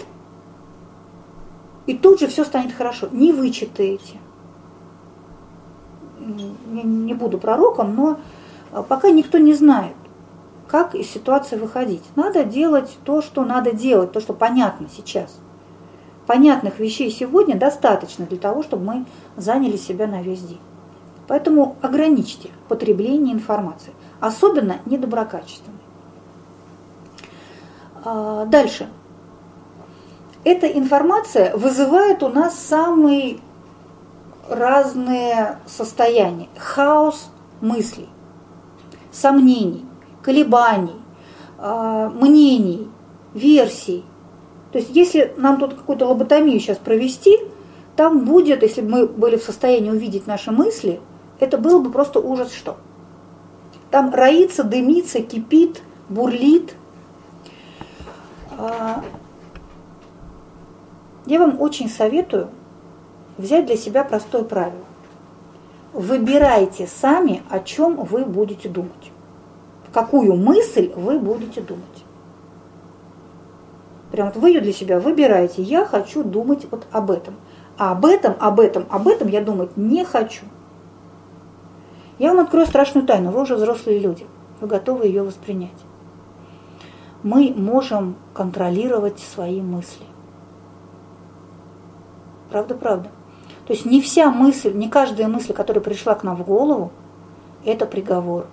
и 1.86 1.96
тут 1.96 2.18
же 2.18 2.26
все 2.26 2.44
станет 2.44 2.72
хорошо. 2.72 3.08
Не 3.12 3.32
вычитаете. 3.32 4.18
Не, 6.18 7.14
буду 7.14 7.38
пророком, 7.38 7.94
но 7.94 8.18
а, 8.72 8.82
пока 8.82 9.10
никто 9.10 9.38
не 9.38 9.54
знает, 9.54 9.94
как 10.70 10.94
из 10.94 11.10
ситуации 11.10 11.56
выходить. 11.56 12.02
Надо 12.14 12.44
делать 12.44 12.96
то, 13.04 13.22
что 13.22 13.44
надо 13.44 13.72
делать, 13.72 14.12
то, 14.12 14.20
что 14.20 14.34
понятно 14.34 14.88
сейчас. 14.94 15.36
Понятных 16.26 16.78
вещей 16.78 17.10
сегодня 17.10 17.58
достаточно 17.58 18.24
для 18.24 18.38
того, 18.38 18.62
чтобы 18.62 18.84
мы 18.84 19.06
заняли 19.36 19.76
себя 19.76 20.06
на 20.06 20.22
весь 20.22 20.42
день. 20.42 20.60
Поэтому 21.26 21.76
ограничьте 21.82 22.50
потребление 22.68 23.34
информации, 23.34 23.92
особенно 24.20 24.76
недоброкачественной. 24.86 25.78
А, 28.04 28.44
дальше. 28.46 28.88
Эта 30.44 30.68
информация 30.68 31.56
вызывает 31.56 32.22
у 32.22 32.28
нас 32.28 32.54
самые 32.54 33.40
разные 34.48 35.58
состояния. 35.66 36.48
Хаос 36.56 37.30
мыслей, 37.60 38.08
сомнений, 39.12 39.84
колебаний, 40.30 40.94
а, 41.58 42.08
мнений, 42.08 42.88
версий. 43.34 44.04
То 44.70 44.78
есть 44.78 44.90
если 44.94 45.34
нам 45.36 45.58
тут 45.58 45.74
какую-то 45.74 46.06
лоботомию 46.06 46.60
сейчас 46.60 46.78
провести, 46.78 47.36
там 47.96 48.24
будет, 48.24 48.62
если 48.62 48.80
бы 48.80 48.90
мы 48.90 49.06
были 49.08 49.36
в 49.36 49.42
состоянии 49.42 49.90
увидеть 49.90 50.28
наши 50.28 50.52
мысли, 50.52 51.00
это 51.40 51.58
было 51.58 51.80
бы 51.80 51.90
просто 51.90 52.20
ужас 52.20 52.52
что. 52.52 52.76
Там 53.90 54.14
роится, 54.14 54.62
дымится, 54.62 55.20
кипит, 55.20 55.82
бурлит. 56.08 56.76
А, 58.56 59.02
я 61.26 61.40
вам 61.40 61.60
очень 61.60 61.88
советую 61.88 62.50
взять 63.36 63.66
для 63.66 63.76
себя 63.76 64.04
простое 64.04 64.44
правило. 64.44 64.84
Выбирайте 65.92 66.86
сами, 66.86 67.42
о 67.50 67.58
чем 67.58 67.96
вы 67.96 68.24
будете 68.24 68.68
думать. 68.68 69.10
Какую 69.92 70.36
мысль 70.36 70.92
вы 70.94 71.18
будете 71.18 71.60
думать. 71.60 71.84
Прям 74.12 74.28
вот 74.28 74.36
вы 74.36 74.50
ее 74.50 74.60
для 74.60 74.72
себя 74.72 75.00
выбираете. 75.00 75.62
Я 75.62 75.84
хочу 75.84 76.22
думать 76.22 76.66
вот 76.70 76.86
об 76.92 77.10
этом. 77.10 77.34
А 77.78 77.92
об 77.92 78.04
этом, 78.04 78.34
об 78.38 78.60
этом, 78.60 78.86
об 78.90 79.08
этом 79.08 79.28
я 79.28 79.40
думать 79.40 79.76
не 79.76 80.04
хочу. 80.04 80.44
Я 82.18 82.34
вам 82.34 82.40
открою 82.40 82.66
страшную 82.66 83.06
тайну. 83.06 83.30
Вы 83.30 83.42
уже 83.42 83.56
взрослые 83.56 83.98
люди. 83.98 84.26
Вы 84.60 84.68
готовы 84.68 85.06
ее 85.06 85.22
воспринять. 85.22 85.70
Мы 87.22 87.52
можем 87.56 88.16
контролировать 88.34 89.18
свои 89.18 89.60
мысли. 89.60 90.04
Правда, 92.50 92.74
правда. 92.74 93.08
То 93.66 93.72
есть 93.72 93.86
не 93.86 94.00
вся 94.00 94.30
мысль, 94.30 94.72
не 94.74 94.88
каждая 94.88 95.28
мысль, 95.28 95.52
которая 95.52 95.82
пришла 95.82 96.14
к 96.14 96.24
нам 96.24 96.36
в 96.36 96.44
голову, 96.44 96.90
это 97.64 97.86
приговор. 97.86 98.46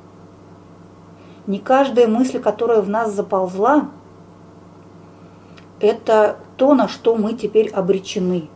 Не 1.47 1.59
каждая 1.59 2.07
мысль, 2.07 2.39
которая 2.39 2.81
в 2.81 2.89
нас 2.89 3.13
заползла, 3.13 3.89
это 5.79 6.37
то, 6.57 6.75
на 6.75 6.87
что 6.87 7.15
мы 7.15 7.33
теперь 7.33 7.69
обречены. 7.69 8.49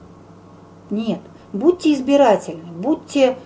Нет. 0.90 1.20
Будьте 1.54 1.94
избирательны, 1.94 2.72
будьте 2.72 3.38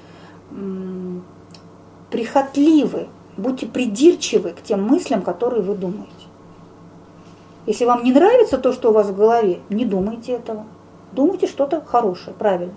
прихотливы, 2.12 3.08
будьте 3.38 3.66
придирчивы 3.66 4.52
к 4.52 4.62
тем 4.62 4.84
мыслям, 4.84 5.22
которые 5.22 5.62
вы 5.64 5.76
думаете. 5.76 6.12
Если 7.66 7.86
вам 7.86 8.04
не 8.04 8.14
нравится 8.14 8.58
то, 8.58 8.72
что 8.72 8.90
у 8.90 8.94
вас 8.94 9.08
в 9.08 9.16
голове, 9.16 9.60
не 9.70 9.86
думайте 9.86 10.34
этого. 10.34 10.66
Думайте 11.12 11.48
что-то 11.48 11.82
хорошее, 11.82 12.36
правильное. 12.38 12.76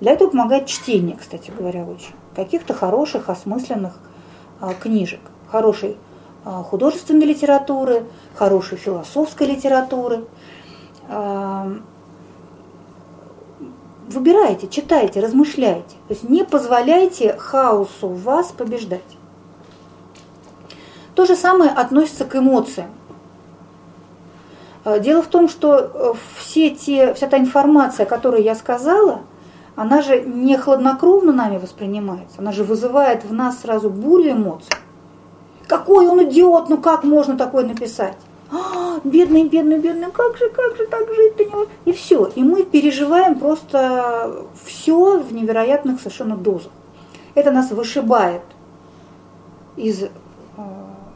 Для 0.00 0.12
этого 0.12 0.30
помогает 0.30 0.66
чтение, 0.66 1.16
кстати 1.16 1.52
говоря, 1.56 1.84
очень. 1.84 2.14
Каких-то 2.34 2.74
хороших, 2.74 3.28
осмысленных 3.28 3.98
а, 4.60 4.72
книжек. 4.74 5.20
Хорошей 5.50 5.96
а, 6.44 6.62
художественной 6.62 7.26
литературы, 7.26 8.04
хорошей 8.34 8.78
философской 8.78 9.48
литературы. 9.48 10.24
А, 11.08 11.72
выбирайте, 14.08 14.68
читайте, 14.68 15.20
размышляйте. 15.20 15.96
То 16.08 16.14
есть 16.14 16.28
не 16.28 16.44
позволяйте 16.44 17.34
хаосу 17.36 18.08
вас 18.08 18.52
побеждать. 18.52 19.00
То 21.14 21.26
же 21.26 21.36
самое 21.36 21.70
относится 21.70 22.24
к 22.24 22.36
эмоциям. 22.36 22.90
Дело 25.00 25.22
в 25.22 25.26
том, 25.26 25.48
что 25.48 25.76
э, 25.76 26.14
все 26.38 26.70
те, 26.70 27.12
вся 27.12 27.26
та 27.26 27.36
информация, 27.36 28.06
которую 28.06 28.42
я 28.42 28.54
сказала, 28.54 29.20
она 29.76 30.00
же 30.00 30.22
не 30.22 30.56
хладнокровно 30.56 31.32
нами 31.32 31.58
воспринимается, 31.58 32.36
она 32.38 32.52
же 32.52 32.64
вызывает 32.64 33.24
в 33.24 33.32
нас 33.32 33.60
сразу 33.60 33.90
бурю 33.90 34.32
эмоций. 34.32 34.74
Какой 35.70 36.08
он 36.08 36.24
идиот, 36.24 36.68
ну 36.68 36.78
как 36.78 37.04
можно 37.04 37.36
такое 37.36 37.64
написать? 37.64 38.16
А, 38.50 38.98
бедный, 39.04 39.44
бедный, 39.44 39.78
бедный, 39.78 40.10
как 40.10 40.36
же, 40.36 40.50
как 40.50 40.76
же 40.76 40.84
так 40.88 41.06
жить-то 41.14 41.44
не? 41.44 41.68
И 41.84 41.92
все. 41.92 42.26
И 42.34 42.42
мы 42.42 42.64
переживаем 42.64 43.38
просто 43.38 44.48
все 44.64 45.20
в 45.20 45.32
невероятных 45.32 46.00
совершенно 46.00 46.36
дозах. 46.36 46.72
Это 47.36 47.52
нас 47.52 47.70
вышибает 47.70 48.42
из 49.76 50.02
э, 50.02 50.08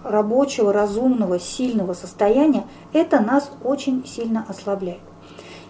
рабочего, 0.04 0.72
разумного, 0.72 1.40
сильного 1.40 1.92
состояния. 1.92 2.62
Это 2.92 3.18
нас 3.18 3.50
очень 3.64 4.06
сильно 4.06 4.46
ослабляет. 4.48 5.00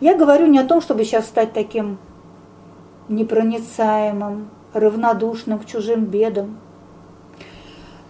Я 0.00 0.14
говорю 0.14 0.46
не 0.46 0.58
о 0.58 0.66
том, 0.66 0.82
чтобы 0.82 1.06
сейчас 1.06 1.24
стать 1.24 1.54
таким 1.54 1.96
непроницаемым, 3.08 4.50
равнодушным 4.74 5.58
к 5.58 5.64
чужим 5.64 6.04
бедам. 6.04 6.58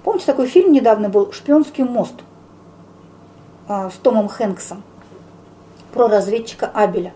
Помните, 0.05 0.26
такой 0.26 0.46
фильм 0.46 0.70
недавно 0.70 1.09
был 1.09 1.32
«Шпионский 1.32 1.82
мост» 1.82 2.14
а, 3.66 3.88
с 3.88 3.94
Томом 3.94 4.28
Хэнксом 4.28 4.82
про 5.94 6.09
разведчика 6.09 6.66
Абеля. 6.66 7.14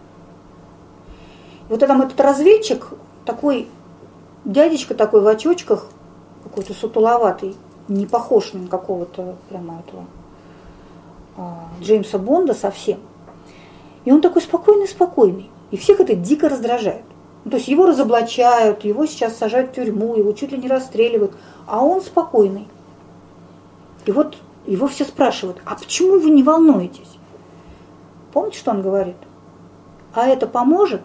И 1.68 1.70
вот 1.70 1.80
там 1.80 2.01
этот 2.01 2.18
разведчик, 2.18 2.89
такой 3.26 3.68
дядечка 4.47 4.95
такой 4.95 5.20
в 5.20 5.28
очочках, 5.28 5.86
какой-то 6.43 6.72
сутуловатый, 6.72 7.57
не 7.89 8.07
похож 8.07 8.55
на 8.55 8.66
какого-то 8.68 9.36
прямо 9.51 9.80
этого 9.86 10.05
а, 11.36 11.68
Джеймса 11.82 12.18
Бонда 12.18 12.55
совсем. 12.55 13.01
И 14.07 14.12
он 14.12 14.22
такой 14.22 14.41
спокойный-спокойный. 14.41 15.51
И 15.70 15.76
всех 15.76 16.01
это 16.01 16.14
дико 16.14 16.49
раздражает. 16.49 17.05
Ну, 17.45 17.51
то 17.51 17.59
есть 17.59 17.68
его 17.68 17.84
разоблачают, 17.84 18.84
его 18.84 19.05
сейчас 19.05 19.36
сажают 19.36 19.70
в 19.70 19.74
тюрьму, 19.74 20.16
его 20.16 20.32
чуть 20.32 20.53
ли 20.53 20.59
не 20.59 20.68
расстреливают, 20.68 21.34
а 21.66 21.84
он 21.84 22.01
спокойный. 22.01 22.66
И 24.09 24.11
вот 24.11 24.38
его 24.64 24.88
все 24.88 25.04
спрашивают, 25.04 25.59
а 25.66 25.74
почему 25.74 26.18
вы 26.18 26.30
не 26.30 26.42
волнуетесь? 26.42 27.18
Помните, 28.32 28.59
что 28.59 28.70
он 28.70 28.80
говорит? 28.80 29.18
А 30.14 30.26
это 30.26 30.46
поможет? 30.46 31.02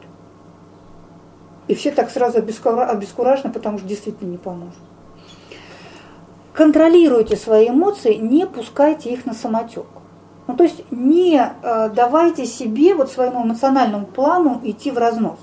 И 1.68 1.76
все 1.76 1.92
так 1.92 2.10
сразу 2.10 2.38
обескуражены, 2.38 3.52
потому 3.52 3.78
что 3.78 3.86
действительно 3.86 4.30
не 4.30 4.38
поможет. 4.38 4.80
Контролируйте 6.54 7.36
свои 7.36 7.68
эмоции, 7.68 8.14
не 8.14 8.48
пускайте 8.48 9.12
их 9.12 9.26
на 9.26 9.34
самотек. 9.34 9.86
Ну, 10.48 10.56
то 10.56 10.64
есть 10.64 10.90
не 10.90 11.36
э, 11.36 11.90
давайте 11.94 12.46
себе, 12.46 12.96
вот 12.96 13.12
своему 13.12 13.44
эмоциональному 13.44 14.06
плану 14.06 14.62
идти 14.64 14.92
в 14.92 14.98
разнос 14.98 15.40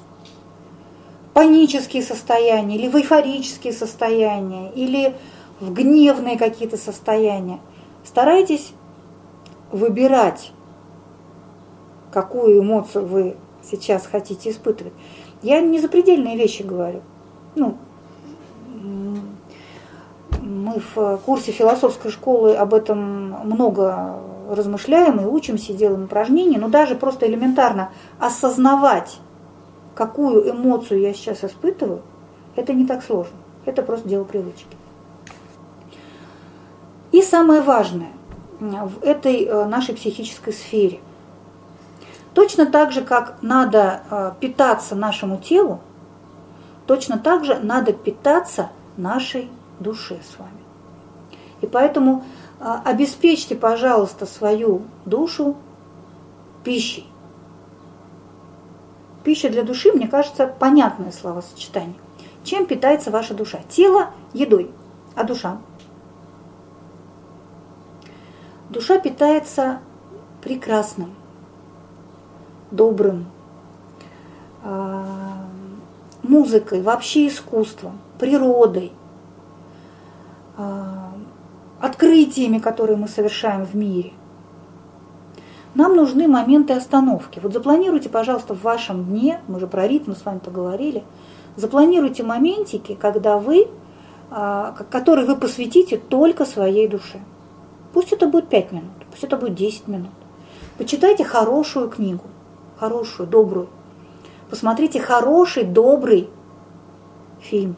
панические 1.34 2.02
состояния, 2.02 2.76
или 2.76 2.88
в 2.88 2.96
эйфорические 2.96 3.74
состояния, 3.74 4.70
или 4.74 5.14
в 5.61 5.72
гневные 5.72 6.38
какие-то 6.38 6.76
состояния. 6.76 7.61
Старайтесь 8.04 8.72
выбирать, 9.70 10.52
какую 12.11 12.62
эмоцию 12.62 13.06
вы 13.06 13.36
сейчас 13.62 14.06
хотите 14.06 14.50
испытывать. 14.50 14.94
Я 15.42 15.61
не 15.61 15.78
запредельные 15.78 16.36
вещи 16.36 16.62
говорю. 16.62 17.02
Ну, 17.54 17.76
мы 20.42 20.82
в 20.94 21.18
курсе 21.24 21.52
философской 21.52 22.11
школы 22.11 22.54
об 22.54 22.74
этом 22.74 22.98
много 23.44 24.18
размышляем 24.48 25.20
и 25.20 25.24
учимся, 25.24 25.72
делаем 25.72 26.04
упражнения, 26.04 26.58
но 26.58 26.68
даже 26.68 26.96
просто 26.96 27.26
элементарно 27.26 27.92
осознавать 28.18 29.18
какую 29.94 30.50
эмоцию 30.50 31.00
я 31.00 31.12
сейчас 31.12 31.44
испытываю, 31.44 32.00
это 32.56 32.72
не 32.72 32.86
так 32.86 33.04
сложно. 33.04 33.36
Это 33.66 33.82
просто 33.82 34.08
дело 34.08 34.24
привычки. 34.24 34.80
И 37.12 37.22
самое 37.22 37.61
важное 37.61 38.12
в 38.61 39.02
этой 39.02 39.44
э, 39.44 39.64
нашей 39.64 39.94
психической 39.94 40.52
сфере. 40.52 41.00
Точно 42.34 42.66
так 42.66 42.92
же, 42.92 43.02
как 43.02 43.38
надо 43.42 44.02
э, 44.11 44.32
питаться 44.38 44.94
нашему 44.94 45.38
телу, 45.38 45.80
точно 46.86 47.18
так 47.18 47.44
же 47.44 47.58
надо 47.58 47.92
питаться 47.92 48.70
нашей 48.96 49.50
душе 49.80 50.18
с 50.22 50.38
вами. 50.38 50.52
И 51.62 51.66
поэтому 51.66 52.24
э, 52.61 52.64
обеспечьте, 52.84 53.56
пожалуйста, 53.56 54.26
свою 54.26 54.82
душу 55.04 55.56
пищей. 56.62 57.06
Пища 59.24 59.48
для 59.48 59.62
души, 59.62 59.92
мне 59.92 60.06
кажется, 60.06 60.46
понятное 60.46 61.12
словосочетание. 61.12 61.96
Чем 62.44 62.66
питается 62.66 63.11
ваша 63.11 63.34
душа? 63.34 63.58
Тело– 63.68 64.11
едой, 64.32 64.70
а 65.14 65.24
душа? 65.24 65.58
Душа 68.71 69.01
питается 69.01 69.81
прекрасным, 70.43 71.11
добрым, 72.71 73.27
а, 74.62 75.45
музыкой, 76.23 76.81
вообще 76.81 77.27
искусством, 77.27 77.99
природой, 78.21 78.93
а, 80.57 81.12
открытиями, 81.81 82.61
которые 82.61 82.97
мы 82.97 83.09
совершаем 83.09 83.66
в 83.66 83.75
мире. 83.75 84.12
Нам 85.75 85.97
нужны 85.97 86.29
моменты 86.29 86.73
остановки. 86.73 87.41
Вот 87.41 87.53
запланируйте, 87.53 88.09
пожалуйста, 88.09 88.55
в 88.55 88.62
вашем 88.62 89.05
дне, 89.05 89.41
мы 89.49 89.59
же 89.59 89.66
про 89.66 89.89
ритм 89.89 90.12
с 90.12 90.25
вами 90.25 90.39
поговорили, 90.39 91.03
запланируйте 91.57 92.23
моментики, 92.23 92.95
когда 92.95 93.37
вы, 93.37 93.66
а, 94.31 94.77
которые 94.93 95.27
вы 95.27 95.35
посвятите 95.35 95.97
только 95.97 96.45
своей 96.45 96.87
душе. 96.87 97.18
Пусть 97.93 98.12
это 98.12 98.26
будет 98.26 98.49
5 98.49 98.72
минут, 98.72 98.91
пусть 99.11 99.24
это 99.24 99.36
будет 99.36 99.55
10 99.55 99.88
минут. 99.88 100.11
Почитайте 100.78 101.24
хорошую 101.24 101.88
книгу, 101.88 102.24
хорошую, 102.78 103.28
добрую. 103.28 103.68
Посмотрите 104.49 105.01
хороший, 105.01 105.64
добрый 105.64 106.28
фильм. 107.41 107.76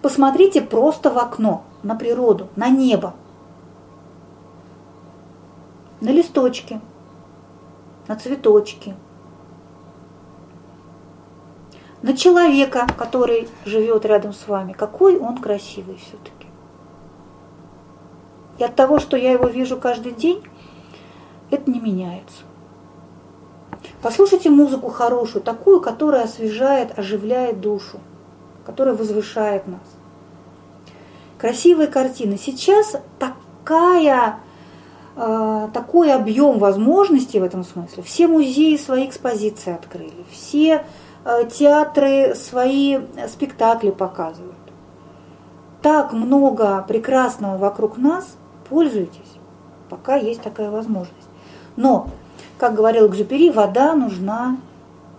Посмотрите 0.00 0.60
просто 0.60 1.10
в 1.10 1.18
окно, 1.18 1.64
на 1.82 1.94
природу, 1.94 2.48
на 2.56 2.68
небо 2.68 3.14
на 6.02 6.10
листочки, 6.10 6.80
на 8.08 8.16
цветочки, 8.16 8.94
на 12.02 12.16
человека, 12.16 12.88
который 12.98 13.48
живет 13.64 14.04
рядом 14.04 14.32
с 14.32 14.48
вами. 14.48 14.72
Какой 14.72 15.16
он 15.16 15.38
красивый 15.38 15.96
все-таки. 15.96 16.51
От 18.62 18.76
того, 18.76 18.98
что 18.98 19.16
я 19.16 19.32
его 19.32 19.46
вижу 19.46 19.76
каждый 19.76 20.12
день, 20.12 20.42
это 21.50 21.70
не 21.70 21.80
меняется. 21.80 22.42
Послушайте 24.00 24.50
музыку 24.50 24.88
хорошую, 24.88 25.42
такую, 25.42 25.80
которая 25.80 26.24
освежает, 26.24 26.98
оживляет 26.98 27.60
душу, 27.60 28.00
которая 28.64 28.94
возвышает 28.94 29.66
нас. 29.66 29.80
Красивые 31.38 31.88
картины. 31.88 32.38
Сейчас 32.38 32.96
такая, 33.18 34.38
э, 35.16 35.68
такой 35.72 36.12
объем 36.12 36.58
возможностей 36.58 37.40
в 37.40 37.44
этом 37.44 37.64
смысле. 37.64 38.02
Все 38.02 38.28
музеи 38.28 38.76
свои 38.76 39.06
экспозиции 39.06 39.74
открыли, 39.74 40.24
все 40.30 40.84
э, 41.24 41.48
театры 41.50 42.34
свои 42.34 43.00
спектакли 43.28 43.90
показывают. 43.90 44.54
Так 45.82 46.12
много 46.12 46.84
прекрасного 46.86 47.58
вокруг 47.58 47.98
нас, 47.98 48.36
пользуйтесь, 48.72 49.36
пока 49.90 50.16
есть 50.16 50.40
такая 50.40 50.70
возможность. 50.70 51.28
Но 51.76 52.08
как 52.56 52.74
говорил 52.74 53.06
Экзюпери, 53.06 53.50
вода 53.50 53.94
нужна 53.94 54.56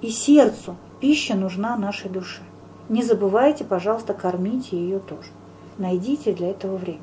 и 0.02 0.10
сердцу, 0.10 0.76
пища 1.00 1.36
нужна 1.36 1.78
нашей 1.78 2.10
душе. 2.10 2.42
Не 2.90 3.04
забывайте, 3.04 3.64
пожалуйста, 3.64 4.16
кормите 4.16 4.76
ее 4.76 4.98
тоже. 4.98 5.30
Найдите 5.78 6.34
для 6.34 6.50
этого 6.50 6.78
время. 6.78 7.02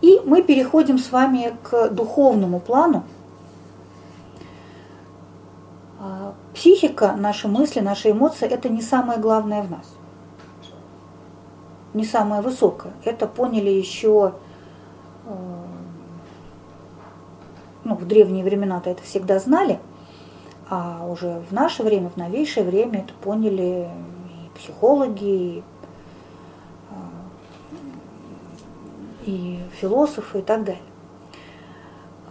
И 0.00 0.20
мы 0.24 0.42
переходим 0.42 0.98
с 0.98 1.12
вами 1.12 1.54
к 1.62 1.90
духовному 1.90 2.58
плану. 2.58 3.04
А, 6.00 6.32
психика, 6.54 7.14
наши 7.18 7.48
мысли, 7.48 7.80
наши 7.80 8.12
эмоции– 8.12 8.48
это 8.50 8.70
не 8.70 8.80
самое 8.80 9.20
главное 9.20 9.62
в 9.62 9.70
нас. 9.70 9.94
Не 11.94 12.04
самое 12.04 12.42
высокое. 12.42 12.92
Это 13.04 13.26
поняли 13.26 13.70
еще 13.70 14.34
э, 15.26 15.62
ну, 17.84 17.94
в 17.94 18.06
древние 18.06 18.44
времена-то 18.44 18.90
это 18.90 19.02
всегда 19.02 19.38
знали, 19.38 19.80
а 20.68 21.06
уже 21.06 21.42
в 21.48 21.52
наше 21.52 21.82
время, 21.82 22.10
в 22.10 22.16
новейшее 22.16 22.64
время 22.64 23.00
это 23.00 23.12
поняли 23.14 23.88
и 24.28 24.58
психологи, 24.58 25.24
и, 25.24 25.62
а, 26.90 26.94
и 29.26 29.58
философы 29.80 30.38
и 30.38 30.42
так 30.42 30.64
далее. 30.64 30.82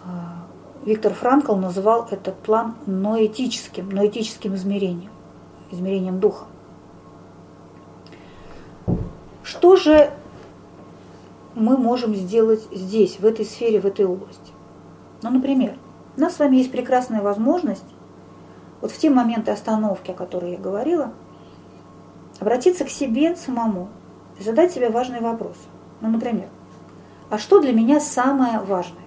А, 0.06 0.46
Виктор 0.86 1.14
Франкл 1.14 1.56
называл 1.56 2.08
этот 2.10 2.38
план 2.40 2.76
ноэтическим, 2.86 3.90
ноэтическим 3.90 4.56
измерением, 4.56 5.12
измерением 5.70 6.20
духа. 6.20 6.46
Что 9.52 9.76
же 9.76 10.14
мы 11.56 11.76
можем 11.76 12.16
сделать 12.16 12.66
здесь, 12.72 13.20
в 13.20 13.26
этой 13.26 13.44
сфере, 13.44 13.82
в 13.82 13.86
этой 13.86 14.06
области? 14.06 14.54
Ну, 15.22 15.30
например, 15.30 15.76
у 16.16 16.22
нас 16.22 16.36
с 16.36 16.40
вами 16.40 16.56
есть 16.56 16.72
прекрасная 16.72 17.22
возможность 17.22 17.84
вот 18.80 18.92
в 18.92 18.98
те 18.98 19.10
моменты 19.10 19.52
остановки, 19.52 20.12
о 20.12 20.14
которых 20.14 20.52
я 20.52 20.58
говорила, 20.58 21.12
обратиться 22.40 22.86
к 22.86 22.90
себе 22.90 23.36
самому 23.36 23.90
задать 24.40 24.72
себе 24.72 24.90
важный 24.90 25.20
вопрос. 25.20 25.58
Ну, 26.00 26.08
например, 26.08 26.48
а 27.30 27.38
что 27.38 27.60
для 27.60 27.74
меня 27.74 28.00
самое 28.00 28.60
важное? 28.60 29.04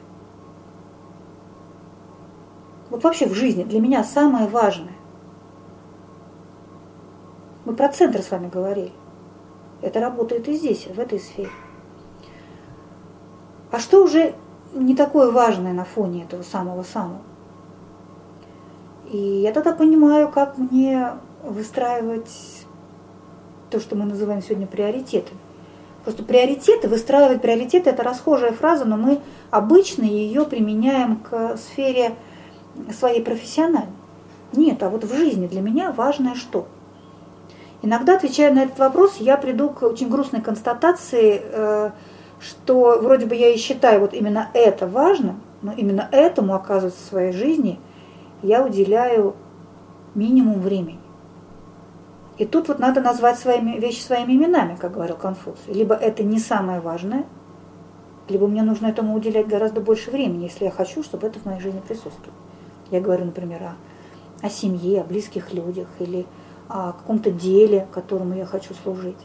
Вот 2.90 3.02
вообще 3.02 3.26
в 3.26 3.32
жизни 3.32 3.64
для 3.64 3.80
меня 3.80 4.04
самое 4.04 4.46
важное. 4.46 4.92
Мы 7.64 7.74
про 7.74 7.88
центр 7.88 8.20
с 8.20 8.30
вами 8.30 8.50
говорили. 8.50 8.92
Это 9.84 10.00
работает 10.00 10.48
и 10.48 10.54
здесь, 10.54 10.86
в 10.86 10.98
этой 10.98 11.20
сфере. 11.20 11.50
А 13.70 13.78
что 13.78 14.02
уже 14.02 14.34
не 14.72 14.96
такое 14.96 15.30
важное 15.30 15.74
на 15.74 15.84
фоне 15.84 16.22
этого 16.22 16.42
самого-самого. 16.42 17.20
И 19.12 19.18
я 19.18 19.52
тогда 19.52 19.74
понимаю, 19.74 20.30
как 20.30 20.56
мне 20.56 21.10
выстраивать 21.42 22.64
то, 23.68 23.78
что 23.78 23.94
мы 23.94 24.06
называем 24.06 24.40
сегодня 24.40 24.66
приоритетами. 24.66 25.38
Просто 26.02 26.22
приоритеты, 26.22 26.88
выстраивать 26.88 27.42
приоритеты– 27.42 27.90
это 27.90 28.02
расхожая 28.02 28.52
фраза, 28.52 28.86
но 28.86 28.96
мы 28.96 29.20
обычно 29.50 30.04
ее 30.04 30.46
применяем 30.46 31.16
к 31.16 31.58
сфере 31.58 32.14
своей 32.98 33.22
профессиональной. 33.22 33.92
Нет, 34.54 34.82
а 34.82 34.88
вот 34.88 35.04
в 35.04 35.14
жизни 35.14 35.46
для 35.46 35.60
меня 35.60 35.92
важное 35.92 36.36
что? 36.36 36.68
Иногда, 37.84 38.16
отвечая 38.16 38.52
на 38.52 38.64
этот 38.64 38.78
вопрос, 38.78 39.16
я 39.18 39.36
приду 39.36 39.68
к 39.68 39.82
очень 39.82 40.08
грустной 40.08 40.40
констатации 40.40 41.40
э,– 41.42 41.90
что 42.44 42.98
вроде 43.00 43.26
бы 43.26 43.34
я 43.34 43.48
и 43.48 43.56
считаю 43.56 44.00
вот 44.00 44.12
именно 44.12 44.50
это 44.52 44.86
важным, 44.86 45.40
но 45.62 45.72
именно 45.72 46.08
этому, 46.12 46.54
оказывается, 46.54 47.00
в 47.02 47.08
своей 47.08 47.32
жизни 47.32 47.80
я 48.42 48.64
уделяю 48.64 49.34
минимум 50.14 50.60
времени. 50.60 51.00
И 52.36 52.44
тут 52.44 52.68
вот 52.68 52.78
надо 52.78 53.00
назвать 53.00 53.38
своими, 53.38 53.78
вещи 53.78 54.00
своими 54.00 54.32
именами, 54.32 54.76
как 54.76 54.92
говорил 54.92 55.16
Конфуций. 55.16 55.72
Либо 55.72 55.94
это 55.94 56.22
не 56.22 56.38
самое 56.38 56.80
важное, 56.80 57.24
либо 58.28 58.46
мне 58.46 58.62
нужно 58.62 58.88
этому 58.88 59.14
уделять 59.14 59.46
гораздо 59.46 59.80
больше 59.80 60.10
времени, 60.10 60.44
если 60.44 60.64
я 60.64 60.70
хочу, 60.70 61.02
чтобы 61.02 61.26
это 61.26 61.38
в 61.38 61.44
моей 61.44 61.60
жизни 61.60 61.80
присутствовало. 61.80 62.34
Я 62.90 63.00
говорю, 63.00 63.26
например, 63.26 63.62
о, 63.62 63.76
о 64.44 64.50
семье, 64.50 65.02
о 65.02 65.04
близких 65.04 65.52
людях 65.54 65.88
или 66.00 66.26
о 66.68 66.92
каком-то 66.92 67.30
деле, 67.30 67.86
которому 67.92 68.34
я 68.34 68.46
хочу 68.46 68.74
служить 68.74 69.18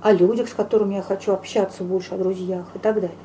о 0.00 0.12
людях, 0.12 0.48
с 0.48 0.54
которыми 0.54 0.94
я 0.94 1.02
хочу 1.02 1.32
общаться 1.32 1.82
больше, 1.82 2.14
о 2.14 2.18
друзьях 2.18 2.66
и 2.74 2.78
так 2.78 2.96
далее. 2.96 3.16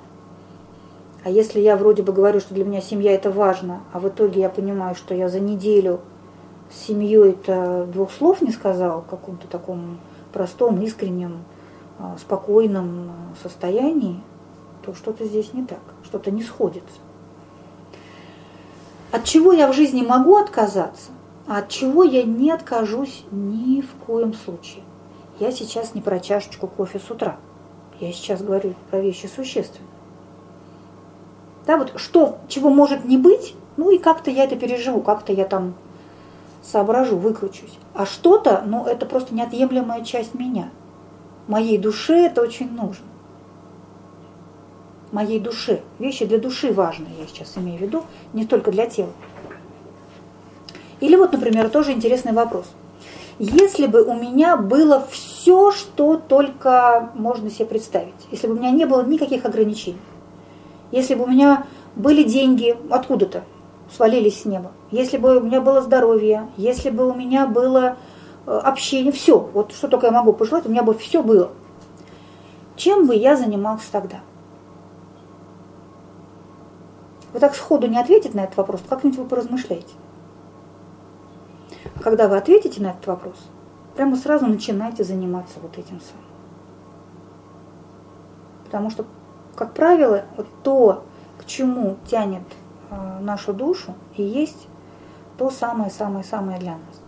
А 1.23 1.29
если 1.29 1.59
я 1.59 1.77
вроде 1.77 2.03
бы 2.03 2.11
говорю, 2.11 2.39
что 2.39 2.53
для 2.53 2.65
меня 2.65 2.81
семья 2.81 3.13
это 3.13 3.31
важно, 3.31 3.81
а 3.93 3.99
в 3.99 4.07
итоге 4.09 4.41
я 4.41 4.49
понимаю, 4.49 4.95
что 4.95 5.13
я 5.13 5.29
за 5.29 5.39
неделю 5.39 6.01
с 6.69 6.87
семьей 6.87 7.31
это 7.31 7.87
двух 7.91 8.11
слов 8.11 8.41
не 8.41 8.51
сказал 8.51 9.01
в 9.01 9.05
каком-то 9.05 9.47
таком 9.47 9.99
простом, 10.33 10.81
искреннем, 10.81 11.43
а, 11.99 12.17
спокойном 12.19 13.11
состоянии, 13.41 14.19
то 14.83 14.93
что-то 14.93 15.25
здесь 15.25 15.53
не 15.53 15.65
так, 15.65 15.79
что-то 16.03 16.31
не 16.31 16.43
сходится. 16.43 16.99
От 19.11 19.23
чего 19.23 19.53
я 19.53 19.71
в 19.71 19.73
жизни 19.73 20.01
могу 20.01 20.35
отказаться, 20.35 21.11
а 21.11 21.12
от 21.47 21.69
чего 21.69 22.03
я 22.03 22.23
не 22.23 22.51
откажусь 22.51 23.25
ни 23.31 23.81
в 23.81 23.91
коем 24.05 24.33
случае. 24.33 24.83
Я 25.39 25.51
сейчас 25.51 25.93
не 25.93 26.01
про 26.01 26.19
чашечку 26.19 26.67
кофе 26.67 26.99
с 26.99 27.09
утра. 27.09 27.37
Я 27.99 28.11
сейчас 28.11 28.41
говорю 28.41 28.75
про 28.89 28.99
вещи 28.99 29.27
существенные. 29.27 29.89
Да, 31.65 31.77
вот 31.77 31.93
что, 31.95 32.39
чего 32.47 32.69
может 32.69 33.05
не 33.05 33.17
быть, 33.17 33.55
ну 33.77 33.89
и 33.91 33.97
как-то 33.97 34.29
я 34.31 34.43
это 34.43 34.55
переживу, 34.55 35.01
как-то 35.01 35.31
я 35.31 35.45
там 35.45 35.73
соображу, 36.61 37.17
выкручусь. 37.17 37.77
А 37.93 38.05
что-то, 38.05 38.63
ну 38.65 38.85
это 38.85 39.05
просто 39.05 39.33
неотъемлемая 39.33 40.03
часть 40.03 40.33
меня. 40.33 40.69
Моей 41.47 41.77
душе 41.77 42.25
это 42.25 42.41
очень 42.41 42.71
нужно. 42.71 43.05
Моей 45.11 45.39
душе. 45.39 45.81
Вещи 45.99 46.25
для 46.25 46.39
души 46.39 46.73
важные, 46.73 47.13
я 47.19 47.27
сейчас 47.27 47.57
имею 47.57 47.77
в 47.77 47.81
виду, 47.81 48.03
не 48.33 48.45
только 48.45 48.71
для 48.71 48.87
тела. 48.87 49.11
Или 51.03 51.15
вот, 51.15 51.33
например, 51.33 51.69
тоже 51.69 51.91
интересный 51.91 52.31
вопрос– 52.31 52.65
если 53.39 53.87
бы 53.87 54.03
у 54.03 54.13
меня 54.13 54.57
было 54.57 55.05
все, 55.09 55.71
что 55.71 56.17
только 56.17 57.09
можно 57.15 57.49
себе 57.49 57.65
представить, 57.65 58.13
если 58.31 58.47
бы 58.47 58.53
у 58.53 58.57
меня 58.57 58.71
не 58.71 58.85
было 58.85 59.03
никаких 59.03 59.45
ограничений, 59.45 59.99
если 60.91 61.15
бы 61.15 61.23
у 61.23 61.27
меня 61.27 61.65
были 61.95 62.23
деньги 62.23 62.77
откуда-то, 62.91 63.43
свалились 63.91 64.41
с 64.41 64.45
неба, 64.45 64.71
если 64.91 65.17
бы 65.17 65.37
у 65.37 65.41
меня 65.41 65.61
было 65.61 65.81
здоровье, 65.81 66.47
если 66.57 66.91
бы 66.91 67.09
у 67.09 67.13
меня 67.13 67.47
было 67.47 67.97
э, 68.45 68.51
общение, 68.51 69.11
все, 69.11 69.39
вот 69.39 69.71
что 69.71 69.87
только 69.87 70.07
я 70.07 70.11
могу 70.11 70.33
пожелать, 70.33 70.67
у 70.67 70.69
меня 70.69 70.83
бы 70.83 70.93
все 70.93 71.23
было. 71.23 71.51
Чем 72.75 73.07
бы 73.07 73.15
я 73.15 73.35
занимался 73.35 73.91
тогда? 73.91 74.19
Вы 77.33 77.39
так 77.39 77.55
сходу 77.55 77.87
не 77.87 77.99
ответите 77.99 78.37
на 78.37 78.43
этот 78.43 78.57
вопрос, 78.57 78.81
как-нибудь 78.87 79.17
вы 79.17 79.25
поразмышляете 79.25 79.93
когда 82.03 82.27
вы 82.27 82.35
ответите 82.35 82.81
на 82.81 82.87
этот 82.87 83.07
вопрос, 83.07 83.37
прямо 83.95 84.17
сразу 84.17 84.45
начинайте 84.45 85.05
заниматься 85.05 85.59
вот 85.61 85.77
этим 85.77 86.01
самым. 86.01 86.25
Потому 88.65 88.89
что, 88.89 89.05
как 89.55 89.73
правило, 89.73 90.25
вот 90.35 90.47
то, 90.63 91.05
к 91.37 91.45
чему 91.45 91.95
тянет 92.05 92.43
э, 92.89 93.19
нашу 93.21 93.53
душу, 93.53 93.95
и 94.17 94.23
есть 94.23 94.67
то 95.37 95.49
самое-самое-самое 95.49 96.59
для 96.59 96.73
нас. 96.73 97.01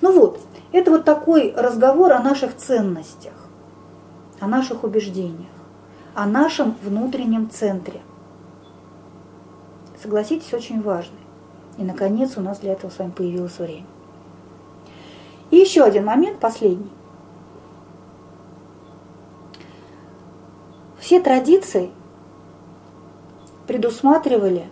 Ну 0.00 0.18
вот, 0.18 0.40
это 0.72 0.90
вот 0.90 1.04
такой 1.04 1.54
разговор 1.56 2.12
о 2.12 2.20
наших 2.20 2.56
ценностях, 2.56 3.34
о 4.40 4.48
наших 4.48 4.82
убеждениях, 4.82 5.52
о 6.14 6.26
нашем 6.26 6.74
внутреннем 6.82 7.48
центре. 7.48 8.00
Согласитесь, 10.02 10.52
очень 10.52 10.82
важный. 10.82 11.27
И, 11.78 11.84
наконец, 11.84 12.36
у 12.36 12.40
нас 12.40 12.58
для 12.58 12.72
этого 12.72 12.90
с 12.90 12.98
вами 12.98 13.10
появилось 13.10 13.58
время. 13.58 13.86
И 15.50 15.56
еще 15.56 15.82
один 15.82 16.04
момент, 16.04 16.38
последний. 16.40 16.90
Все 20.98 21.20
традиции 21.20 21.90
предусматривали 23.66 24.68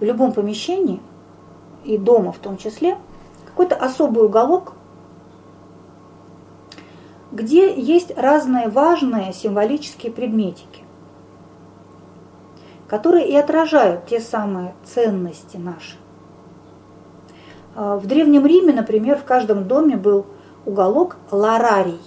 в 0.00 0.04
любом 0.04 0.32
помещении, 0.32 1.00
и 1.84 1.96
дома 1.96 2.32
в 2.32 2.38
том 2.38 2.56
числе, 2.56 2.98
какой-то 3.46 3.76
особый 3.76 4.24
уголок, 4.24 4.74
где 7.30 7.74
есть 7.74 8.12
разные 8.16 8.68
важные 8.68 9.32
символические 9.32 10.12
предметики, 10.12 10.81
которые 12.92 13.26
и 13.26 13.34
отражают 13.34 14.04
те 14.04 14.20
самые 14.20 14.74
ценности 14.84 15.56
наши. 15.56 15.96
А, 17.74 17.96
в 17.96 18.06
Древнем 18.06 18.44
Риме, 18.44 18.74
например, 18.74 19.16
в 19.16 19.24
каждом 19.24 19.66
доме 19.66 19.96
был 19.96 20.26
уголок 20.66 21.16
ларарий, 21.30 22.02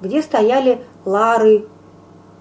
где 0.00 0.22
стояли 0.22 0.84
лары 1.04 1.66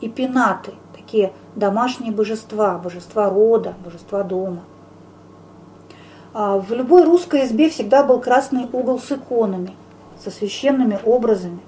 и 0.01 0.07
пенаты, 0.07 0.73
такие 0.95 1.33
домашние 1.55 2.11
божества, 2.11 2.77
божества 2.77 3.27
рода, 3.27 3.73
божества 3.83 4.21
дома. 4.21 4.61
А 6.35 6.59
в 6.59 6.71
любой 6.71 7.05
русской 7.05 7.45
избе 7.45 7.71
всегда 7.71 8.03
был 8.03 8.19
красный 8.19 8.69
угол 8.71 8.99
с 8.99 9.11
иконами, 9.11 9.75
со 10.23 10.29
священными 10.29 10.99
образами, 11.03 11.61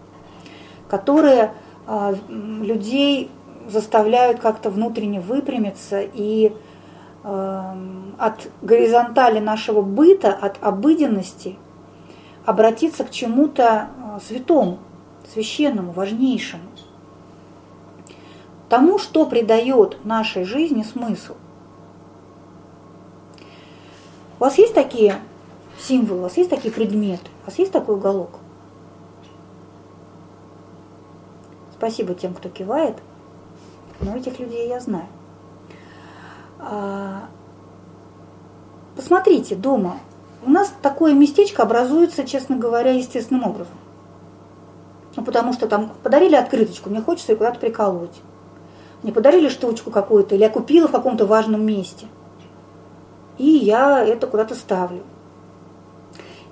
которые 0.88 1.52
а, 1.88 2.14
людей 2.30 3.32
заставляют 3.70 4.40
как-то 4.40 4.70
внутренне 4.70 5.20
выпрямиться 5.20 6.02
и 6.02 6.54
Эм, 7.24 8.16
от 8.18 8.50
горизонтали 8.64 9.38
нашего 9.38 9.84
быта, 9.84 10.34
от 10.34 10.58
обыденности 10.60 11.56
обратиться 12.46 13.04
к 13.04 13.12
чему-то 13.12 13.90
э, 13.96 14.20
святому, 14.28 14.80
священному, 15.32 15.92
важнейшему. 15.92 16.64
Тому, 18.70 18.98
что 18.98 19.28
придает 19.28 20.04
нашей 20.04 20.46
жизни 20.46 20.82
смысл. 20.82 21.36
У 24.40 24.44
вас 24.44 24.58
есть 24.58 24.74
такие 24.74 25.18
символы, 25.78 26.22
у 26.22 26.24
вас 26.24 26.38
есть 26.38 26.50
такие 26.50 26.74
предметы, 26.74 27.30
у 27.44 27.46
вас 27.52 27.60
есть 27.60 27.72
такой 27.72 27.98
уголок? 27.98 28.40
Спасибо 31.78 32.16
тем, 32.16 32.34
кто 32.34 32.50
кивает, 32.50 32.96
но 34.02 34.16
этих 34.16 34.40
людей 34.40 34.68
я 34.68 34.80
знаю. 34.80 35.08
А, 36.60 37.26
посмотрите 38.96 39.56
дома, 39.56 39.98
у 40.46 40.50
нас 40.50 40.74
такое 40.82 41.14
местечко 41.14 41.64
образуется, 41.64 42.24
честно 42.24 42.58
говоря, 42.58 42.92
естественным 42.92 43.44
образом. 43.44 43.76
Ну, 45.16 45.24
потому 45.24 45.54
что 45.54 45.68
там 45.68 45.92
подарили 46.04 46.36
открыточку, 46.36 46.90
мне 46.90 47.02
хочется 47.02 47.34
ее 47.34 47.38
куда-то 47.38 47.60
приколоть. 47.60 48.22
Мне 49.04 49.12
подарили 49.12 49.50
штучку 49.50 49.92
какую-то, 49.92 50.36
или 50.36 50.44
я 50.44 50.50
купила 50.50 50.88
в 50.88 50.92
каком-то 50.92 51.26
важном 51.26 51.66
месте. 51.66 52.08
И 53.38 53.48
я 53.48 54.04
это 54.04 54.28
куда-то 54.28 54.56
ставлю. 54.56 55.04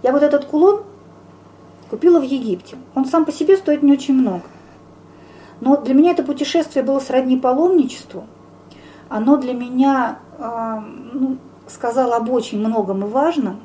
Я 0.02 0.12
вот 0.12 0.24
этот 0.24 0.46
кулон 0.46 0.84
купила 1.90 2.20
в 2.20 2.24
Египте. 2.24 2.78
Он 2.96 3.06
сам 3.06 3.26
по 3.26 3.32
себе 3.32 3.58
стоит 3.58 3.84
не 3.84 3.92
очень 3.92 4.16
много. 4.16 4.44
Но 5.62 5.78
для 5.78 5.94
меня 5.94 6.12
это 6.12 6.24
путешествие 6.24 6.84
было 6.84 7.00
сродни 7.00 7.38
паломничеству– 7.38 8.26
оно 9.10 9.38
для 9.38 9.54
меня 9.54 10.20
э, 10.38 10.80
ну, 11.14 11.38
сказало 11.68 12.16
об 12.16 12.30
очень 12.30 12.60
многом 12.60 13.04
и 13.04 13.08
важном. 13.08 13.60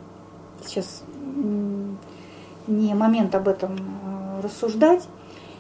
Сейчас 0.65 1.03
не 2.67 2.95
момент 2.95 3.35
об 3.35 3.47
этом 3.47 3.77
э, 3.77 4.41
рассуждать. 4.43 5.07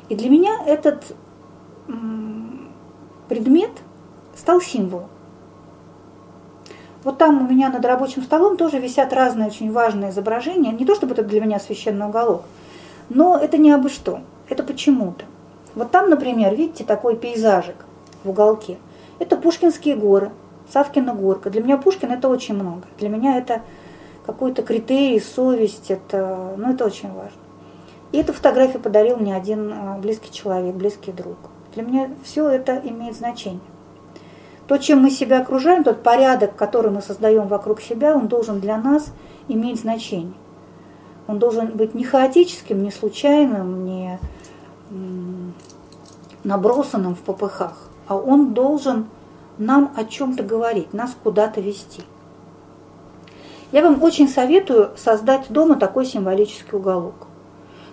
И 0.08 0.16
для 0.16 0.28
меня 0.28 0.58
этот 0.66 1.14
предмет 3.28 3.70
стал 4.34 4.60
символом. 4.60 5.08
Вот 7.04 7.18
там 7.18 7.44
у 7.44 7.50
меня 7.50 7.68
над 7.68 7.84
рабочим 7.84 8.22
столом 8.22 8.56
тоже 8.56 8.78
висят 8.78 9.12
разные 9.12 9.48
очень 9.48 9.70
важные 9.70 10.10
изображения. 10.10 10.72
Не 10.72 10.86
то 10.86 10.94
чтобы 10.94 11.12
это 11.12 11.22
для 11.22 11.40
меня 11.42 11.60
священный 11.60 12.06
уголок, 12.06 12.44
но 13.10 13.36
это 13.36 13.58
не 13.58 13.70
абы 13.70 13.90
что. 13.90 14.20
Это 14.48 14.62
почему-то. 14.62 15.26
Вот 15.74 15.90
там, 15.90 16.10
например, 16.10 16.54
видите, 16.54 16.84
такой 16.84 17.16
пейзажик 17.16 17.76
в 18.22 18.30
уголке– 18.30 18.78
это 19.18 19.36
Пушкинские 19.36 19.96
горы, 19.96 20.32
Савкина 20.72 21.14
горка. 21.14 21.50
Для 21.50 21.62
меня 21.62 21.76
Пушкин 21.78 22.10
это 22.10 22.28
очень 22.28 22.54
много. 22.54 22.82
Для 22.98 23.08
меня 23.08 23.38
это 23.38 23.62
какой-то 24.26 24.62
критерий, 24.62 25.20
совесть, 25.20 25.90
это, 25.90 26.54
ну, 26.56 26.72
это 26.72 26.84
очень 26.84 27.12
важно. 27.12 27.38
И 28.12 28.18
эту 28.18 28.32
фотографию 28.32 28.80
подарил 28.80 29.16
мне 29.16 29.36
один 29.36 29.72
а, 29.72 29.98
близкий 29.98 30.32
человек, 30.32 30.74
близкий 30.74 31.12
друг. 31.12 31.36
Для 31.74 31.82
меня 31.82 32.10
все 32.22 32.48
это 32.48 32.80
имеет 32.84 33.16
значение. 33.16 33.60
То, 34.66 34.78
чем 34.78 35.00
мы 35.00 35.10
себя 35.10 35.40
окружаем, 35.40 35.84
тот 35.84 36.02
порядок, 36.02 36.56
который 36.56 36.90
мы 36.90 37.02
создаем 37.02 37.48
вокруг 37.48 37.80
себя, 37.80 38.16
он 38.16 38.28
должен 38.28 38.60
для 38.60 38.78
нас 38.78 39.12
иметь 39.48 39.80
значение. 39.80 40.34
Он 41.26 41.38
должен 41.38 41.76
быть 41.76 41.94
не 41.94 42.04
хаотическим, 42.04 42.82
не 42.82 42.90
случайным, 42.90 43.84
не 43.84 44.18
набросанным 46.44 47.14
в 47.14 47.20
попыхах 47.20 47.88
а 48.06 48.16
он 48.16 48.54
должен 48.54 49.06
нам 49.58 49.92
о 49.96 50.04
чем-то 50.04 50.42
говорить, 50.42 50.92
нас 50.92 51.16
куда-то 51.22 51.60
вести. 51.60 52.02
Я 53.72 53.82
вам 53.82 54.02
очень 54.02 54.28
советую 54.28 54.90
создать 54.96 55.46
дома 55.48 55.76
такой 55.76 56.06
символический 56.06 56.76
уголок, 56.76 57.26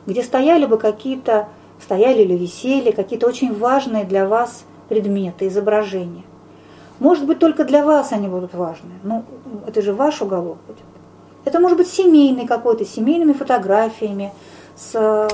где 0.06 0.24
стояли 0.24 0.66
бы 0.66 0.78
какие-то, 0.78 1.47
стояли 1.82 2.22
или 2.22 2.38
висели 2.38 2.91
какие-то 2.91 3.28
очень 3.28 3.58
важные 3.58 4.04
для 4.04 4.28
вас 4.28 4.64
предметы, 4.89 5.47
изображения. 5.47 6.24
Может 6.99 7.26
быть, 7.26 7.39
только 7.39 7.64
для 7.64 7.84
вас 7.84 8.12
они 8.12 8.28
будут 8.28 8.54
важны. 8.54 8.91
Ну, 9.04 9.24
это 9.66 9.82
же 9.82 9.93
ваш 9.93 10.22
уголок 10.22 10.58
будет. 10.68 10.78
Это 11.45 11.60
может 11.60 11.78
быть 11.78 11.88
семейный 11.88 12.45
какой-то, 12.45 12.86
семейными 12.86 13.34
фотографиями, 13.34 14.32
с 14.76 15.28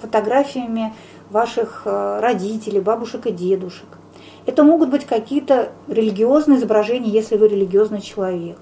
фотографиями 0.00 0.94
ваших 1.32 1.82
э, 1.84 2.20
родителей, 2.20 2.80
бабушек 2.80 3.26
и 3.26 3.32
дедушек. 3.32 3.88
Это 4.46 4.64
могут 4.64 4.90
быть 4.90 5.06
какие-то 5.06 5.70
религиозные 5.88 6.58
изображения, 6.58 7.10
если 7.10 7.36
вы 7.36 7.48
религиозный 7.48 8.00
человек. 8.00 8.58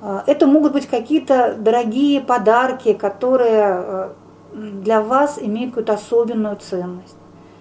А, 0.00 0.24
это 0.26 0.46
могут 0.46 0.72
быть 0.72 0.86
какие-то 0.86 1.54
дорогие 1.58 2.20
подарки, 2.20 2.92
которые 2.92 3.62
а, 3.64 4.12
для 4.52 5.00
вас 5.02 5.38
имеют 5.40 5.70
какую-то 5.70 5.94
особенную 5.94 6.56
ценность 6.56 7.16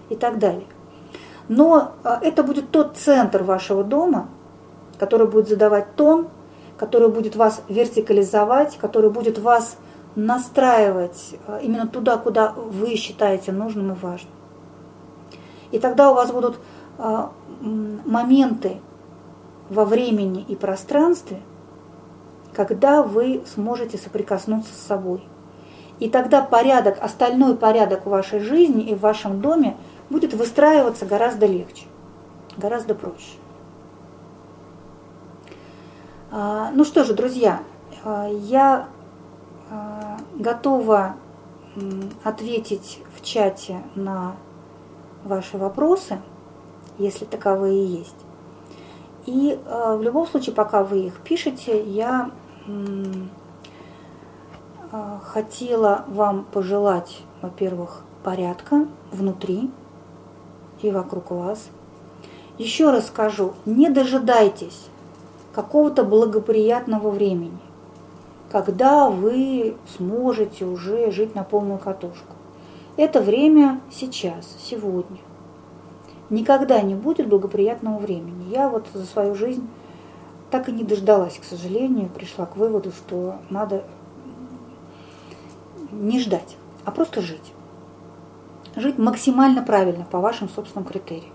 и 0.09 0.15
так 0.15 0.39
далее. 0.39 0.67
Но 1.49 1.91
это 2.21 2.43
будет 2.43 2.71
тот 2.71 2.95
центр 2.95 3.43
вашего 3.43 3.83
дома, 3.83 4.29
который 4.97 5.27
будет 5.27 5.49
задавать 5.49 5.95
тон, 5.95 6.27
который 6.77 7.09
будет 7.09 7.35
вас 7.35 7.61
вертикализовать, 7.67 8.77
который 8.77 9.09
будет 9.09 9.39
вас 9.39 9.77
настраивать 10.15 11.35
именно 11.61 11.87
туда, 11.87 12.17
куда 12.17 12.51
вы 12.51 12.95
считаете 12.95 13.51
нужным 13.51 13.91
и 13.91 13.95
важным. 13.95 14.31
И 15.71 15.79
тогда 15.79 16.11
у 16.11 16.13
вас 16.13 16.31
будут 16.31 16.59
а, 16.99 17.31
моменты 17.59 18.79
во 19.69 19.85
времени 19.85 20.45
и 20.47 20.55
пространстве, 20.55 21.41
когда 22.53 23.01
вы 23.01 23.43
сможете 23.51 23.97
соприкоснуться 23.97 24.73
с 24.73 24.87
собой. 24.87 25.23
И 25.99 26.09
тогда 26.09 26.41
порядок, 26.41 26.97
остальной 27.01 27.55
порядок 27.55 28.05
в 28.05 28.09
вашей 28.09 28.39
жизни 28.39 28.83
и 28.83 28.95
в 28.95 28.99
вашем 28.99 29.41
доме 29.41 29.77
будет 30.09 30.33
выстраиваться 30.33 31.05
гораздо 31.05 31.47
легче, 31.47 31.85
гораздо 32.57 32.93
проще. 32.93 33.37
А, 36.31 36.71
ну 36.73 36.83
что 36.83 37.03
же, 37.03 37.13
друзья, 37.13 37.61
а, 38.03 38.27
я 38.27 38.87
готова 40.35 41.15
ответить 42.23 42.99
в 43.15 43.23
чате 43.23 43.81
на 43.95 44.35
ваши 45.23 45.57
вопросы– 45.57 46.19
если 46.97 47.25
таковые 47.25 47.85
есть. 47.85 48.15
И 49.25 49.57
э, 49.65 49.95
в 49.97 50.01
любом 50.01 50.27
случае, 50.27 50.53
пока 50.53 50.83
вы 50.83 50.99
их 51.07 51.19
пишете, 51.21 51.81
я 51.83 52.31
э, 52.67 53.03
хотела 55.25 56.05
вам 56.07 56.45
пожелать, 56.45 57.21
во-первых, 57.41 58.03
порядка 58.23 58.85
внутри 59.11 59.71
и 60.81 60.91
вокруг 60.91 61.31
вас. 61.31 61.69
Еще 62.57 62.91
раз 62.91 63.07
скажу, 63.07 63.53
не 63.65 63.89
дожидайтесь 63.89 64.87
какого-то 65.53 66.03
благоприятного 66.03 67.09
времени, 67.09 67.57
когда 68.53 69.09
вы 69.09 69.75
сможете 69.97 70.63
уже 70.63 71.11
жить 71.11 71.35
на 71.35 71.43
полную 71.43 71.79
катушку. 71.79 72.33
Это 72.95 73.19
время 73.19 73.81
сейчас, 73.91 74.47
сегодня– 74.63 75.17
никогда 76.33 76.81
не 76.81 76.95
будет 76.95 77.27
благоприятного 77.27 77.97
времени. 77.97 78.49
Я 78.49 78.69
вот 78.69 78.87
за 78.93 79.05
свою 79.05 79.35
жизнь 79.35 79.67
так 80.51 80.69
и 80.69 80.71
не 80.71 80.83
дождалась, 80.83 81.37
к 81.37 81.43
сожалению, 81.43 82.09
пришла 82.09 82.45
к 82.45 82.57
выводу, 82.57 82.91
что 82.91 83.37
надо 83.49 83.83
не 85.91 86.19
ждать, 86.19 86.57
а 86.85 86.91
просто 86.91 87.21
жить. 87.21 87.53
Жить 88.75 88.97
максимально 88.97 89.61
правильно 89.61 90.05
по 90.09 90.19
вашим 90.19 90.49
собственным 90.49 90.87
критериям. 90.87 91.33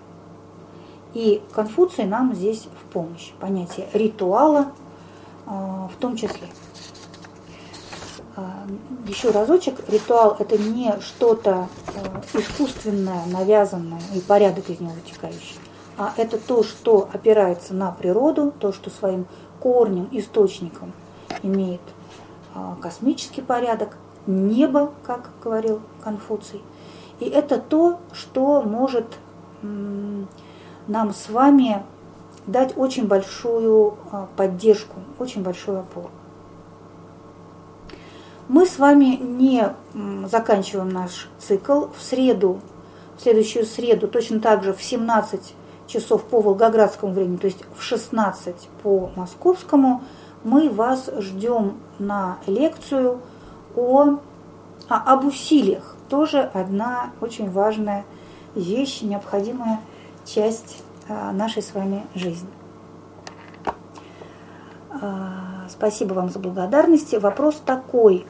И 1.14 1.41
Конфуций 1.53 2.05
нам 2.05 2.35
здесь 2.35 2.69
в 2.81 2.93
помощь. 2.93 3.33
Понятие 3.41 3.89
ритуала 3.93 4.73
в 5.47 5.93
том 5.99 6.16
числе. 6.16 6.47
Еще 9.07 9.30
разочек, 9.30 9.76
ритуал 9.89 10.36
это 10.39 10.59
не 10.59 10.95
что-то 11.01 11.68
искусственное, 12.34 13.24
навязанное 13.26 14.01
и 14.14 14.20
порядок 14.20 14.68
из 14.70 14.80
него 14.80 14.93
вытекающий, 14.93 15.57
а 15.97 16.12
это 16.16 16.39
то, 16.39 16.62
что 16.62 17.09
опирается 17.12 17.74
на 17.74 17.91
природу, 17.91 18.53
то, 18.59 18.72
что 18.72 18.91
своим 18.91 19.26
корнем, 19.61 20.09
источником 20.12 20.93
имеет 21.43 21.80
космический 22.80 23.43
порядок, 23.43 23.97
небо, 24.26 24.93
как 25.05 25.30
говорил 25.43 25.80
Конфуций. 26.03 26.62
И 27.18 27.24
это 27.24 27.59
то, 27.59 27.99
что 28.12 28.62
может 28.62 29.07
нам 29.62 31.12
с 31.12 31.28
вами 31.28 31.82
дать 32.47 32.76
очень 32.76 33.07
большую 33.07 33.95
а, 34.11 34.26
поддержку, 34.36 34.97
очень 35.18 35.43
большую 35.43 35.80
опору. 35.80 36.11
Мы 38.49 38.65
с 38.65 38.79
вами 38.79 39.17
не 39.17 39.75
заканчиваем 40.27 40.89
наш 40.89 41.29
цикл. 41.39 41.89
В 41.95 42.03
среду, 42.03 42.61
в 43.19 43.23
следующую 43.23 43.67
среду, 43.67 44.09
точно 44.09 44.41
так 44.41 44.65
же 44.65 44.73
в 44.73 44.83
17 44.83 45.55
часов 45.87 46.25
по 46.25 46.41
волгоградскому 46.41 47.13
времени, 47.13 47.37
то 47.37 47.47
есть 47.47 47.63
в 47.77 47.83
16 47.83 48.71
по 48.83 49.11
московскому, 49.17 50.03
мы 50.45 50.71
вас 50.71 51.11
ждем 51.19 51.77
на 51.99 52.39
лекцию 52.47 53.21
о, 53.77 54.19
а, 54.89 55.13
об 55.13 55.27
усилиях. 55.27 55.97
Тоже 56.09 56.41
одна 56.41 57.11
очень 57.21 57.51
важная 57.51 58.07
вещь, 58.55 59.03
необходимая 59.03 59.81
часть 60.25 60.83
а, 61.07 61.33
нашей 61.33 61.63
с 61.63 61.75
вами 61.75 62.07
жизни. 62.15 62.49
Спасибо 65.69 66.14
вам 66.14 66.31
за 66.31 66.39
благодарности. 66.39 67.16
Вопрос 67.16 67.62
такой. 67.64 68.27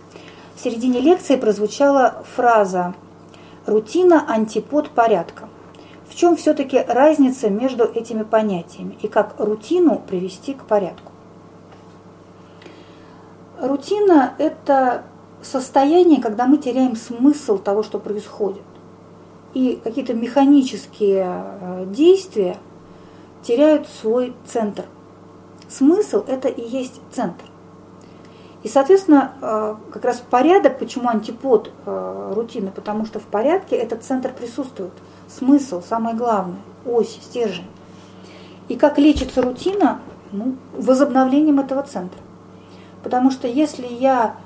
В 0.56 0.60
середине 0.60 1.00
лекции 1.00 1.36
прозвучала 1.36 2.24
фраза 2.34 2.94
«рутина– 3.66 4.24
антипод 4.28 4.90
порядка». 4.90 5.48
В 6.08 6.14
чем 6.14 6.36
все-таки 6.36 6.78
разница 6.78 7.50
между 7.50 7.84
этими 7.84 8.22
понятиями 8.22 8.98
и 9.02 9.08
как 9.08 9.34
рутину 9.38 10.02
привести 10.04 10.54
к 10.54 10.64
порядку? 10.64 11.12
Рутина– 13.60 14.34
это 14.38 15.04
состояние, 15.42 16.20
когда 16.20 16.46
мы 16.46 16.58
теряем 16.58 16.96
смысл 16.96 17.58
того, 17.58 17.82
что 17.82 17.98
происходит. 17.98 18.62
И 19.54 19.80
какие-то 19.82 20.14
механические 20.14 21.44
э, 21.60 21.86
действия 21.86 22.56
теряют 23.42 23.88
свой 23.88 24.34
центр. 24.46 24.84
Смысл– 25.68 26.24
это 26.26 26.48
и 26.48 26.66
есть 26.66 27.00
центр. 27.12 27.44
И, 28.62 28.68
соответственно, 28.68 29.32
э, 29.40 29.74
как 29.92 30.04
раз 30.04 30.22
порядок, 30.30 30.78
почему 30.78 31.08
антипод 31.08 31.70
э, 31.86 32.32
рутины, 32.34 32.70
потому 32.70 33.06
что 33.06 33.20
в 33.20 33.24
порядке 33.24 33.76
этот 33.76 34.02
центр 34.02 34.32
присутствует. 34.32 34.92
Смысл, 35.28 35.82
самое 35.86 36.16
главное, 36.16 36.58
ось, 36.84 37.18
стержень. 37.22 37.66
И 38.68 38.76
как 38.76 38.98
лечится 38.98 39.42
рутина? 39.42 40.00
Ну, 40.32 40.56
возобновлением 40.74 41.60
этого 41.60 41.82
центра. 41.82 42.20
Потому 43.02 43.30
что 43.30 43.48
если 43.48 43.86
я 43.86 44.36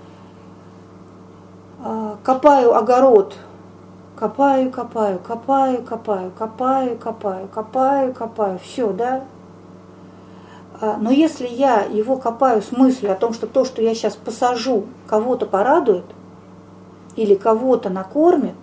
а, 1.83 2.17
копаю 2.23 2.77
огород, 2.77 3.37
копаю, 4.17 4.71
копаю, 4.71 5.19
копаю, 5.19 5.83
копаю, 5.83 6.31
копаю, 6.31 6.97
копаю, 6.97 7.49
копаю, 7.49 8.15
копаю, 8.15 8.59
все, 8.61 8.93
да? 8.93 9.25
А, 10.83 10.97
но 11.01 11.13
если 11.13 11.47
я 11.47 11.83
его 11.83 12.17
копаю 12.17 12.61
с 12.61 12.73
мыслью 12.73 13.13
о 13.13 13.15
том, 13.15 13.33
что 13.33 13.47
то, 13.47 13.65
что 13.65 13.81
я 13.81 13.95
сейчас 13.95 14.17
посажу, 14.17 14.87
кого-то 15.07 15.47
порадует 15.47 16.05
или 17.15 17.37
кого-то 17.37 17.89
накормит, 17.89 18.57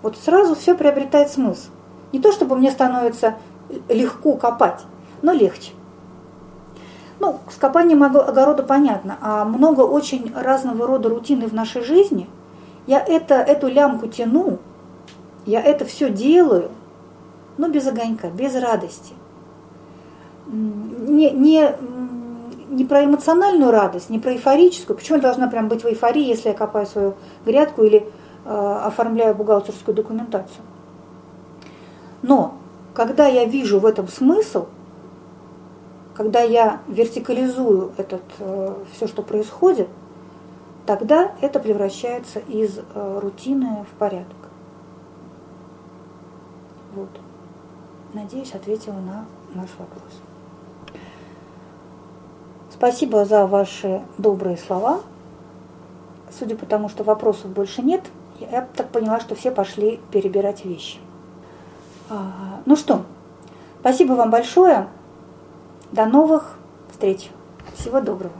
вот 0.00 0.16
сразу 0.16 0.54
все 0.54 0.74
приобретает 0.74 1.30
смысл. 1.30 1.68
Не 2.14 2.20
то, 2.20 2.32
чтобы 2.32 2.56
мне 2.56 2.70
становится 2.70 3.34
легко 3.90 4.32
копать, 4.36 4.80
но 5.20 5.32
легче. 5.32 5.72
Ну, 7.20 7.38
с 7.50 7.56
копанием 7.56 8.02
огорода 8.02 8.62
понятно, 8.62 9.18
а 9.20 9.44
много 9.44 9.82
очень 9.82 10.32
разного 10.34 10.86
рода 10.86 11.10
рутины 11.10 11.48
в 11.48 11.52
нашей 11.52 11.82
жизни. 11.82 12.30
Я 12.86 12.98
это, 12.98 13.34
эту 13.34 13.68
лямку 13.68 14.06
тяну, 14.06 14.58
я 15.44 15.60
это 15.60 15.84
все 15.84 16.08
делаю, 16.08 16.70
но 17.58 17.68
без 17.68 17.86
огонька, 17.86 18.28
без 18.28 18.54
радости. 18.54 19.12
Не, 20.46 21.30
не, 21.30 21.74
не 22.68 22.84
про 22.84 23.04
эмоциональную 23.04 23.70
радость, 23.70 24.10
не 24.10 24.18
про 24.18 24.32
эйфорическую. 24.32 24.96
Почему 24.96 25.16
я 25.16 25.22
должна 25.22 25.48
прям 25.48 25.68
быть 25.68 25.82
в 25.82 25.86
эйфории, 25.86 26.24
если 26.24 26.48
я 26.48 26.54
копаю 26.54 26.86
свою 26.86 27.14
грядку 27.44 27.82
или 27.82 28.06
э, 28.44 28.80
оформляю 28.84 29.34
бухгалтерскую 29.34 29.94
документацию? 29.94 30.62
Но 32.22 32.54
когда 32.94 33.26
я 33.26 33.44
вижу 33.44 33.78
в 33.78 33.86
этом 33.86 34.08
смысл, 34.08 34.66
когда 36.14 36.40
я 36.40 36.80
вертикализую 36.88 37.92
этот, 37.98 38.22
э, 38.38 38.74
все, 38.92 39.06
что 39.06 39.22
происходит, 39.22 39.88
тогда 40.86 41.32
это 41.40 41.60
превращается 41.60 42.38
из 42.38 42.78
э, 42.78 43.18
рутины 43.22 43.84
в 43.90 43.98
порядок. 43.98 44.36
Вот. 46.94 47.10
Надеюсь, 48.14 48.54
ответила 48.54 48.94
на 48.94 49.26
наш 49.54 49.68
вопрос. 49.78 50.25
Спасибо 52.76 53.24
за 53.24 53.46
ваши 53.46 54.02
добрые 54.18 54.58
слова. 54.58 55.00
Судя 56.38 56.56
по 56.56 56.66
тому, 56.66 56.90
что 56.90 57.04
вопросов 57.04 57.50
больше 57.50 57.80
нет, 57.80 58.02
я 58.38 58.68
так 58.76 58.90
поняла, 58.90 59.18
что 59.18 59.34
все 59.34 59.50
пошли 59.50 59.98
перебирать 60.10 60.66
вещи. 60.66 60.98
А, 62.10 62.60
ну 62.66 62.76
что, 62.76 63.02
спасибо 63.80 64.12
вам 64.12 64.30
большое. 64.30 64.88
До 65.90 66.04
новых 66.04 66.58
встреч. 66.90 67.30
Всего 67.74 68.02
доброго. 68.02 68.34